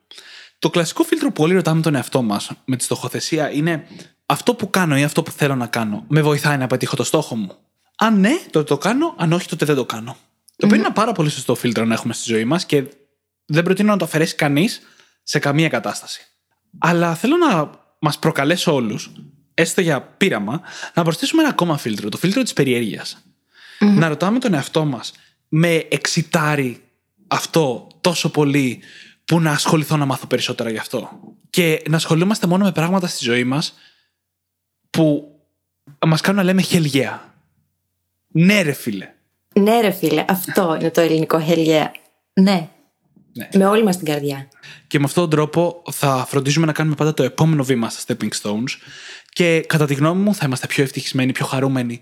Το 0.58 0.70
κλασικό 0.70 1.02
φίλτρο 1.02 1.32
που 1.32 1.42
όλοι 1.42 1.54
ρωτάμε 1.54 1.80
τον 1.80 1.94
εαυτό 1.94 2.22
μας 2.22 2.50
με 2.64 2.76
τη 2.76 2.84
στοχοθεσία 2.84 3.50
είναι 3.50 3.86
αυτό 4.26 4.54
που 4.54 4.70
κάνω 4.70 4.96
ή 4.96 5.02
αυτό 5.02 5.22
που 5.22 5.30
θέλω 5.30 5.54
να 5.54 5.66
κάνω 5.66 6.04
με 6.08 6.22
βοηθάει 6.22 6.56
να 6.56 6.66
πετύχω 6.66 6.96
το 6.96 7.04
στόχο 7.04 7.36
μου; 7.36 7.56
Αν 7.96 8.20
ναι, 8.20 8.38
τότε 8.50 8.64
το 8.64 8.78
κάνω, 8.78 9.14
αν 9.18 9.32
όχι, 9.32 9.48
τότε 9.48 9.64
δεν 9.64 9.76
το 9.76 9.84
κάνω. 9.84 10.16
Το 10.56 10.66
οποίο 10.66 10.76
είναι 10.76 10.84
ένα 10.84 10.94
πάρα 10.94 11.12
πολύ 11.12 11.30
σωστό 11.30 11.54
φίλτρο 11.54 11.84
να 11.84 11.94
έχουμε 11.94 12.12
στη 12.12 12.32
ζωή 12.32 12.44
μας 12.44 12.66
και 12.66 12.84
δεν 13.46 13.64
προτείνω 13.64 13.90
να 13.90 13.98
το 13.98 14.04
αφαιρέσει 14.04 14.34
κανείς 14.34 14.80
σε 15.22 15.38
καμία 15.38 15.68
κατάσταση. 15.68 16.20
Αλλά 16.78 17.14
θέλω 17.14 17.36
να 17.36 17.70
μας 17.98 18.18
προκαλέσω 18.18 18.74
όλους, 18.74 19.12
έστω 19.54 19.80
για 19.80 20.00
πείραμα, 20.00 20.60
να 20.94 21.02
προσθέσουμε 21.02 21.42
ένα 21.42 21.50
ακόμα 21.50 21.76
φίλτρο, 21.76 22.08
το 22.08 22.16
φίλτρο 22.16 22.42
της 22.42 22.52
περιέργειας. 22.52 23.24
Να 23.80 24.08
ρωτάμε 24.08 24.38
τον 24.38 24.54
εαυτό 24.54 24.84
μας, 24.84 25.12
με 25.48 25.86
εξητάρει 25.90 26.82
αυτό 27.26 27.86
τόσο 28.00 28.30
πολύ 28.30 28.80
που 29.24 29.40
να 29.40 29.50
ασχοληθώ 29.50 29.96
να 29.96 30.04
μάθω 30.04 30.26
περισσότερα 30.26 30.70
γι' 30.70 30.78
αυτό; 30.78 31.20
Και 31.50 31.82
να 31.88 31.96
ασχολούμαστε 31.96 32.46
μόνο 32.46 32.64
με 32.64 32.72
πράγματα 32.72 33.06
στη 33.06 33.24
ζωή 33.24 33.44
μας 33.44 33.74
που 34.90 35.34
μας 36.06 36.20
κάνουν 36.20 36.40
να 36.40 36.46
λέμε 36.46 36.64
hell 36.70 36.90
yeah. 36.92 37.18
Ναι, 38.32 38.62
ρε 38.62 38.72
φίλε. 38.72 39.08
Ναι, 39.54 39.80
ρε 39.80 39.90
φίλε, 39.90 40.24
αυτό 40.28 40.76
είναι 40.80 40.90
το 40.90 41.00
ελληνικό 41.00 41.44
hell 41.48 41.66
yeah. 41.66 41.86
Ναι. 42.32 42.68
Ναι. 43.32 43.48
Με 43.54 43.66
όλη 43.66 43.82
μας 43.82 43.96
την 43.96 44.06
καρδιά. 44.06 44.48
Και 44.86 44.98
με 44.98 45.04
αυτόν 45.04 45.22
τον 45.22 45.38
τρόπο 45.38 45.82
θα 45.90 46.26
φροντίζουμε 46.28 46.66
να 46.66 46.72
κάνουμε 46.72 46.94
πάντα 46.96 47.14
το 47.14 47.22
επόμενο 47.22 47.64
βήμα 47.64 47.88
στα 47.88 48.16
Stepping 48.16 48.28
Stones 48.42 48.76
και 49.28 49.60
κατά 49.60 49.86
τη 49.86 49.94
γνώμη 49.94 50.22
μου 50.22 50.34
θα 50.34 50.46
είμαστε 50.46 50.66
πιο 50.66 50.82
ευτυχισμένοι, 50.82 51.32
πιο 51.32 51.46
χαρούμενοι, 51.46 52.00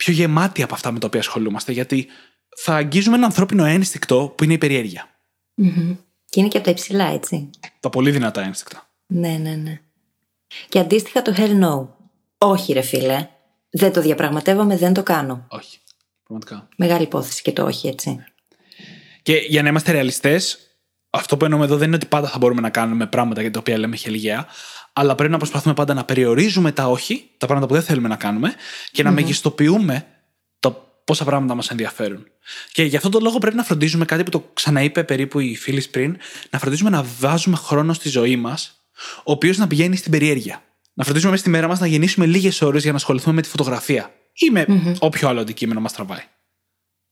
πιο 0.00 0.12
γεμάτοι 0.12 0.62
από 0.62 0.74
αυτά 0.74 0.92
με 0.92 0.98
τα 0.98 1.06
οποία 1.06 1.20
ασχολούμαστε 1.20 1.72
γιατί 1.72 2.06
θα 2.56 2.74
αγγίζουμε 2.74 3.16
ένα 3.16 3.26
ανθρώπινο 3.26 3.64
ένστικτο 3.64 4.32
που 4.36 4.44
είναι 4.44 4.52
η 4.52 4.58
περιέργεια. 4.58 5.08
Μμμ. 5.54 5.96
Και 6.24 6.40
είναι 6.40 6.48
και 6.48 6.56
από 6.56 6.66
τα 6.66 6.72
υψηλά, 6.72 7.04
έτσι. 7.04 7.50
Τα 7.80 7.90
πολύ 7.90 8.10
δυνατά 8.10 8.42
ένστικτα. 8.42 8.90
Ναι, 9.06 9.28
ναι, 9.28 9.54
ναι. 9.54 9.80
Και 10.68 10.78
αντίστοιχα 10.78 11.22
το 11.22 11.34
hell 11.36 11.64
no. 11.64 11.88
Όχι, 12.38 12.72
ρε 12.72 12.80
φίλε. 12.80 13.28
Δεν 13.70 13.92
το 13.92 14.00
διαπραγματεύομαι, 14.00 14.76
δεν 14.76 14.92
το 14.92 15.02
κάνω. 15.02 15.46
Όχι. 15.48 15.78
Πραγματικά. 16.24 16.68
Μεγάλη 16.76 17.02
υπόθεση 17.02 17.42
και 17.42 17.52
το 17.52 17.64
όχι, 17.64 17.88
έτσι. 17.88 18.24
Και 19.22 19.34
για 19.34 19.62
να 19.62 19.68
είμαστε 19.68 19.92
ρεαλιστές, 19.92 20.58
αυτό 21.10 21.36
που 21.36 21.44
εννοούμε 21.44 21.64
εδώ 21.64 21.76
δεν 21.76 21.86
είναι 21.86 21.96
ότι 21.96 22.06
πάντα 22.06 22.28
θα 22.28 22.38
μπορούμε 22.38 22.60
να 22.60 22.70
κάνουμε 22.70 23.06
πράγματα 23.06 23.40
για 23.40 23.50
τα 23.50 23.58
οποία 23.58 23.78
λέμε 23.78 23.96
χελιγαία, 23.96 24.46
αλλά 25.00 25.14
πρέπει 25.14 25.32
να 25.32 25.38
προσπαθούμε 25.38 25.74
πάντα 25.74 25.94
να 25.94 26.04
περιορίζουμε 26.04 26.72
τα 26.72 26.88
όχι, 26.88 27.30
τα 27.36 27.46
πράγματα 27.46 27.66
που 27.66 27.74
δεν 27.74 27.82
θέλουμε 27.82 28.08
να 28.08 28.16
κάνουμε, 28.16 28.54
και 28.90 29.02
να 29.02 29.10
μεγιστοποιούμε 29.10 30.06
τα 30.60 30.70
πόσα 31.04 31.24
πράγματα 31.24 31.54
μας 31.54 31.70
ενδιαφέρουν. 31.70 32.26
Και 32.72 32.82
γι' 32.82 32.96
αυτόν 32.96 33.10
τον 33.10 33.22
λόγο 33.22 33.38
πρέπει 33.38 33.56
να 33.56 33.62
φροντίζουμε 33.62 34.04
κάτι 34.04 34.22
που 34.22 34.30
το 34.30 34.50
ξαναείπε 34.54 35.04
περίπου 35.04 35.38
η 35.40 35.56
φίλης 35.56 35.90
πριν, 35.90 36.16
να 36.50 36.58
φροντίζουμε 36.58 36.90
να 36.90 37.04
βάζουμε 37.18 37.56
χρόνο 37.56 37.92
στη 37.92 38.08
ζωή 38.08 38.36
μας, 38.36 38.84
ο 39.16 39.32
οποίος 39.32 39.58
να 39.58 39.66
πηγαίνει 39.66 39.96
στην 39.96 40.10
περιέργεια. 40.10 40.62
Να 40.94 41.04
φροντίζουμε 41.04 41.30
μέσα 41.30 41.42
στη 41.42 41.52
μέρα 41.52 41.68
μας 41.68 41.80
να 41.80 41.86
γεννήσουμε 41.86 42.26
λίγες 42.26 42.62
ώρες 42.62 42.82
για 42.82 42.90
να 42.90 42.96
ασχοληθούμε 42.96 43.34
με 43.34 43.42
τη 43.42 43.48
φωτογραφία 43.48 44.14
ή 44.32 44.50
με 44.50 44.66
όποιο 44.98 45.28
άλλο 45.28 45.40
αντικείμενο 45.40 45.80
μας 45.80 45.92
τραβάει. 45.92 46.24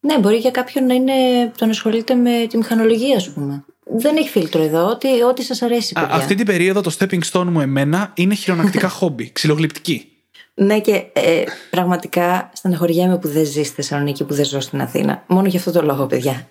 Ναι, 0.01 0.19
μπορεί 0.19 0.37
για 0.37 0.51
κάποιον 0.51 0.87
να 0.87 0.95
είναι 0.95 1.13
τον 1.57 1.71
ασχολείται 1.71 2.15
με 2.15 2.47
τη 2.49 2.57
μηχανολογία, 2.57 3.17
ας 3.17 3.33
πούμε. 3.33 3.65
Δεν 3.97 4.17
έχει 4.17 4.29
φίλτρο 4.29 4.63
εδώ, 4.63 4.87
ότι, 4.87 5.23
ό,τι 5.23 5.43
σας 5.43 5.63
αρέσει, 5.63 5.93
Α, 5.97 6.01
παιδιά. 6.01 6.17
αυτή 6.17 6.35
την 6.35 6.47
περίοδο 6.47 6.81
το 6.81 6.97
stepping 6.99 7.21
stone 7.33 7.45
μου 7.45 7.61
εμένα 7.61 8.13
είναι 8.15 8.35
χειρονακτικά 8.35 8.89
χόμπι, 8.99 9.31
ξυλογλυπτική. 9.33 10.09
Ναι, 10.55 10.81
και 10.81 11.05
ε, 11.13 11.43
πραγματικά 11.71 12.51
στεναχωριέμαι 12.55 13.19
που 13.19 13.29
δεν 13.29 13.45
ζει 13.45 13.63
στη 13.63 13.75
Θεσσαλονίκη, 13.75 14.25
που 14.25 14.35
δεν 14.35 14.45
ζω 14.45 14.61
στην 14.61 14.81
Αθήνα. 14.81 15.25
Μόνο 15.27 15.49
για 15.49 15.59
αυτό 15.59 15.71
το 15.71 15.83
λόγο, 15.83 16.07
παιδιά. 16.07 16.49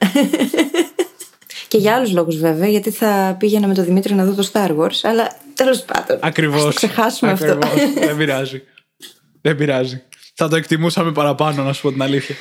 και 1.68 1.78
για 1.78 1.96
άλλους 1.96 2.12
λόγους, 2.12 2.38
βέβαια, 2.38 2.68
γιατί 2.68 2.92
θα 2.92 3.36
πήγαινα 3.40 3.68
με 3.68 3.74
τον 3.74 3.86
Δημήτρη 3.86 4.14
να 4.14 4.26
δω 4.26 4.34
το 4.34 4.50
Star 4.54 4.78
Wars, 4.78 5.00
αλλά 5.04 5.38
τέλος 5.54 5.82
πάντων. 5.84 6.20
Ακριβώς. 6.22 6.58
Ας 6.58 6.64
το 6.64 6.74
ξεχάσουμε 6.74 7.32
αυτό. 7.32 7.58
Δεν 8.06 8.18
πειράζει. 8.18 8.62
Δεν 9.42 9.56
πειράζει. 9.56 10.02
Θα 10.34 10.48
το 10.48 10.56
εκτιμούσαμε 10.56 11.12
παραπάνω, 11.12 11.64
να 11.64 11.74
σου 11.74 11.82
πω 11.82 11.92
την 11.92 12.02
αλήθεια. 12.02 12.36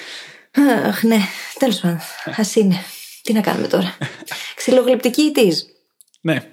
Αχ, 0.87 1.03
ναι, 1.03 1.19
τέλος 1.59 1.81
πάντων. 1.81 1.97
Α 2.25 2.45
είναι. 2.55 2.85
Τι 3.27 3.33
να 3.33 3.41
κάνουμε 3.41 3.67
τώρα; 3.69 3.97
Ξυλογλυπτική 4.57 5.23
ή 5.23 5.33
της; 5.33 5.67
Ναι. 6.21 6.51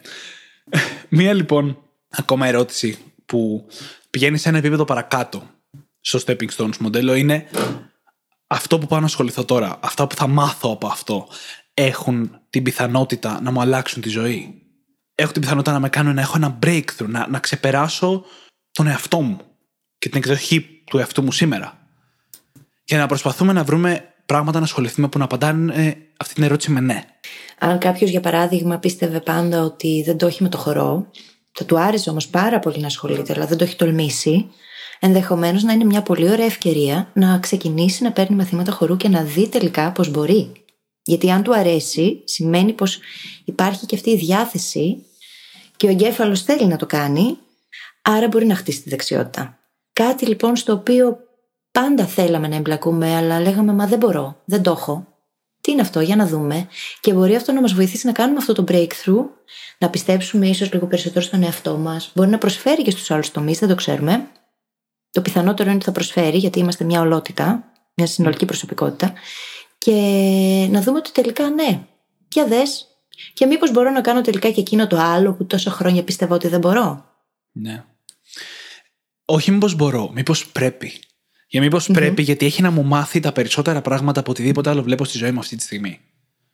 Μία 1.10 1.34
λοιπόν 1.34 1.78
ακόμα 2.10 2.48
ερώτηση 2.48 2.98
που 3.26 3.68
πηγαίνει 4.10 4.38
σε 4.38 4.50
ένα 4.50 4.58
επίπεδο 4.58 4.86
παρακάτω 4.86 5.50
στο 6.00 6.20
stepping 6.26 6.50
stones 6.56 6.78
μοντέλο 6.80 7.14
είναι 7.14 7.50
αυτό 8.48 8.80
που 8.80 8.88
πάω 8.88 9.00
να 9.00 9.06
ασχοληθώ 9.06 9.46
τώρα, 9.46 9.80
αυτά 9.82 10.08
που 10.08 10.16
θα 10.16 10.28
μάθω 10.28 10.72
από 10.72 10.88
αυτό 10.88 11.28
έχουν 11.74 12.40
την 12.50 12.64
πιθανότητα 12.64 13.42
να 13.42 13.52
μου 13.52 13.62
αλλάξουν 13.62 14.02
τη 14.02 14.10
ζωή; 14.10 14.62
Έχω 15.16 15.32
την 15.32 15.42
πιθανότητα 15.42 15.72
να 15.72 15.80
με 15.80 15.90
κάνουν 15.90 16.14
να 16.14 16.22
έχω 16.22 16.34
ένα 16.36 16.60
breakthrough, 16.66 17.08
να, 17.08 17.28
να 17.28 17.40
ξεπεράσω 17.40 18.26
τον 18.72 18.88
εαυτό 18.88 19.22
μου 19.22 19.40
και 19.98 20.10
την 20.10 20.18
εκδοχή 20.18 20.84
του 20.86 20.98
εαυτού 20.98 21.24
μου 21.24 21.32
σήμερα. 21.32 21.88
Και 22.84 22.98
να 22.98 23.08
προσπαθούμε 23.08 23.54
να 23.54 23.64
βρούμε 23.64 24.13
πράγματα 24.26 24.58
να 24.60 24.66
ασχοληθούμε 24.66 25.08
που 25.08 25.18
να 25.18 25.24
απαντάνε 25.24 25.74
ε, 25.74 25.94
αυτή 26.18 26.34
την 26.34 26.44
ερώτηση 26.44 26.72
με 26.72 26.80
ναι. 26.80 27.04
Αν 27.60 27.78
κάποιος, 27.78 28.10
για 28.10 28.20
παράδειγμα, 28.20 28.78
πίστευε 28.78 29.20
πάντα 29.20 29.62
ότι 29.62 30.04
δεν 30.06 30.18
το 30.18 30.26
έχει 30.26 30.44
με 30.44 30.50
το 30.50 30.58
χορό, 30.58 31.08
θα 31.52 31.66
του 31.66 31.80
άρεσε 31.80 32.10
όμως 32.10 32.28
πάρα 32.28 32.60
πολύ 32.60 32.80
να 32.80 32.88
ασχολείται, 32.88 33.34
αλλά 33.34 33.46
δεν 33.46 33.58
το 33.58 33.64
έχει 33.64 33.76
τολμήσει, 33.76 34.50
ενδεχομένως 35.00 35.64
να 35.64 35.74
είναι 35.74 35.84
μια 35.84 36.02
πολύ 36.02 36.30
ωραία 36.30 36.46
ευκαιρία 36.46 37.12
να 37.14 37.40
ξεκινήσει 37.40 38.04
να 38.04 38.12
παίρνει 38.12 38.36
μαθήματα 38.36 38.72
χορού 38.72 38.98
και 38.98 39.10
να 39.10 39.24
δει 39.24 39.50
τελικά 39.50 39.92
πώς 39.92 40.10
μπορεί. 40.10 40.52
Γιατί 41.04 41.32
αν 41.32 41.44
του 41.44 41.56
αρέσει, 41.56 42.22
σημαίνει 42.24 42.74
πως 42.74 43.00
υπάρχει 43.46 43.86
και 43.86 43.96
αυτή 43.96 44.10
η 44.10 44.18
διάθεση 44.18 45.06
και 45.78 45.88
ο 45.88 45.90
εγκέφαλος 45.90 46.42
θέλει 46.42 46.66
να 46.66 46.78
το 46.78 46.86
κάνει, 46.86 47.38
άρα 48.02 48.28
μπορεί 48.28 48.46
να 48.46 48.56
χτίσει 48.56 48.82
τη 48.82 48.90
δεξιότητα. 48.90 49.60
Κάτι 49.94 50.26
λοιπόν 50.26 50.56
στο 50.56 50.74
οποίο 50.74 51.18
πάντα 51.74 52.06
θέλαμε 52.06 52.48
να 52.48 52.56
εμπλακούμε, 52.56 53.16
αλλά 53.16 53.40
λέγαμε 53.40 53.74
Μα 53.74 53.88
δεν 53.88 53.98
μπορώ, 53.98 54.42
δεν 54.46 54.62
το 54.62 54.72
έχω. 54.72 55.08
Τι 55.62 55.72
είναι 55.72 55.82
αυτό, 55.82 56.00
για 56.00 56.16
να 56.16 56.28
δούμε. 56.28 56.68
Και 57.00 57.14
μπορεί 57.14 57.36
αυτό 57.36 57.52
να 57.52 57.62
μας 57.62 57.74
βοηθήσει 57.74 58.06
να 58.06 58.12
κάνουμε 58.12 58.38
αυτό 58.38 58.54
το 58.54 58.64
breakthrough, 58.68 59.26
να 59.78 59.90
πιστέψουμε 59.90 60.48
ίσως 60.48 60.74
λίγο 60.74 60.88
περισσότερο 60.88 61.26
στον 61.26 61.44
εαυτό 61.44 61.78
μας. 61.78 62.12
Μπορεί 62.16 62.30
να 62.30 62.38
προσφέρει 62.38 62.82
και 62.82 62.92
στους 62.92 63.12
άλλους 63.12 63.32
τομείς, 63.32 63.60
δεν 63.60 63.70
το 63.70 63.76
ξέρουμε. 63.76 64.28
Το 65.12 65.22
πιθανότερο 65.22 65.68
είναι 65.68 65.76
ότι 65.76 65.86
θα 65.86 65.92
προσφέρει, 65.92 66.38
γιατί 66.38 66.60
είμαστε 66.60 66.84
μια 66.84 67.02
ολότητα, 67.02 67.72
μια 67.94 68.08
συνολική 68.08 68.46
προσωπικότητα. 68.46 69.14
Και 69.78 69.92
να 70.72 70.82
δούμε 70.82 70.98
ότι 70.98 71.12
τελικά 71.12 71.50
ναι, 71.50 71.88
για 72.32 72.46
δες. 72.46 72.88
Και 73.34 73.46
μήπως 73.46 73.72
μπορώ 73.72 73.90
να 73.90 74.02
κάνω 74.02 74.22
τελικά 74.22 74.50
και 74.50 74.60
εκείνο 74.60 74.88
το 74.88 74.98
άλλο 74.98 75.34
που 75.34 75.46
τόσο 75.46 75.70
χρόνια 75.70 76.04
πιστεύω 76.04 76.34
ότι 76.34 76.48
δεν 76.48 76.60
μπορώ. 76.60 77.06
Ναι. 77.52 77.84
Όχι 79.26 79.52
μήπως 79.52 79.76
μπορώ, 79.76 80.12
μήπως 80.14 80.48
πρέπει. 80.48 81.00
Για 81.54 81.62
μήπως 81.62 81.90
πρέπει, 81.92 82.22
γιατί 82.22 82.46
έχει 82.46 82.62
να 82.62 82.72
μου 82.72 82.84
μάθει 82.84 83.20
τα 83.20 83.32
περισσότερα 83.32 83.82
πράγματα 83.82 84.20
από 84.20 84.32
οτιδήποτε 84.32 84.70
άλλο 84.70 84.84
βλέπω 84.84 85.06
στη 85.06 85.18
ζωή 85.18 85.32
μου 85.32 85.40
αυτή 85.40 85.56
τη 85.56 85.64
στιγμή. 85.64 86.00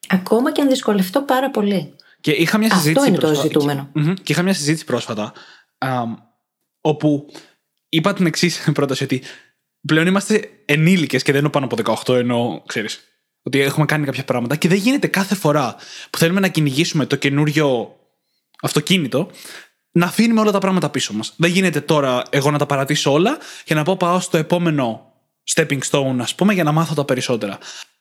Ακόμα 0.08 0.52
και 0.52 0.62
αν 0.62 0.68
δυσκολευτώ 0.68 1.22
πάρα 1.22 1.52
πολύ. 1.52 1.96
Και 2.22 2.32
είχα 2.32 2.58
μια 2.58 2.70
συζήτηση. 2.70 2.98
Αυτό 2.98 3.08
είναι 3.10 3.18
πρόσφατα... 3.18 3.42
το 3.42 3.48
ζητούμενο. 3.48 3.90
Και, 3.94 4.14
και 4.24 4.32
είχα 4.32 4.42
μια 4.42 4.54
συζήτηση 4.54 4.86
πρόσφατα, 4.86 5.34
α, 5.78 6.04
όπου 6.82 7.26
είπα 7.90 8.14
την 8.14 8.26
εξής 8.26 8.64
πρόταση, 8.74 9.04
ότι 9.04 9.22
πλέον 9.88 10.08
είμαστε 10.08 10.50
ενήλικες 10.66 11.24
και 11.24 11.32
δεν 11.32 11.42
είναι 11.42 11.50
πάνω 11.50 11.68
από 11.72 12.04
18, 12.08 12.16
ενώ 12.16 12.64
ξέρεις. 12.66 13.00
Ότι 13.44 13.60
έχουμε 13.60 13.86
κάνει 13.86 14.06
κάποια 14.06 14.24
πράγματα 14.24 14.56
και 14.56 14.68
δεν 14.68 14.78
γίνεται 14.78 15.08
κάθε 15.08 15.36
φορά 15.36 15.76
που 16.10 16.18
θέλουμε 16.18 16.40
να 16.40 16.48
κυνηγήσουμε 16.48 17.06
το 17.06 17.16
καινούριο 17.16 17.96
αυτοκίνητο 18.62 19.30
να 19.92 20.06
αφήνουμε 20.06 20.40
όλα 20.40 20.52
τα 20.52 20.60
πράγματα 20.60 20.90
πίσω 20.90 21.14
μας. 21.14 21.34
Δεν 21.36 21.52
γίνεται 21.52 21.82
τώρα 21.82 22.24
εγώ 22.30 22.52
να 22.52 22.58
τα 22.58 22.66
παρατήσω 22.66 23.12
όλα 23.12 23.38
και 23.64 23.74
να 23.74 23.84
πω 23.84 23.98
πάω 23.98 24.20
στο 24.20 24.38
επόμενο 24.38 25.14
stepping 25.54 25.80
stone, 25.90 26.18
ας 26.20 26.36
πούμε, 26.36 26.54
για 26.54 26.64
να 26.64 26.72
μάθω 26.72 26.94
τα 26.94 27.06
περισσότερα. 27.06 27.58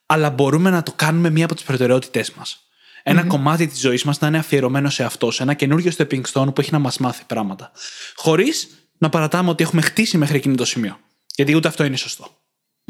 Αλλά 0.06 0.30
μπορούμε 0.30 0.70
να 0.70 0.82
το 0.82 0.92
κάνουμε 0.96 1.30
μία 1.30 1.44
από 1.44 1.54
τις 1.54 1.64
προτεραιότητές 1.64 2.30
μας. 2.32 2.62
Ένα 3.02 3.26
κομμάτι 3.26 3.66
της 3.66 3.80
ζωής 3.80 4.04
μας 4.04 4.20
να 4.20 4.26
είναι 4.26 4.38
αφιερωμένο 4.38 4.90
σε 4.90 5.04
αυτό, 5.04 5.30
σε 5.30 5.42
ένα 5.42 5.54
καινούριο 5.54 5.92
stepping 5.96 6.22
stone 6.32 6.54
που 6.54 6.60
έχει 6.60 6.72
να 6.72 6.78
μας 6.78 6.98
μάθει 6.98 7.22
πράγματα. 7.26 7.70
Χωρίς 8.16 8.68
να 8.98 9.08
παρατάμε 9.08 9.50
ότι 9.50 9.62
έχουμε 9.62 9.82
χτίσει 9.82 10.18
μέχρι 10.18 10.36
εκείνο 10.36 10.54
το 10.54 10.64
σημείο. 10.64 10.98
Γιατί 11.34 11.54
ούτε 11.56 11.68
αυτό 11.68 11.84
είναι 11.84 11.96
σωστό. 11.96 12.26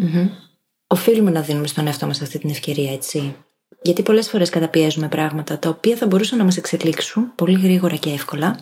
Mm-hmm. 0.02 0.28
Οφείλουμε 0.86 1.30
να 1.30 1.40
δίνουμε 1.40 1.66
στον 1.66 1.86
εαυτό 1.86 2.06
μας 2.06 2.22
αυτή 2.22 2.38
την 2.38 2.50
ευκαιρία, 2.50 2.92
έτσι. 2.92 3.36
Γιατί 3.82 4.02
πολλές 4.02 4.28
φορές 4.28 4.50
καταπιέζουμε 4.50 5.08
πράγματα 5.08 5.58
τα 5.58 5.68
οποία 5.68 5.96
θα 5.96 6.06
μπορούσαν 6.06 6.38
να 6.38 6.44
μας 6.44 6.56
εξελίξουν 6.56 7.34
πολύ 7.34 7.60
γρήγορα 7.60 7.96
και 7.96 8.10
εύκολα, 8.10 8.58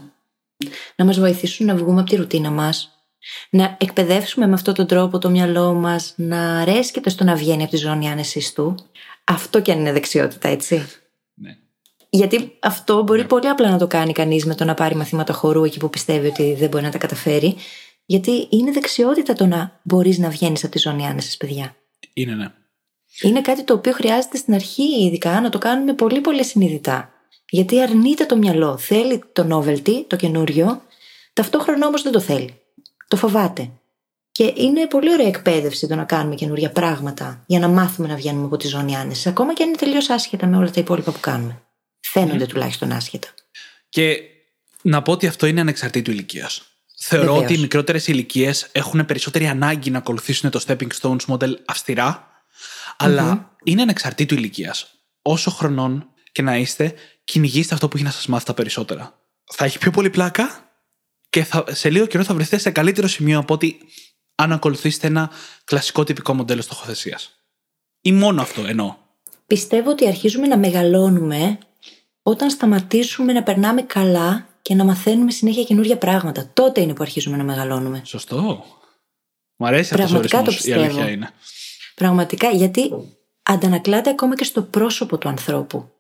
να 0.97 1.05
μας 1.05 1.19
βοηθήσουν 1.19 1.66
να 1.66 1.77
βγούμε 1.77 2.01
από 2.01 2.11
τη 2.11 2.16
ρουτίνα 2.16 2.51
μας, 2.51 2.90
να 3.51 3.77
εκπαιδεύσουμε 3.81 4.47
με 4.47 4.55
αυτόν 4.55 4.75
τον 4.75 4.87
τρόπο 4.87 5.19
το 5.19 5.31
μυαλό 5.31 5.73
μας 5.73 6.14
να 6.16 6.59
αρέσκεται 6.59 7.11
στο 7.11 7.25
να 7.25 7.35
βγαίνει 7.35 7.62
από 7.62 7.71
τη 7.71 7.77
ζώνη 7.77 8.11
άνεση 8.11 8.55
του. 8.55 8.75
Αυτό 9.25 9.62
και 9.62 9.73
αν 9.73 9.79
είναι 9.79 9.92
δεξιότητα, 9.92 10.49
έτσι. 10.49 10.87
Ναι. 11.35 11.57
Γιατί 12.09 12.57
αυτό 12.61 13.03
μπορεί 13.03 13.21
ναι. 13.21 13.27
πολύ 13.27 13.49
απλά 13.49 13.71
να 13.71 13.79
το 13.79 13.87
κάνει 13.87 14.12
κανείς 14.12 14.45
με 14.45 14.55
το 14.55 14.64
να 14.64 14.75
πάρει 14.75 14.95
μαθήματα 14.95 15.33
χορού 15.33 15.64
εκεί 15.64 15.79
που 15.79 15.90
πιστεύει 15.90 16.27
ότι 16.27 16.55
δεν 16.55 16.69
μπορεί 16.69 16.85
να 16.85 16.90
τα 16.90 16.99
καταφέρει. 16.99 17.57
Γιατί 18.07 18.49
είναι 18.51 18.71
δεξιότητα 18.71 19.33
το 19.33 19.47
να 19.47 19.81
μπορείς 19.83 20.19
να 20.19 20.29
βγαίνεις 20.29 20.64
από 20.64 20.73
τη 20.73 20.79
ζώνη 20.79 21.07
άνεσης, 21.07 21.37
παιδιά. 21.37 21.77
Είναι, 22.12 22.35
ναι. 22.35 22.53
Είναι 23.23 23.40
κάτι 23.40 23.64
το 23.64 23.75
οποίο 23.75 23.92
χρειάζεται 23.92 24.37
στην 24.37 24.55
αρχή, 24.55 25.05
ειδικά, 25.05 25.40
να 25.40 25.49
το 25.49 25.59
κάνουμε 25.59 25.95
πολύ 25.95 26.21
πολύ 26.21 26.45
συνειδητά. 26.45 27.11
Γιατί 27.48 27.82
αρνείται 27.82 28.26
το 28.26 28.37
μυαλό. 28.37 28.78
Θέλει 28.78 29.22
το 29.32 29.48
novelty, 29.50 30.04
το 30.06 30.16
καινούριο, 30.16 30.82
ταυτόχρονα 31.32 31.87
όμως 31.87 32.02
δεν 32.02 32.12
το 32.12 32.20
θέλει. 32.20 32.61
Το 33.09 33.16
φοβάται. 33.16 33.70
Και 34.32 34.52
είναι 34.56 34.87
πολύ 34.87 35.12
ωραία 35.12 35.26
εκπαίδευση 35.26 35.87
το 35.87 35.94
να 35.94 36.04
κάνουμε 36.04 36.35
καινούργια 36.35 36.70
πράγματα 36.70 37.44
για 37.46 37.59
να 37.59 37.68
μάθουμε 37.68 38.09
να 38.09 38.14
βγαίνουμε 38.14 38.44
από 38.44 38.56
τη 38.56 38.68
ζώνη 38.68 38.96
άνεση, 38.96 39.28
ακόμα 39.28 39.54
και 39.54 39.62
αν 39.62 39.68
είναι 39.68 39.78
τελείως 39.78 40.11
άσχετα 40.11 40.46
με 40.46 40.56
όλα 40.56 40.70
τα 40.70 40.80
υπόλοιπα 40.80 41.12
που 41.12 41.20
κάνουμε. 41.20 41.62
Φαίνονται 42.00 42.46
τουλάχιστον 42.46 42.92
άσχετα. 42.92 43.28
Και 43.88 44.20
να 44.82 45.02
πω 45.02 45.12
ότι 45.12 45.26
αυτό 45.26 45.46
είναι 45.46 45.61
ανεξαρτήτου 45.61 46.11
ηλικίας. 46.11 46.62
Θεωρώ 46.98 47.26
Βεβαίως. 47.26 47.44
ότι 47.44 47.54
οι 47.54 47.59
μικρότερες 47.61 48.06
ηλικίες 48.06 48.68
έχουν 48.72 49.06
περισσότερη 49.06 49.46
ανάγκη 49.46 49.90
να 49.90 49.98
ακολουθήσουν 49.98 50.50
το 50.50 50.64
stepping 50.66 50.88
stones 51.00 51.26
model 51.26 51.54
αυστηρά, 51.64 52.30
αλλά 52.96 53.56
είναι 53.64 53.82
ανεξαρτήτου 53.82 54.35
ηλικίας. 54.35 54.90
Όσο 55.22 55.50
χρονών 55.50 56.09
και 56.32 56.42
να 56.42 56.56
είστε, 56.56 56.94
κυνηγήστε 57.26 57.74
αυτό 57.74 57.88
που 57.88 57.96
έχει 57.96 58.04
να 58.04 58.10
σας 58.10 58.26
μάθει 58.26 58.44
τα 58.44 58.54
περισσότερα. 58.54 59.18
Θα 59.44 59.64
έχει 59.64 59.78
πιο 59.78 59.90
πολύ 59.90 60.10
πλάκα 60.10 60.70
και 61.28 61.44
θα, 61.44 61.64
σε 61.68 61.90
λίγο 61.90 62.06
καιρό 62.06 62.24
θα 62.24 62.34
βρεθείτε 62.34 62.58
σε 62.58 62.70
καλύτερο 62.70 63.06
σημείο 63.06 63.38
από 63.38 63.54
ότι 63.54 63.78
αν 64.34 64.52
ακολουθήσετε 64.52 65.06
ένα 65.06 65.30
κλασικό 65.64 66.04
τυπικό 66.04 66.34
μοντέλο 66.34 66.62
στοχοθεσίας. 66.62 67.30
Ή 68.00 68.12
μόνο 68.12 68.42
αυτό 68.42 68.66
εννοώ. 68.66 68.94
Πιστεύω 69.46 69.90
ότι 69.90 70.06
αρχίζουμε 70.06 70.46
να 70.46 70.58
μεγαλώνουμε 70.58 71.58
όταν 72.22 72.50
σταματήσουμε 72.50 73.32
να 73.32 73.42
περνάμε 73.42 73.82
καλά 73.82 74.46
και 74.62 74.74
να 74.74 74.84
μαθαίνουμε 74.84 75.30
συνέχεια 75.30 75.64
καινούργια 75.64 75.98
πράγματα. 75.98 76.50
Τότε 76.52 76.80
είναι 76.80 76.92
που 76.92 77.02
αρχίζουμε 77.02 77.36
να 77.36 77.44
μεγαλώνουμε. 77.44 78.02
Σωστό. 78.04 78.64
Μ' 79.56 79.64
αρέσει 79.64 79.94
αυτός 79.94 80.12
ο 80.12 80.42
το 80.42 80.42
πιστεύω. 80.42 80.80
Η 80.80 80.84
αλήθεια 80.84 81.10
είναι. 81.10 81.30
Πραγματικά, 81.94 82.50
γιατί 82.50 82.90
αντανακλάται 83.42 84.10
ακόμα 84.10 84.36
και 84.36 84.44
στο 84.44 84.62
πρόσωπο 84.62 85.18
του 85.18 85.28
ανθρώπου. 85.28 85.90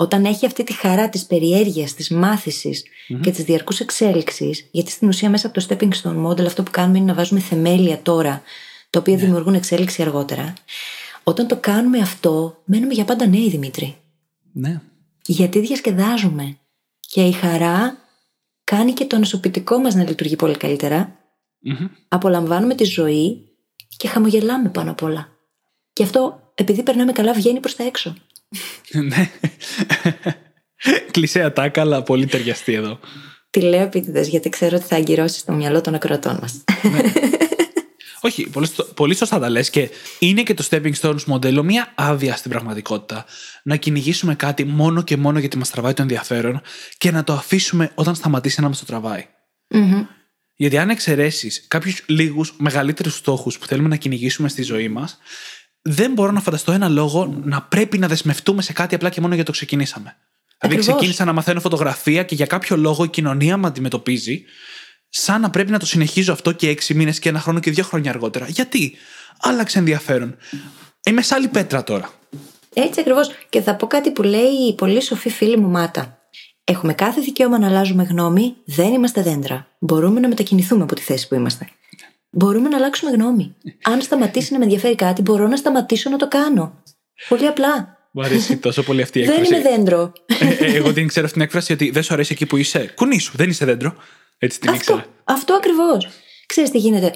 Όταν 0.00 0.24
έχει 0.24 0.46
αυτή 0.46 0.64
τη 0.64 0.72
χαρά 0.72 1.08
της 1.08 1.26
περιέργειας, 1.26 1.94
της 1.94 2.10
μαθηση 2.10 2.82
και 3.22 3.30
της 3.30 3.44
διαρκούς 3.44 3.80
εξέλιξης, 3.80 4.68
γιατί 4.70 4.90
στην 4.90 5.08
ουσία 5.08 5.30
μέσα 5.30 5.46
από 5.46 5.60
το 5.60 5.66
stepping 5.68 5.90
stone 6.02 6.26
model 6.26 6.44
αυτό 6.46 6.62
που 6.62 6.70
κάνουμε 6.70 6.98
είναι 6.98 7.06
να 7.06 7.14
βάζουμε 7.14 7.40
θεμέλια 7.40 8.02
τώρα, 8.02 8.42
τα 8.90 8.98
οποία 8.98 9.14
ναι. 9.14 9.20
δημιουργούν 9.20 9.54
εξέλιξη 9.54 10.02
αργότερα. 10.02 10.54
Όταν 11.22 11.46
το 11.46 11.56
κάνουμε 11.56 11.98
αυτό, 11.98 12.62
μένουμε 12.64 12.92
για 12.92 13.04
πάντα 13.04 13.26
νέοι, 13.26 13.48
Δημήτρη. 13.48 13.96
Ναι. 14.52 14.80
Γιατί 15.26 15.60
διασκεδάζουμε. 15.60 16.58
Και 17.00 17.26
η 17.26 17.32
χαρά 17.32 17.96
κάνει 18.64 18.92
και 18.92 19.04
το 19.04 19.18
νοσοποιητικό 19.18 19.78
μας 19.78 19.94
να 19.94 20.02
λειτουργεί 20.02 20.36
πολύ 20.36 20.56
Απολαμβάνουμε 22.08 22.74
τη 22.74 22.84
ζωή 22.84 23.48
και 23.96 24.08
χαμογελάμε 24.08 24.68
πάνω 24.68 24.90
απ' 24.90 25.02
όλα. 25.02 25.28
Και 25.92 26.02
αυτό, 26.02 26.52
επειδή 26.54 26.82
περνάμε 26.82 27.12
καλά, 27.12 27.32
βγαίνει 27.32 27.60
προς 27.60 27.76
τα 27.76 27.84
έξω. 27.84 28.14
Ναι. 28.92 29.30
Κλεισέ 31.10 31.42
ατάκα, 31.42 31.80
αλλά 31.80 32.02
πολύ 32.02 32.26
ταιριαστή 32.26 32.72
εδώ. 32.72 32.98
Τη 33.50 33.60
λέω 33.60 33.82
επίτηδες, 33.82 34.28
γιατί 34.28 34.48
ξέρω 34.48 34.76
ότι 34.76 34.86
θα 34.86 34.96
αγκυρώσεις 34.96 35.44
το 35.44 35.52
μυαλό 35.52 35.80
των 35.80 35.94
ακροατών 35.94 36.38
μας. 36.40 36.64
Ναι. 36.82 37.12
Όχι, 38.20 38.50
πολύ, 38.50 38.68
πολύ 38.94 39.14
σωστά 39.14 39.38
τα 39.38 39.48
λες. 39.48 39.70
Και 39.70 39.90
είναι 40.18 40.42
και 40.42 40.54
το 40.54 40.66
stepping 40.70 40.92
stones 41.00 41.24
μοντέλο 41.24 41.62
μια 41.62 41.92
άδεια 41.94 42.36
στην 42.36 42.50
πραγματικότητα. 42.50 43.24
Να 43.62 43.76
κυνηγήσουμε 43.76 44.34
κάτι 44.34 44.64
μόνο 44.64 45.02
και 45.02 45.16
μόνο 45.16 45.38
γιατί 45.38 45.56
μας 45.56 45.70
τραβάει 45.70 45.92
το 45.92 46.02
ενδιαφέρον 46.02 46.60
και 46.98 47.10
να 47.10 47.24
το 47.24 47.32
αφήσουμε 47.32 47.90
όταν 47.94 48.14
σταματήσει 48.14 48.60
να 48.60 48.68
μας 48.68 48.78
το 48.78 48.84
τραβάει. 48.84 49.26
Mm-hmm. 49.74 50.06
Γιατί 50.56 50.78
αν 50.78 50.90
εξαιρέσεις 50.90 51.64
κάποιους 51.68 52.02
λίγους 52.06 52.54
μεγαλύτερους 52.58 53.14
στόχους 53.14 53.58
που 53.58 53.66
θέλουμε 53.66 53.88
να 53.88 53.96
κυνηγήσουμε 53.96 54.48
στη 54.48 54.62
ζωή 54.62 54.88
μας, 54.88 55.18
δεν 55.82 56.12
μπορώ 56.12 56.30
να 56.30 56.40
φανταστώ 56.40 56.72
ένα 56.72 56.88
λόγο 56.88 57.40
να 57.44 57.62
πρέπει 57.62 57.98
να 57.98 58.08
δεσμευτούμε 58.08 58.62
σε 58.62 58.72
κάτι 58.72 58.94
απλά 58.94 59.08
και 59.08 59.20
μόνο 59.20 59.34
για 59.34 59.44
το 59.44 59.52
ξεκινήσαμε. 59.52 60.16
Δηλαδή, 60.60 60.80
ξεκίνησα 60.80 61.24
να 61.24 61.32
μαθαίνω 61.32 61.60
φωτογραφία 61.60 62.22
και 62.22 62.34
για 62.34 62.46
κάποιο 62.46 62.76
λόγο 62.76 63.04
η 63.04 63.08
κοινωνία 63.08 63.56
με 63.56 63.66
αντιμετωπίζει 63.66 64.44
σαν 65.08 65.40
να 65.40 65.50
πρέπει 65.50 65.70
να 65.70 65.78
το 65.78 65.86
συνεχίζω 65.86 66.32
αυτό 66.32 66.52
και 66.52 66.68
έξι 66.68 66.94
μήνες 66.94 67.18
και 67.18 67.28
ένα 67.28 67.40
χρόνο 67.40 67.60
και 67.60 67.70
δύο 67.70 67.84
χρόνια 67.84 68.10
αργότερα. 68.10 68.46
Γιατί; 68.48 68.96
Άλλαξε 69.40 69.78
ενδιαφέρον. 69.78 70.36
Είμαι 71.06 71.22
σε 71.22 71.34
άλλη 71.34 71.48
πέτρα 71.48 71.84
τώρα. 71.84 72.10
Έτσι 72.74 73.00
ακριβώς. 73.00 73.30
Και 73.48 73.60
θα 73.60 73.74
πω 73.76 73.86
κάτι 73.86 74.10
που 74.10 74.22
λέει 74.22 74.68
η 74.68 74.74
πολύ 74.74 75.02
σοφή 75.02 75.30
φίλη 75.30 75.56
μου 75.56 75.68
Μάτα. 75.68 76.18
Έχουμε 76.64 76.92
κάθε 76.94 77.20
δικαίωμα 77.20 77.58
να 77.58 77.66
αλλάζουμε 77.66 78.02
γνώμη, 78.02 78.54
δεν 78.64 78.92
είμαστε 78.92 79.22
δέντρα. 79.22 79.66
Μπορούμε 79.78 80.20
να 80.20 80.28
μετακινηθούμε 80.28 80.82
από 80.82 80.94
τη 80.94 81.02
θέση 81.02 81.28
που 81.28 81.34
είμαστε. 81.34 81.68
Μπορούμε 82.30 82.68
να 82.68 82.76
αλλάξουμε 82.76 83.10
γνώμη. 83.10 83.54
Αν 83.82 84.00
σταματήσει 84.00 84.52
να 84.52 84.58
με 84.58 84.64
ενδιαφέρει 84.64 84.94
κάτι, 84.94 85.22
μπορώ 85.22 85.48
να 85.48 85.56
σταματήσω 85.56 86.10
να 86.10 86.16
το 86.16 86.28
κάνω. 86.28 86.82
Πολύ 87.28 87.46
απλά. 87.46 87.98
Μου 88.12 88.22
αρέσει 88.22 88.56
τόσο 88.56 88.82
πολύ 88.82 89.02
αυτή 89.02 89.18
η 89.18 89.22
έκφραση. 89.22 89.50
δεν 89.50 89.60
είμαι 89.60 89.70
δέντρο. 89.70 90.12
Ε, 90.26 90.48
ε, 90.64 90.74
εγώ 90.74 90.92
δεν 90.92 91.06
ξέρω 91.06 91.24
αυτή 91.26 91.38
την 91.38 91.46
έκφραση 91.46 91.72
ότι 91.72 91.90
δεν 91.90 92.02
σου 92.02 92.14
αρέσει 92.14 92.32
εκεί 92.32 92.46
που 92.46 92.56
είσαι. 92.56 92.92
Κουνήσου, 92.94 93.36
δεν 93.36 93.48
είσαι 93.48 93.64
δέντρο. 93.64 93.94
Έτσι 94.38 94.60
την 94.60 94.70
αυτό, 94.70 95.04
Αυτό 95.24 95.54
ακριβώς. 95.54 96.08
Ξέρεις 96.46 96.70
τι 96.70 96.78
γίνεται. 96.78 97.14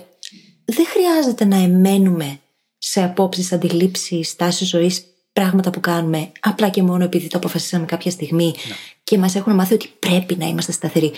Δεν 0.65 0.87
χρειάζεται 0.87 1.45
να 1.45 1.57
εμένουμε 1.57 2.39
σε 2.79 3.03
απόψεις, 3.03 3.53
αντιλήψεις, 3.53 4.37
τάσεις 4.37 4.69
ζωής, 4.69 5.05
πράγματα 5.33 5.71
που 5.71 5.81
κάνουμε 5.81 6.33
απλά 6.41 6.69
και 6.69 6.83
μόνο 6.83 7.05
επειδή 7.05 7.29
το 7.29 7.39
αποφασίσαμε 7.39 7.87
κάποια 7.87 8.11
στιγμή 8.11 8.45
ναι. 8.45 8.75
και 9.05 9.19
μας 9.19 9.35
έχουν 9.35 9.55
μάθει 9.55 9.75
ότι 9.75 9.93
πρέπει 9.99 10.37
να 10.37 10.47
είμαστε 10.47 10.73
σταθεροί. 10.73 11.13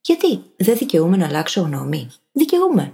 Γιατί 0.00 0.40
δεν 0.56 0.76
δικαιούμαι 0.76 1.16
να 1.16 1.26
αλλάξω 1.26 1.60
γνώμη. 1.60 2.10
Δικαιούμαι. 2.32 2.92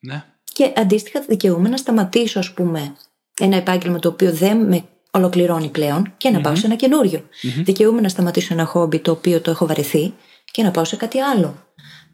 Ναι. 0.00 0.24
Και 0.52 0.72
αντίστοιχα 0.76 1.20
δικαιούμαι 1.28 1.68
να 1.68 1.76
σταματήσω, 1.76 2.38
ας 2.38 2.52
πούμε, 2.52 2.96
ένα 3.40 3.56
επάγγελμα 3.56 3.98
το 3.98 4.08
οποίο 4.08 4.32
δεν 4.32 4.66
με 4.66 4.84
ολοκληρώνει 5.10 5.68
πλέον 5.68 6.12
και 6.16 6.30
να 6.30 6.40
πάω 6.40 6.54
σε 6.54 6.66
ένα 6.66 6.74
καινούριο. 6.74 7.22
Δικαιούμαι 7.64 8.00
να 8.00 8.08
σταματήσω 8.08 8.54
ένα 8.54 8.64
χόμπι 8.64 8.98
το 8.98 9.10
οποίο 9.10 9.40
το 9.40 9.50
έχω 9.50 9.66
βαρεθεί 9.66 10.14
και 10.50 10.62
να 10.62 10.70
πάω 10.70 10.84
σε 10.84 10.96
κάτι 10.96 11.20
άλλο. 11.20 11.54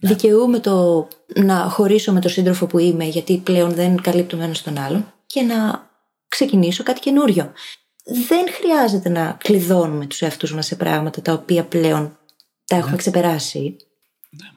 Δικαιούμαι 0.01 0.59
το 0.59 1.09
να 1.35 1.55
χωρίσω 1.55 2.13
με 2.13 2.21
τον 2.21 2.31
σύντροφο 2.31 2.67
που 2.67 2.79
είμαι 2.79 3.05
γιατί 3.05 3.37
πλέον 3.39 3.71
δεν 3.71 4.01
καλύπτουμε 4.01 4.45
ένα 4.45 4.55
τον 4.65 4.79
άλλον 4.79 5.13
και 5.27 5.43
να 5.43 5.89
ξεκινήσω 6.29 6.83
κάτι 6.83 7.01
καινούριο. 7.01 7.53
Δεν 8.29 8.47
χρειάζεται 8.53 9.09
να 9.09 9.37
κλειδώνουμε 9.39 10.07
τους 10.07 10.23
εαυτούς 10.23 10.55
μας 10.55 10.67
σε 10.67 10.77
πράγματα 10.77 11.23
τα 11.23 11.33
οποία 11.33 11.65
πλέον 11.65 12.19
τα 12.67 12.77
έχουμε 12.77 12.97
ξεπεράσει. 12.97 13.77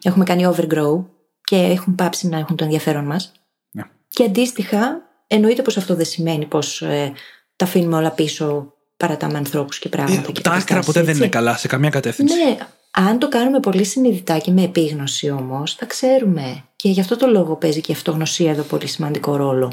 Έχουμε 0.04 0.24
κάνει 0.24 0.50
overgrow 0.54 1.04
και 1.50 1.56
έχουν 1.56 1.96
πάψει 1.96 2.28
να 2.28 2.38
έχουν 2.38 2.56
το 2.56 2.64
ενδιαφέρον 2.64 3.06
μας. 3.06 3.32
Ναι. 3.72 3.84
Και 4.08 4.24
αντίστοιχα, 4.24 5.02
εννοείται 5.28 5.62
πως 5.62 5.78
αυτό 5.78 5.96
δεν 5.96 6.06
σημαίνει 6.06 6.46
πως 6.46 6.82
ε, 6.82 7.14
τα 7.56 7.66
αφήνουμε 7.66 7.96
όλα 7.96 8.12
πίσω, 8.12 8.74
παρατάμε 8.98 9.38
ανθρώπους 9.38 9.80
και 9.80 9.90
πράγματα. 9.90 10.30
Ε, 10.30 10.32
και 10.32 10.42
τα 10.42 10.50
άκρα 10.50 10.64
καταστάσεις, 10.66 10.86
ποτέ 10.86 11.00
δεν 11.00 11.10
έτσι. 11.10 11.22
είναι 11.22 11.30
καλά 11.30 11.58
σε 11.58 11.68
καμία 11.68 11.90
κατεύθυνση. 11.90 12.36
Ναι, 12.36 12.58
αν 12.92 13.20
το 13.20 13.28
κάνουμε 13.30 13.60
πολύ 13.60 13.84
συνειδητά 13.84 14.38
και 14.38 14.52
με 14.52 14.64
επίγνωση 14.64 15.30
όμως, 15.30 15.74
θα 15.74 15.86
ξέρουμε. 15.86 16.64
Και 16.76 16.90
γι' 16.90 17.00
αυτό 17.00 17.16
το 17.18 17.28
λόγο 17.28 17.56
παίζει 17.56 17.82
και 17.82 17.92
η 17.92 17.96
αυτογνωσία 17.96 18.52
εδώ 18.52 18.64
πολύ 18.64 18.88
σημαντικό 18.88 19.36
ρόλο. 19.36 19.72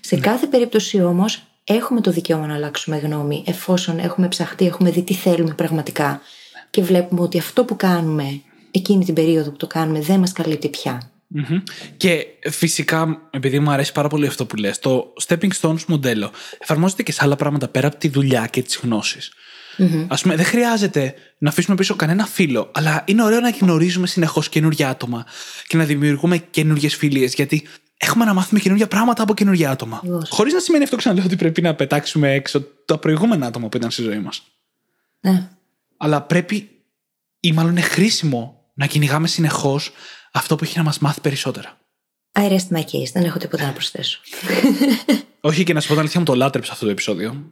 Σε 0.00 0.14
Ναι. 0.14 0.20
κάθε 0.20 0.46
περίπτωση 0.46 1.02
όμως, 1.02 1.42
έχουμε 1.64 2.00
το 2.00 2.10
δικαίωμα 2.10 2.46
να 2.46 2.54
αλλάξουμε 2.54 2.96
γνώμη, 2.98 3.44
εφόσον 3.46 3.98
έχουμε 3.98 4.28
ψαχτεί, 4.28 4.66
έχουμε 4.66 4.90
δει 4.90 5.02
τι 5.02 5.14
θέλουμε 5.14 5.54
πραγματικά 5.54 6.20
και 6.70 6.82
βλέπουμε 6.82 7.20
ότι 7.20 7.38
αυτό 7.38 7.64
που 7.64 7.76
κάνουμε 7.76 8.40
εκείνη 8.70 9.04
την 9.04 9.14
περίοδο 9.14 9.50
που 9.50 9.56
το 9.56 9.66
κάνουμε 9.66 10.00
δεν 10.00 10.18
μας 10.18 10.32
καλύπτει 10.32 10.68
πια. 10.68 11.12
Μμμ. 11.26 11.62
Και 11.96 12.26
φυσικά, 12.50 13.28
επειδή 13.30 13.58
μου 13.58 13.70
αρέσει 13.70 13.92
πάρα 13.92 14.08
πολύ 14.08 14.26
αυτό 14.26 14.46
που 14.46 14.56
λες, 14.56 14.78
το 14.78 15.12
stepping 15.26 15.50
stones 15.60 15.84
μοντέλο 15.86 16.30
εφαρμόζεται 16.58 17.02
και 17.02 17.12
σε 17.12 17.18
άλλα 17.22 17.36
πράγματα 17.36 17.68
πέρα 17.68 17.86
από 17.86 17.96
τη 17.96 18.08
δουλειά 18.08 18.46
και 18.46 18.62
τις 18.62 18.76
γνώσεις. 18.82 19.32
Ας 20.08 20.22
πούμε, 20.22 20.36
δεν 20.36 20.44
χρειάζεται 20.44 21.14
να 21.38 21.48
αφήσουμε 21.48 21.76
πίσω 21.76 21.96
κανένα 21.96 22.26
φίλο, 22.26 22.70
αλλά 22.74 23.04
είναι 23.06 23.22
ωραίο 23.22 23.40
να 23.40 23.50
γνωρίζουμε 23.50 24.06
συνεχώς 24.06 24.48
καινούργια 24.48 24.88
άτομα 24.88 25.26
και 25.66 25.76
να 25.76 25.84
δημιουργούμε 25.84 26.38
καινούργιες 26.38 26.96
φιλίες, 26.96 27.34
γιατί 27.34 27.66
έχουμε 27.96 28.24
να 28.24 28.34
μάθουμε 28.34 28.60
καινούργια 28.60 28.88
πράγματα 28.88 29.22
από 29.22 29.34
καινούργια 29.34 29.70
άτομα. 29.70 29.96
Ακριβώς. 29.96 30.28
Χωρίς 30.30 30.52
να 30.52 30.60
σημαίνει 30.60 30.84
αυτό 30.84 30.96
ξαναλέω 30.96 31.24
ότι 31.24 31.36
πρέπει 31.36 31.60
να 31.60 31.74
πετάξουμε 31.74 32.32
έξω 32.32 32.60
τα 32.84 32.98
προηγούμενα 32.98 33.46
άτομα 33.46 33.68
που 33.68 33.76
ήταν 33.76 33.90
στη 33.90 34.02
ζωή 34.02 34.18
μας. 34.18 34.42
Ναι. 35.20 35.48
Αλλά 35.96 36.22
πρέπει, 36.22 36.68
ή 37.40 37.52
μάλλον 37.52 37.70
είναι 37.70 37.80
χρήσιμο, 37.80 38.57
να 38.78 38.86
κυνηγάμε 38.86 39.28
συνεχώς 39.28 39.92
αυτό 40.32 40.56
που 40.56 40.64
έχει 40.64 40.76
να 40.76 40.82
μας 40.82 40.98
μάθει 40.98 41.20
περισσότερα. 41.20 41.78
I 42.32 42.48
rest 42.50 42.76
my 42.76 42.80
case, 42.80 43.10
δεν 43.12 43.24
έχω 43.24 43.38
τίποτα 43.38 43.64
να 43.66 43.72
προσθέσω. 43.72 44.20
Όχι 45.40 45.64
και 45.64 45.72
να 45.72 45.80
σου 45.80 45.86
πω 45.86 45.92
την 45.92 46.00
αλήθεια 46.02 46.20
μου 46.20 46.26
το 46.26 46.34
λάτρεψα 46.34 46.72
αυτό 46.72 46.84
το 46.84 46.90
επεισόδιο. 46.90 47.50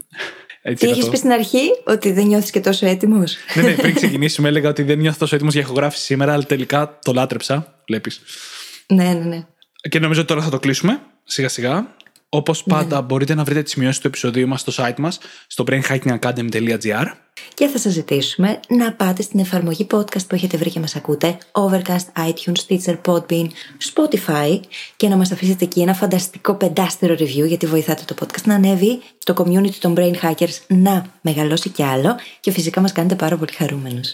Έτσι 0.63 0.81
Τι 0.85 0.87
καθώ- 0.87 1.03
είχε 1.03 1.11
πει 1.11 1.17
στην 1.17 1.31
αρχή, 1.31 1.71
ότι 1.87 2.13
δεν 2.13 2.27
νιώθεις 2.27 2.51
και 2.51 2.61
τόσο 2.61 2.87
έτοιμος; 2.87 3.37
ναι, 3.55 3.63
ναι, 3.63 3.75
πριν 3.75 3.95
ξεκινήσουμε 3.95 4.49
έλεγα 4.49 4.69
ότι 4.69 4.83
δεν 4.83 4.99
νιώθω 4.99 5.19
τόσο 5.19 5.35
έτοιμος 5.35 5.53
για 5.53 5.63
ηχογράφηση 5.63 6.05
σήμερα, 6.05 6.33
αλλά 6.33 6.43
τελικά 6.45 6.99
το 7.03 7.13
λάτρεψα. 7.13 7.83
Βλέπεις. 7.87 8.21
ναι, 8.87 9.05
ναι, 9.05 9.25
ναι. 9.25 9.47
Και 9.89 9.99
νομίζω 9.99 10.21
ότι 10.21 10.29
τώρα 10.29 10.43
θα 10.43 10.51
το 10.51 10.59
κλείσουμε 10.59 11.01
σιγά 11.25 11.49
σιγά. 11.49 11.96
Όπως 12.29 12.63
πάντα, 12.63 13.03
μπορείτε 13.03 13.35
να 13.35 13.45
βρείτε 13.45 13.63
τις 13.63 13.73
σημειώσεις 13.73 14.01
του 14.01 14.07
επεισοδίου 14.07 14.49
μας 14.49 14.61
στο 14.61 14.73
site 14.77 14.99
μας, 14.99 15.19
στο 15.47 15.65
brainhackingacademy.gr. 15.67 17.07
Και 17.55 17.67
θα 17.67 17.79
σας 17.79 17.93
ζητήσουμε 17.93 18.61
να 18.69 18.93
πάτε 18.93 19.23
στην 19.23 19.41
εφαρμογή 19.41 19.87
podcast 19.91 20.27
που 20.27 20.35
έχετε 20.35 20.57
βρει 20.57 20.71
και 20.71 20.81
μας 20.81 20.97
ακούτε, 20.97 21.39
Overcast, 21.53 22.29
iTunes, 22.29 22.55
Stitcher, 22.67 22.97
Podbean, 23.05 23.47
Spotify 23.93 24.61
και 24.97 25.09
να 25.09 25.17
μας 25.17 25.33
αφήσετε 25.33 25.65
εκεί 25.65 25.81
ένα 25.81 25.95
φανταστικό 25.95 26.55
πεντάστερο 26.55 27.15
review 27.15 27.47
γιατί 27.47 27.67
βοηθάτε 27.67 28.03
το 28.07 28.15
podcast 28.21 28.43
να 28.45 28.55
ανέβει, 28.55 29.03
το 29.25 29.35
community 29.37 29.75
των 29.75 29.95
Brain 29.97 30.15
Hackers 30.23 30.59
να 30.67 31.07
μεγαλώσει 31.21 31.69
κι 31.69 31.83
άλλο 31.83 32.17
και 32.41 32.51
φυσικά 32.51 32.81
μας 32.81 32.93
κάνετε 32.93 33.15
πάρα 33.15 33.37
πολύ 33.37 33.53
χαρούμενους. 33.53 34.09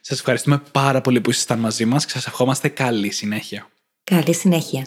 Σας 0.00 0.18
ευχαριστούμε 0.18 0.62
πάρα 0.72 1.00
πολύ 1.00 1.20
που 1.20 1.30
ήσασταν 1.30 1.58
μαζί 1.58 1.84
μας 1.84 2.04
και 2.04 2.10
σας 2.10 2.26
ευχόμαστε 2.26 2.68
καλή 2.68 3.10
συνέχεια. 3.10 3.68
Καλή 4.04 4.34
συνέχεια. 4.34 4.86